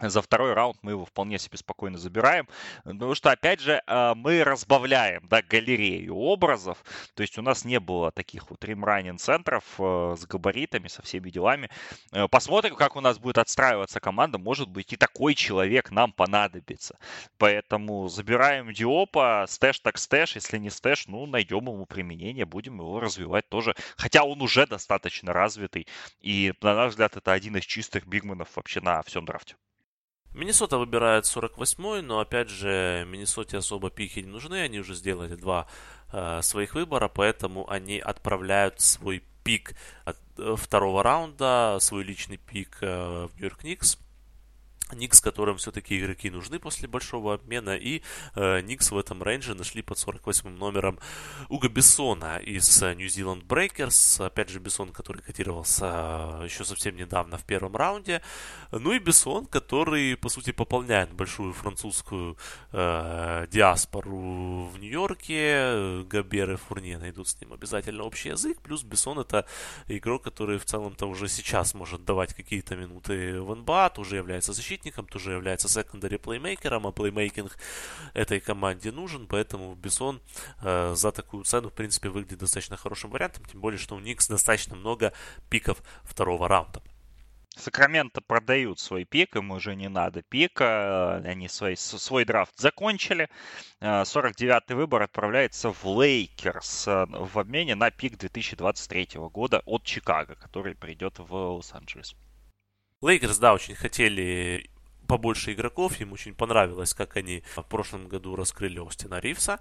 [0.00, 2.48] за второй раунд мы его вполне себе спокойно забираем.
[2.84, 6.84] Потому что, опять же, а, мы разбавляем да, галерею образов.
[7.14, 11.30] То есть у нас не было таких вот rim-running центров э, с габаритами, со всеми
[11.30, 11.68] делами.
[12.12, 14.38] Э, посмотрим, как у нас будет отстраиваться команда.
[14.38, 16.98] Может быть, и такой человек нам понадобится.
[17.38, 20.36] Поэтому забираем Диопа, stash так stash.
[20.36, 23.74] Если не stash, ну, найдем ему применение, будем его развивать тоже.
[23.96, 25.86] Хотя он уже достаточно развитый.
[26.20, 29.56] И, на наш взгляд, это один из чистых бигменов вообще на всем драфте.
[30.38, 35.66] Миннесота выбирает 48-й, но опять же, Миннесоте особо пики не нужны, они уже сделали два
[36.12, 39.74] э, своих выбора, поэтому они отправляют свой пик
[40.04, 43.98] от э, второго раунда, свой личный пик э, в Нью-Йорк Никс
[44.92, 47.76] Никс, которым все-таки игроки нужны после большого обмена.
[47.76, 48.02] И
[48.34, 50.98] э, Никс в этом рейнже нашли под 48 номером
[51.48, 54.24] Уга Бессона из New Zealand Breakers.
[54.24, 58.22] Опять же, Бессон, который котировался э, еще совсем недавно в первом раунде.
[58.72, 62.36] Ну и Бессон, который, по сути, пополняет большую французскую
[62.72, 66.02] э, диаспору в Нью-Йорке.
[66.04, 68.60] Габер и Фурне найдут с ним обязательно общий язык.
[68.62, 69.46] Плюс Бессон это
[69.86, 74.77] игрок, который в целом-то уже сейчас может давать какие-то минуты в НБА, тоже является защитником
[74.78, 77.56] защитником, тоже является секондари плеймейкером, а плеймейкинг
[78.14, 80.20] этой команде нужен, поэтому Бессон
[80.62, 84.28] э, за такую цену, в принципе, выглядит достаточно хорошим вариантом, тем более, что у Никс
[84.28, 85.12] достаточно много
[85.50, 86.82] пиков второго раунда.
[87.56, 93.28] Сакраменто продают свой пик, им уже не надо пика, они свой, свой драфт закончили.
[93.80, 100.36] 49-й э, выбор отправляется в Лейкерс э, в обмене на пик 2023 года от Чикаго,
[100.36, 102.14] который придет в Лос-Анджелес.
[103.00, 104.68] Лейкерс, да, очень хотели
[105.06, 109.60] побольше игроков, им очень понравилось, как они в прошлом году раскрыли Остина Ривса.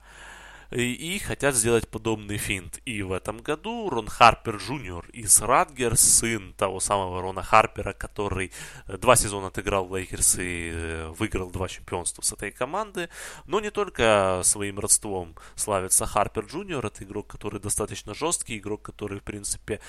[0.72, 2.80] И, и хотят сделать подобный финт.
[2.84, 8.52] И в этом году Рон Харпер Джуниор из Ратгерс, сын того самого Рона Харпера, который
[8.88, 13.08] э, два сезона отыграл в Лейкерс и э, выиграл два чемпионства с этой команды.
[13.46, 19.20] Но не только своим родством славится Харпер Джуниор, это игрок, который достаточно жесткий, игрок, который,
[19.20, 19.80] в принципе,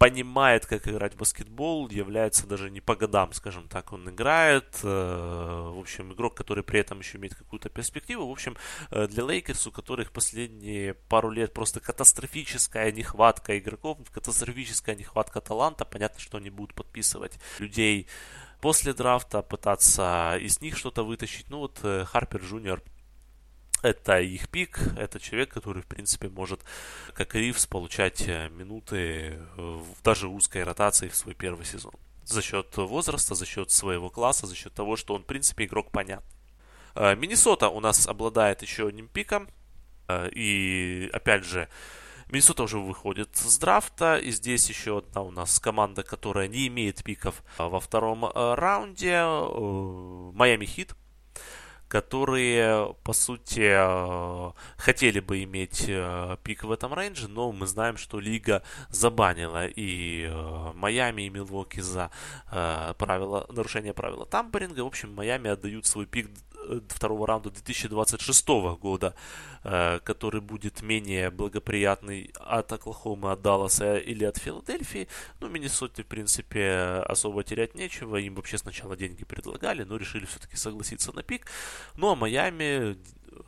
[0.00, 4.80] понимает, как играть в баскетбол, является даже не по годам, скажем так, он играет.
[4.82, 8.26] Э, в общем, игрок, который при этом еще имеет какую-то перспективу.
[8.26, 8.56] В общем,
[8.90, 15.84] э, для Лейкерс, у которых последние пару лет просто катастрофическая нехватка игроков, катастрофическая нехватка таланта,
[15.84, 18.06] понятно, что они будут подписывать людей
[18.62, 21.50] после драфта, пытаться из них что-то вытащить.
[21.50, 22.82] Ну вот э, Харпер Джуниор
[23.82, 26.60] это их пик, это человек, который, в принципе, может,
[27.14, 31.92] как Ривз, получать э, минуты в даже узкой ротации в свой первый сезон.
[32.24, 35.90] За счет возраста, за счет своего класса, за счет того, что он, в принципе, игрок
[35.90, 36.30] понятный.
[36.94, 39.48] Э, Миннесота у нас обладает еще одним пиком.
[40.08, 41.68] Э, и, опять же,
[42.28, 44.18] Миннесота уже выходит с драфта.
[44.18, 49.22] И здесь еще одна у нас команда, которая не имеет пиков во втором раунде.
[50.34, 50.94] Майами Хит
[51.90, 57.96] которые, по сути, э, хотели бы иметь э, пик в этом рейнже, но мы знаем,
[57.96, 62.10] что лига забанила и э, Майами, и Милвоки за
[62.48, 64.82] правила, нарушение правила тамперинга.
[64.82, 66.30] В общем, Майами отдают свой пик
[66.88, 68.48] второго раунда 2026
[68.80, 69.14] года,
[69.64, 75.08] э, который будет менее благоприятный от Оклахомы, от Далласа или от Филадельфии.
[75.40, 78.16] Ну, Миннесоте, в принципе, особо терять нечего.
[78.16, 81.46] Им вообще сначала деньги предлагали, но решили все-таки согласиться на пик.
[81.96, 82.96] Ну, а Майами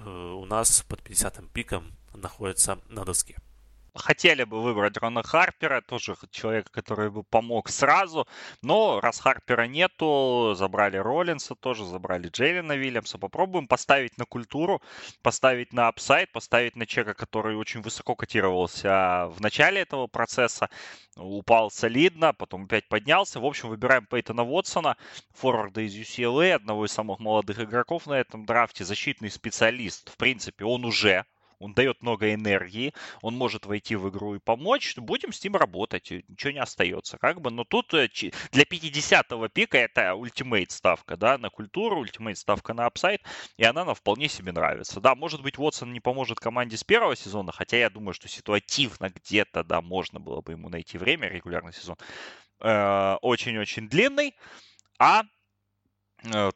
[0.04, 3.36] э, у нас под 50-м пиком находится на доске
[3.94, 8.26] хотели бы выбрать Рона Харпера, тоже человека, который бы помог сразу,
[8.62, 14.80] но раз Харпера нету, забрали Роллинса тоже, забрали Джейлина Вильямса, попробуем поставить на культуру,
[15.22, 20.70] поставить на апсайд, поставить на чека, который очень высоко котировался в начале этого процесса,
[21.16, 23.40] упал солидно, потом опять поднялся.
[23.40, 24.96] В общем, выбираем Пейтона Вотсона,
[25.34, 30.10] форварда из UCLA, одного из самых молодых игроков на этом драфте, защитный специалист.
[30.10, 31.26] В принципе, он уже
[31.62, 36.10] он дает много энергии, он может войти в игру и помочь, будем с ним работать,
[36.10, 37.18] ничего не остается.
[37.18, 38.08] Как бы, но тут э,
[38.50, 43.22] для 50-го пика это ультимейт ставка, да, на культуру, ультимейт ставка на апсайд,
[43.56, 45.00] и она нам вполне себе нравится.
[45.00, 49.10] Да, может быть, Уотсон не поможет команде с первого сезона, хотя я думаю, что ситуативно
[49.10, 51.96] где-то, да, можно было бы ему найти время, регулярный сезон
[52.60, 54.34] э, очень-очень длинный,
[54.98, 55.22] а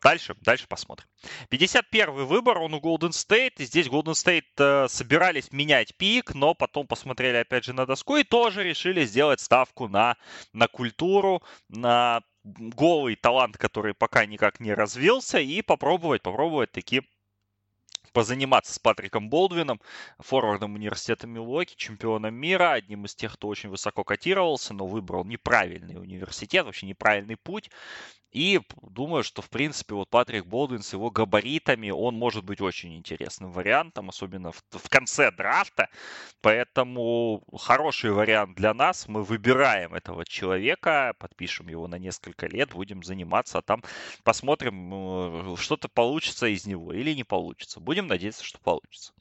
[0.02, 1.08] дальше, дальше посмотрим.
[1.48, 3.54] 51 выбор, он у Golden State.
[3.58, 8.24] Здесь Golden State э, собирались менять пик, но потом посмотрели опять же на доску и
[8.24, 10.16] тоже решили сделать ставку на,
[10.52, 17.02] на культуру, на голый талант, который пока никак не развился, и попробовать, попробовать такие
[18.12, 19.80] позаниматься с Патриком Болдвином,
[20.18, 26.00] форвардом университета Милуоки, чемпионом мира, одним из тех, кто очень высоко котировался, но выбрал неправильный
[26.00, 27.70] университет, вообще неправильный путь.
[28.36, 32.94] И думаю, что, в принципе, вот Патрик Болдвин с его габаритами, он может быть очень
[32.94, 35.88] интересным вариантом, особенно в, в конце драфта.
[36.42, 39.08] Поэтому хороший вариант для нас.
[39.08, 43.82] Мы выбираем этого человека, подпишем его на несколько лет, будем заниматься, а там
[44.22, 47.80] посмотрим, э, что-то получится из него или не получится.
[47.80, 49.12] Будем надеяться, что получится.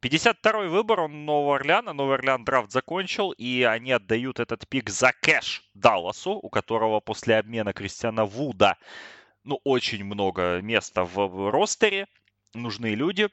[0.00, 1.92] 52-й выбор, он Нового Орлеана.
[1.92, 7.38] Новый Орлеан драфт закончил, и они отдают этот пик за кэш Далласу, у которого после
[7.38, 8.76] обмена Кристиана Вуда,
[9.44, 12.06] ну, очень много места в ростере,
[12.54, 13.28] нужны люди.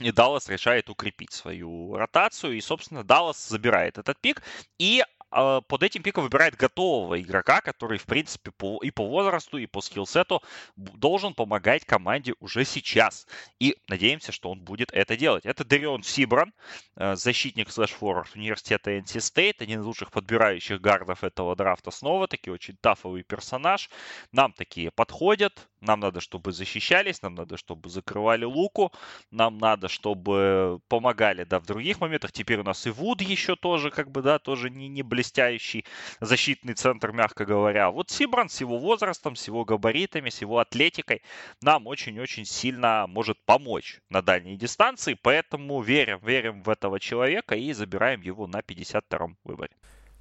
[0.00, 2.56] И Даллас решает укрепить свою ротацию.
[2.56, 4.42] И, собственно, Даллас забирает этот пик.
[4.78, 5.04] И
[5.34, 9.80] под этим пиком выбирает готового игрока, который, в принципе, по, и по возрасту, и по
[9.80, 10.42] скиллсету
[10.76, 13.26] должен помогать команде уже сейчас.
[13.58, 15.44] И надеемся, что он будет это делать.
[15.44, 16.52] Это Дарион Сибран,
[16.96, 21.90] э, защитник слэш-форвард университета NC State, один из лучших подбирающих гардов этого драфта.
[21.90, 23.90] Снова-таки очень тафовый персонаж.
[24.32, 25.68] Нам такие подходят.
[25.84, 28.90] Нам надо, чтобы защищались, нам надо, чтобы закрывали луку,
[29.30, 32.32] нам надо, чтобы помогали, да, в других моментах.
[32.32, 35.84] Теперь у нас и Вуд еще тоже, как бы, да, тоже не, не блестящий
[36.20, 37.90] защитный центр, мягко говоря.
[37.90, 41.22] Вот Сибран с его возрастом, с его габаритами, с его атлетикой
[41.62, 47.72] нам очень-очень сильно может помочь на дальней дистанции, поэтому верим, верим в этого человека и
[47.72, 49.74] забираем его на 52-м выборе.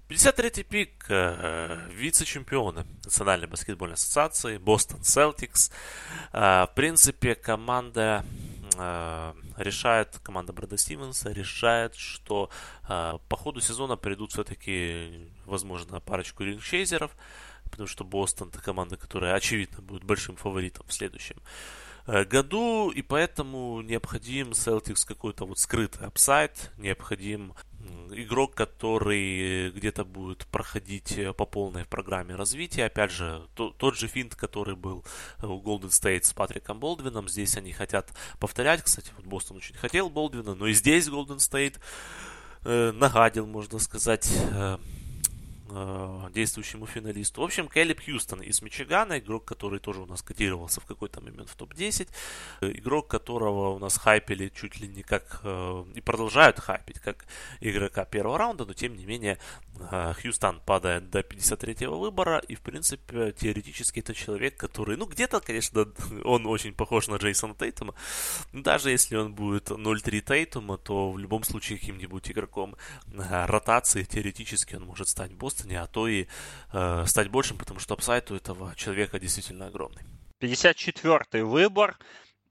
[0.09, 5.71] 53-й пик э, вице-чемпиона Национальной баскетбольной ассоциации Бостон Селтикс.
[6.33, 8.23] Э, в принципе, команда
[9.57, 12.49] решает, команда Брэда Стивенса решает, что
[12.87, 17.11] э, по ходу сезона придут все-таки, возможно, парочку ring chaser ов,
[17.69, 21.37] потому что Бостон это команда, которая, очевидно, будет большим фаворитом в следующем
[22.07, 27.53] э, году, и поэтому необходим Celtics какой-то вот скрытый upside, необходим
[28.11, 32.85] игрок, который где-то будет проходить э, по полной программе развития.
[32.85, 35.03] Опять же, то, тот же финт, который был
[35.41, 37.29] у Golden State с Патриком Болдвином.
[37.29, 38.83] Здесь они хотят повторять.
[38.83, 41.79] Кстати, вот Бостон очень хотел Болдвина, но и здесь Golden State
[42.63, 44.77] э, нагадил, можно сказать, э,
[45.73, 47.41] э, действующему финалисту.
[47.41, 51.49] В общем, Кэллип Хьюстон из Мичигана, игрок, который тоже у нас котировался в какой-то момент
[51.49, 52.09] в топ-10,
[52.61, 57.25] э, игрок, которого у нас хайпили чуть ли не как, э, и продолжают хайпить, как
[57.61, 59.37] игрока первого раунда, но тем не менее
[59.91, 65.39] э, Хьюстон падает до 53-го выбора, и в принципе теоретически это человек, который, ну где-то,
[65.39, 65.87] конечно,
[66.23, 67.95] он очень похож на Джейсона Тейтума,
[68.51, 72.75] даже если он будет 0-3 Тейтума, то в любом случае каким-нибудь игроком
[73.13, 76.27] ротации теоретически он может стать Бостон Бостоне, а то и
[76.71, 80.03] э, стать большим, потому что апсайт у этого человека действительно огромный.
[80.41, 81.97] 54-й выбор.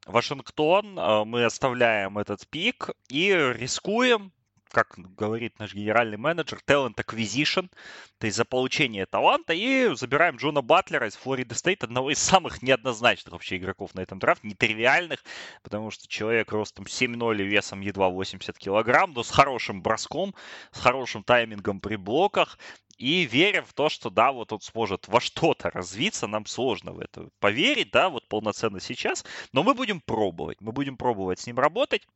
[0.07, 0.99] Вашингтон.
[0.99, 4.33] Э, мы оставляем этот пик и рискуем
[4.73, 7.71] как говорит наш генеральный менеджер, talent acquisition,
[8.19, 12.63] то есть за получение таланта, и забираем Джона Батлера из Флориды Стейт, одного из самых
[12.63, 15.23] неоднозначных вообще игроков на этом драфте, нетривиальных,
[15.63, 20.35] потому что человек ростом 7-0 и весом едва 80 килограмм, но с хорошим броском,
[20.73, 22.59] с хорошим таймингом при блоках,
[22.97, 27.01] и верим в то, что да, вот он сможет во что-то развиться, нам сложно в
[27.01, 31.59] это поверить, да, вот полноценно сейчас, но мы будем пробовать, мы будем пробовать с ним
[31.59, 32.07] работать,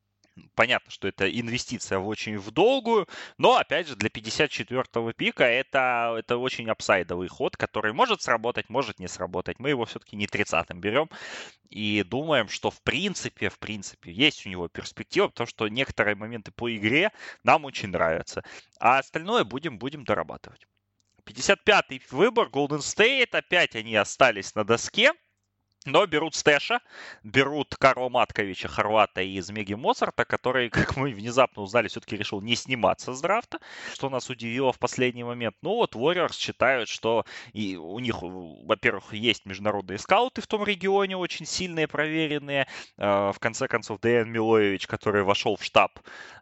[0.54, 3.08] Понятно, что это инвестиция в очень в долгую,
[3.38, 8.98] но, опять же, для 54-го пика это, это очень апсайдовый ход, который может сработать, может
[8.98, 9.58] не сработать.
[9.58, 11.08] Мы его все-таки не 30-м берем
[11.70, 16.52] и думаем, что в принципе, в принципе, есть у него перспектива, потому что некоторые моменты
[16.52, 18.44] по игре нам очень нравятся,
[18.78, 20.66] а остальное будем, будем дорабатывать.
[21.24, 25.12] 55-й выбор, Golden State, опять они остались на доске.
[25.86, 26.80] Но берут Стэша,
[27.22, 32.56] берут Карла Матковича, Хорвата из Меги Моцарта, который, как мы внезапно узнали, все-таки решил не
[32.56, 33.60] сниматься с драфта,
[33.94, 35.54] что нас удивило в последний момент.
[35.62, 41.16] Ну вот Warriors считают, что и у них, во-первых, есть международные скауты в том регионе,
[41.16, 42.66] очень сильные, проверенные.
[42.98, 46.00] А, в конце концов, Дэйн Милоевич, который вошел в штаб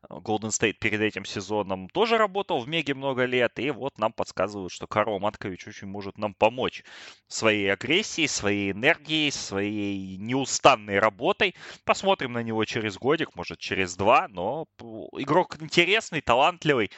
[0.08, 3.58] Golden State перед этим сезоном, тоже работал в Меге много лет.
[3.58, 6.82] И вот нам подсказывают, что Карл Маткович очень может нам помочь
[7.28, 11.55] своей агрессией, своей энергией, своей неустанной работой.
[11.85, 14.66] Посмотрим на него через годик, может через два, но
[15.12, 16.90] игрок интересный, талантливый.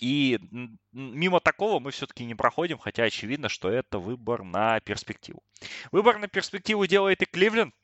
[0.00, 0.38] И
[0.92, 5.42] мимо такого мы все-таки не проходим, хотя очевидно, что это выбор на перспективу.
[5.90, 7.74] Выбор на перспективу делает и Кливленд.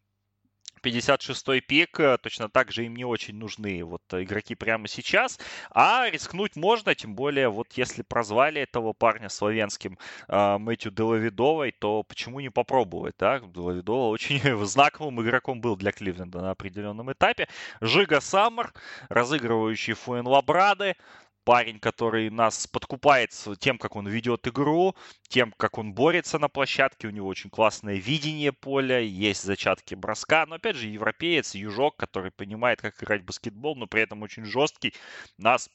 [0.85, 5.39] 56-й пик, э, точно так же им не очень нужны вот игроки прямо сейчас,
[5.71, 9.99] а рискнуть можно, тем более вот если прозвали этого парня славянским
[10.29, 13.41] э, Мэтью Делавидовой, то почему не попробовать, да?
[13.41, 17.49] Делавидова очень знаковым игроком был для Кливленда на определенном этапе.
[17.81, 18.73] Жига Саммер,
[19.09, 20.97] разыгрывающий Фуэн Лабрады,
[21.45, 24.95] парень, который нас подкупает тем, как он ведет игру,
[25.29, 27.09] тем, как он борется на площадке.
[27.09, 30.47] У него очень классное видение поля, есть зачатки броска.
[30.47, 34.45] Но, опять же, европеец, южок, который понимает, как играть в баскетбол, но при этом очень
[34.45, 34.95] жесткий,
[35.39, 35.71] нас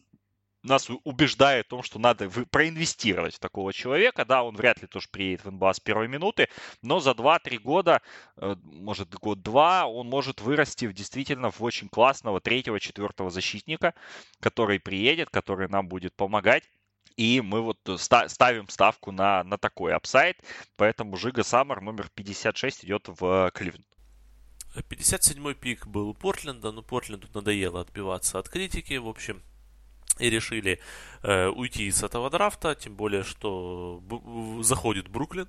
[0.63, 4.25] нас убеждает в том, что надо проинвестировать в такого человека.
[4.25, 6.49] Да, он вряд ли тоже приедет в НБА с первой минуты,
[6.81, 8.01] но за 2-3 года,
[8.37, 13.93] э, может год-два, он может вырасти в действительно в очень классного третьего-четвертого защитника,
[14.41, 16.63] который приедет, который нам будет помогать.
[17.15, 20.37] И мы вот ставим ставку на, на такой апсайд.
[20.77, 23.85] Поэтому Жига Саммер номер 56 идет в Кливленд.
[24.75, 28.93] 57-й пик был у Портленда, но Портленду надоело отбиваться от критики.
[28.93, 29.41] В общем,
[30.17, 30.79] и решили
[31.23, 34.01] э, уйти с этого драфта, тем более, что
[34.61, 35.47] заходит Бруклин.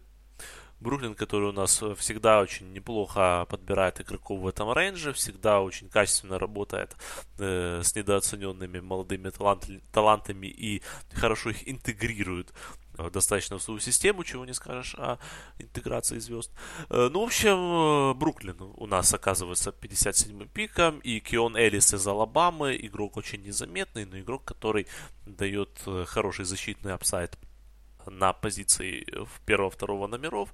[0.80, 6.38] Бруклин, который у нас всегда очень неплохо подбирает игроков в этом рейнже, всегда очень качественно
[6.38, 6.96] работает
[7.38, 10.82] э, с недооцененными молодыми талант, талантами и
[11.12, 12.54] хорошо их интегрирует
[12.89, 15.18] Э, достаточно в свою систему, чего не скажешь о
[15.58, 16.50] интеграции звезд.
[16.90, 22.06] Э, ну, в общем, э, Бруклин у нас оказывается 57-м пиком, и Кион Элис из
[22.06, 24.86] Алабамы, игрок очень незаметный, но игрок, который
[25.26, 25.70] дает
[26.06, 27.38] хороший защитный апсайд
[28.06, 30.52] на позиции в первого-второго номеров,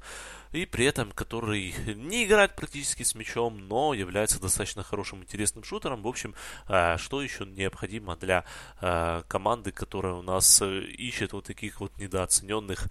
[0.52, 6.02] и при этом который не играет практически с мячом, но является достаточно хорошим, интересным шутером.
[6.02, 6.34] В общем,
[6.68, 8.44] э, что еще необходимо для
[8.80, 12.88] э, команды, которая у нас э, ищет вот таких вот недооцененных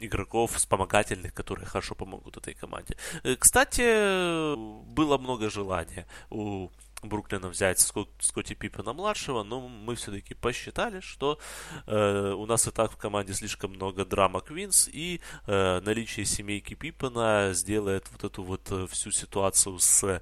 [0.00, 2.96] игроков, вспомогательных, которые хорошо помогут этой команде.
[3.38, 6.68] Кстати, было много желания у
[7.08, 11.38] Бруклина взять Скотти Пиппена младшего, но мы все-таки посчитали, что
[11.86, 16.74] э, у нас и так в команде слишком много драма Квинс, и э, наличие семейки
[16.74, 20.20] Пиппена сделает вот эту вот э, всю ситуацию с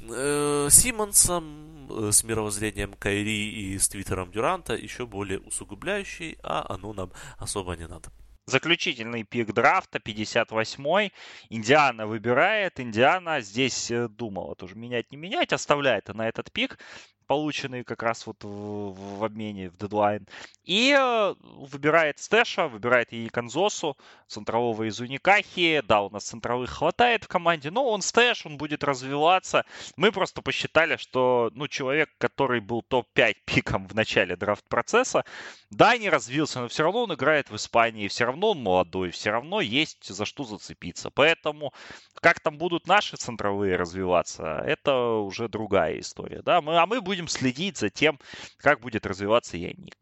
[0.00, 6.92] э, Симмонсом, э, с мировоззрением Кайри и с твиттером Дюранта еще более усугубляющей, а оно
[6.92, 8.10] нам особо не надо.
[8.48, 11.12] Заключительный пик драфта, 58-й.
[11.50, 12.78] Индиана выбирает.
[12.78, 15.52] Индиана здесь э, думала тоже менять, не менять.
[15.52, 16.78] Оставляет на этот пик
[17.26, 20.26] полученный как раз вот в, в обмене в дедлайн.
[20.64, 23.96] И э, выбирает Стэша, выбирает и Канзосу,
[24.26, 25.82] центрового из Уникахи.
[25.86, 29.64] Да, у нас центровых хватает в команде, но он Стэш, он будет развиваться.
[29.96, 35.24] Мы просто посчитали, что ну, человек, который был топ-5 пиком в начале драфт-процесса,
[35.70, 39.30] да, не развился, но все равно он играет в Испании, все равно он молодой, все
[39.30, 41.10] равно есть за что зацепиться.
[41.10, 41.72] Поэтому
[42.20, 46.42] как там будут наши центровые развиваться, это уже другая история.
[46.42, 46.60] Да?
[46.60, 48.18] Мы, а мы будем следить за тем,
[48.58, 49.96] как будет развиваться Яник.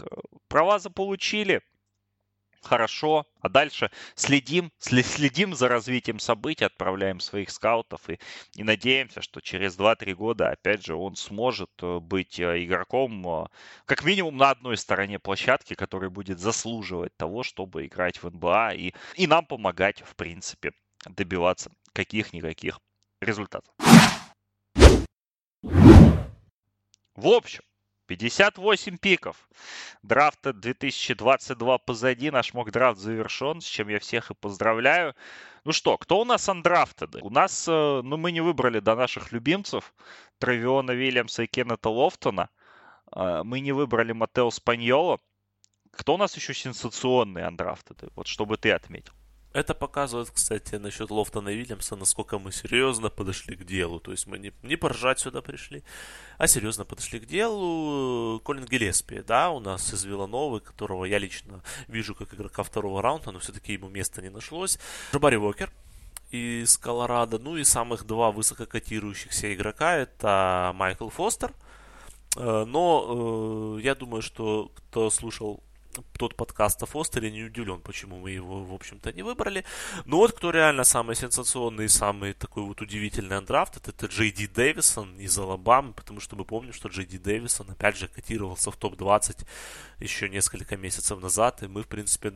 [0.49, 1.63] Права заполучили,
[2.65, 8.19] хорошо, а дальше следим, следим за развитием событий, отправляем своих скаутов и,
[8.55, 13.47] и надеемся, что через 2-3 года, опять же, он сможет э, быть э, игроком э,
[13.85, 18.95] как минимум на одной стороне площадки, который будет заслуживать того, чтобы играть в НБА и,
[19.17, 20.73] и нам помогать, в принципе,
[21.09, 22.81] добиваться каких-никаких
[23.21, 23.75] результатов.
[27.17, 27.63] В общем,
[28.07, 29.49] 58 пиков.
[30.03, 32.31] Драфта 2022 позади.
[32.31, 35.15] Наш мок-драфт завершен, с чем я всех и поздравляю.
[35.65, 37.21] Ну что, кто у нас андрафтеды?
[37.23, 39.95] У нас, э, ну, мы не выбрали до наших любимцев
[40.39, 42.51] Травиона Вильямса и Кеннета Лофтона.
[43.15, 45.19] Э, мы не выбрали Матео Спаньоло.
[45.93, 48.09] Кто у нас еще сенсационные андрафтеды?
[48.17, 49.15] Вот чтобы ты отметил.
[49.55, 54.01] Это показывает, кстати, насчет Лофтона и Вильямса, насколько мы серьезно подошли к делу.
[54.01, 55.85] То есть мы не, не поржать сюда пришли,
[56.39, 58.41] а серьезно подошли к делу.
[58.41, 63.31] Колин Гелеспи, да, у нас из Вилановы, которого я лично вижу как игрока второго раунда,
[63.31, 64.77] но все-таки ему места не нашлось.
[65.13, 65.71] Жабари Вокер,
[66.33, 67.39] из Колорадо.
[67.39, 71.53] Ну и самых два высококотирующихся игрока это Майкл Фостер.
[72.37, 75.63] Э, но э, я думаю, что кто слушал
[76.19, 79.65] тот подкаст о Фостере, не удивлен, почему мы его, в общем-то, не выбрали.
[80.05, 84.47] Но вот кто реально самый сенсационный самый такой вот удивительный андрафт, это, это Джей Ди
[84.47, 88.77] Дэвисон из Алабамы, потому что мы помним, что Джей Ди Дэвисон, опять же, котировался в
[88.77, 89.47] топ-20
[90.01, 92.33] еще несколько месяцев назад, и мы, в принципе,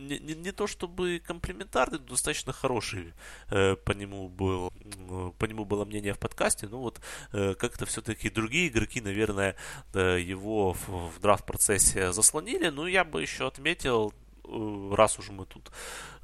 [0.00, 3.12] не, не, не то чтобы комплиментарный, но достаточно хороший
[3.50, 6.68] э, по нему был, э, по нему было мнение в подкасте.
[6.68, 7.00] Ну вот
[7.32, 9.56] э, как-то все-таки другие игроки, наверное,
[9.94, 12.68] э, его в, в драфт-процессе заслонили.
[12.68, 14.12] Ну я бы еще отметил,
[14.44, 15.70] э, раз уже мы тут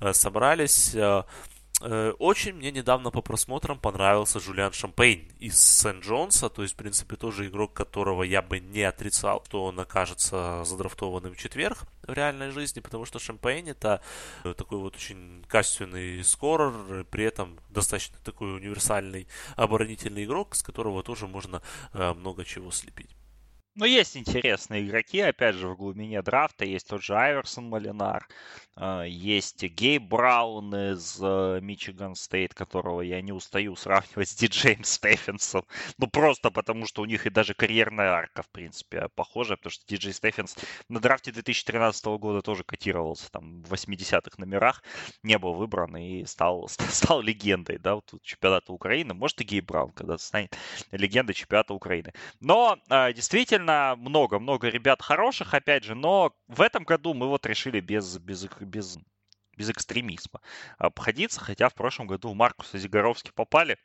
[0.00, 0.94] э, собрались,
[1.80, 7.46] очень мне недавно по просмотрам понравился Жулиан Шампейн из Сент-Джонса, то есть, в принципе, тоже
[7.46, 12.80] игрок, которого я бы не отрицал, что он окажется задрафтованным в четверг в реальной жизни,
[12.80, 14.00] потому что Шампейн это
[14.44, 19.26] э, такой вот очень качественный scorer, при этом достаточно такой универсальный
[19.56, 21.62] оборонительный игрок, с которого тоже можно
[21.92, 23.16] э, много чего слепить.
[23.78, 26.64] Ну, есть интересные игроки, опять же, в глубине драфта.
[26.64, 28.26] Есть тот же Айверсон Молинар,
[28.74, 35.66] а, есть Гейб Браун из Мичиган Стейт, которого я не устаю сравнивать с Диджеем Стефенсом.
[35.98, 39.86] Ну, просто потому, что у них и даже карьерная арка, в принципе, похожа, потому что
[39.86, 40.56] Диджей Стефенс
[40.88, 44.82] на драфте 2013 года тоже котировался там в 80-х номерах,
[45.22, 49.12] не был выбран и стал, стал легендой, да, вот чемпионата Украины.
[49.12, 50.56] Может, и Гей Браун когда-то станет
[50.92, 52.14] легендой чемпионата Украины.
[52.40, 57.46] Но, а, действительно, действительно много-много ребят хороших, опять же, но в этом году мы вот
[57.46, 58.98] решили без, без, без,
[59.56, 60.40] без экстремизма
[60.78, 63.78] обходиться, хотя в прошлом году в Маркуса Зигаровски попали,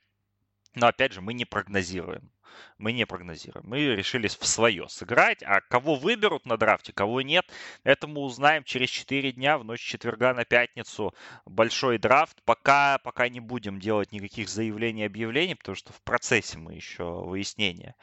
[0.75, 2.31] но опять же мы не прогнозируем.
[2.77, 3.65] Мы не прогнозируем.
[3.65, 5.41] Мы решили в свое сыграть.
[5.41, 7.45] А кого выберут на драфте, кого нет,
[7.85, 11.13] это мы узнаем через 4 дня, в ночь четверга на пятницу.
[11.45, 12.41] Большой драфт.
[12.43, 17.95] Пока, пока не будем делать никаких заявлений, объявлений, потому что в процессе мы еще выяснения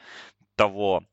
[0.55, 1.03] того,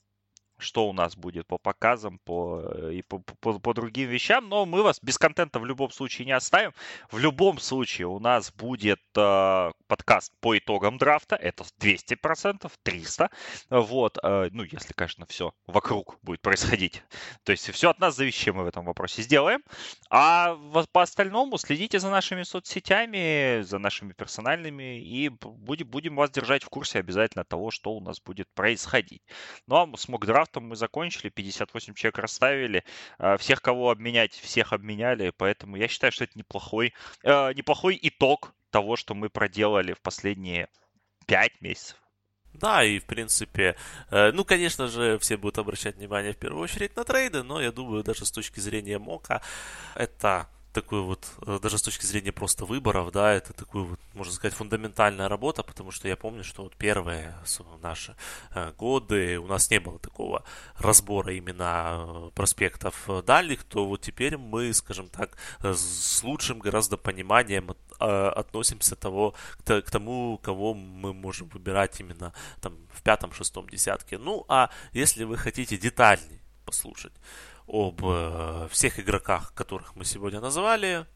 [0.58, 4.48] что у нас будет по показам по, э, и по, по, по другим вещам.
[4.48, 6.72] Но мы вас без контента в любом случае не оставим.
[7.10, 11.36] В любом случае у нас будет э, подкаст по итогам драфта.
[11.36, 13.30] Это 200%, 300%.
[13.70, 14.18] Вот.
[14.22, 17.02] Э, ну, если, конечно, все вокруг будет происходить.
[17.44, 19.62] То есть все от нас зависит, мы в этом вопросе сделаем.
[20.10, 20.56] А
[20.92, 25.00] по остальному следите за нашими соцсетями, за нашими персональными.
[25.00, 29.22] И будем, будем вас держать в курсе обязательно того, что у нас будет происходить.
[29.66, 32.84] Ну, а смог драфт драфтом мы закончили, 58 человек расставили,
[33.18, 38.52] а, всех, кого обменять, всех обменяли, поэтому я считаю, что это неплохой, э, неплохой итог
[38.70, 40.68] того, что мы проделали в последние
[41.26, 41.96] 5 месяцев.
[42.54, 43.76] Да, и в принципе,
[44.10, 47.70] э, ну, конечно же, все будут обращать внимание в первую очередь на трейды, но я
[47.70, 49.42] думаю, даже с точки зрения Мока,
[49.94, 54.32] это такой вот, э, даже с точки зрения просто выборов, да, это такой вот, можно
[54.32, 57.34] сказать, фундаментальная работа, потому что я помню, что вот первые
[57.82, 58.14] наши
[58.54, 60.44] э, годы у нас не было такого
[60.78, 67.74] разбора именно э, проспектов дальних, то вот теперь мы, скажем так, с лучшим гораздо пониманием
[67.98, 69.34] относимся того,
[69.64, 74.18] к тому, кого мы можем выбирать именно там в пятом-шестом десятке.
[74.18, 77.12] Ну, а если вы хотите детальней послушать,
[77.66, 81.06] об э, всех игроках, которых мы сегодня назвали.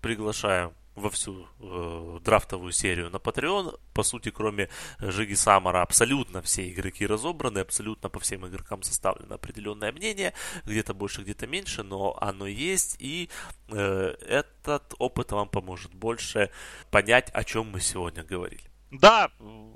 [0.00, 3.78] Приглашаем во всю э, драфтовую серию на Patreon.
[3.94, 4.68] По сути, кроме
[4.98, 11.22] Жиги Самара, абсолютно все игроки разобраны, абсолютно по всем игрокам составлено определенное мнение, где-то больше,
[11.22, 13.28] где-то меньше, но оно есть, и
[13.70, 16.50] э, этот опыт вам поможет больше
[16.90, 18.70] понять, о чем мы сегодня говорили.
[18.90, 19.30] Да,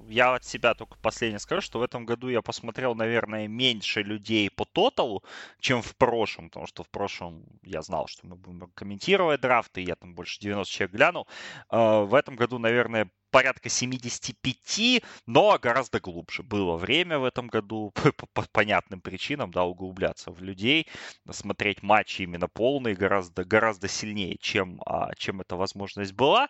[0.08, 4.50] я от себя только последнее скажу, что в этом году я посмотрел, наверное, меньше людей
[4.50, 5.22] по тоталу,
[5.60, 9.94] чем в прошлом, потому что в прошлом я знал, что мы будем комментировать драфты, я
[9.96, 11.28] там больше 90 человек глянул.
[11.68, 16.42] А, в этом году, наверное, порядка 75, но гораздо глубже.
[16.42, 20.86] Было время в этом году по, по понятным причинам, да, углубляться в людей,
[21.30, 26.48] смотреть матчи именно полные гораздо, гораздо сильнее, чем, а, чем эта возможность была.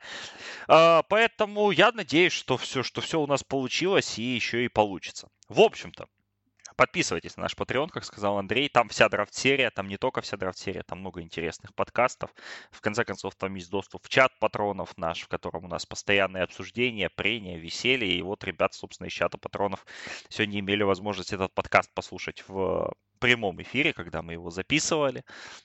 [0.66, 5.28] А, поэтому я надеюсь, что все, что все у нас получилось и еще и получится.
[5.48, 6.09] В общем-то,
[6.78, 8.68] Подписывайтесь на наш Patreon, как сказал Андрей.
[8.68, 12.32] Там вся драфт-серия, там не только вся драфт-серия, там много интересных подкастов.
[12.70, 16.44] В конце концов, там есть доступ в чат патронов наш, в котором у нас постоянные
[16.44, 18.16] обсуждения, прения, веселье.
[18.16, 19.84] И вот ребят, собственно, из чата патронов
[20.28, 25.24] сегодня имели возможность этот подкаст послушать в прямом эфире, когда мы его записывали,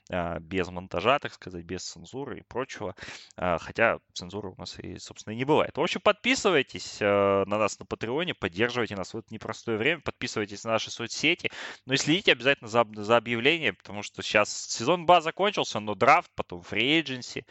[0.09, 2.95] а, без монтажа, так сказать, без цензуры и прочего.
[3.37, 5.77] А, хотя цензуры у нас и, собственно, и не бывает.
[5.77, 10.63] В общем, подписывайтесь а, на нас на Патреоне, поддерживайте нас в это непростое время, подписывайтесь
[10.63, 11.51] на наши соцсети,
[11.85, 16.31] ну и следите обязательно за, за объявлением, потому что сейчас сезон БА закончился, но драфт,
[16.35, 17.45] потом free agency,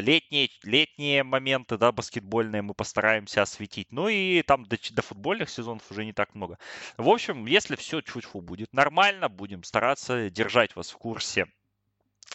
[0.00, 3.92] летние, летние моменты, да, баскетбольные мы постараемся осветить.
[3.92, 6.58] Ну и там до, до футбольных сезонов уже не так много.
[6.96, 11.46] В общем, если все чуть-чуть будет нормально, максимально будем стараться держать вас в курсе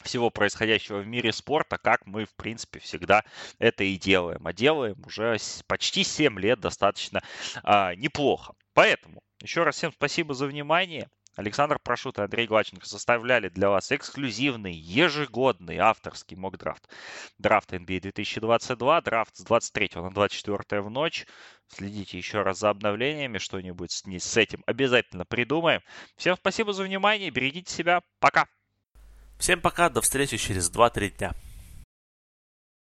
[0.04, 3.24] всего происходящего в мире спорта, как мы, в принципе, всегда
[3.60, 4.46] это и делаем.
[4.46, 5.38] А делаем уже
[5.68, 7.22] почти 7 лет достаточно
[7.64, 8.54] а, неплохо.
[8.74, 11.10] Поэтому еще раз всем спасибо за внимание.
[11.36, 16.88] Александр Прошут и Андрей Глаченко составляли для вас эксклюзивный, ежегодный авторский мок-драфт.
[17.38, 21.26] Драфт NBA 2022, драфт с 23 на 24 в ночь.
[21.68, 25.82] Следите еще раз за обновлениями, что-нибудь с, с этим обязательно придумаем.
[26.16, 28.48] Всем спасибо за внимание, берегите себя, пока!
[29.38, 31.34] Всем пока, до встречи через 2-3 дня.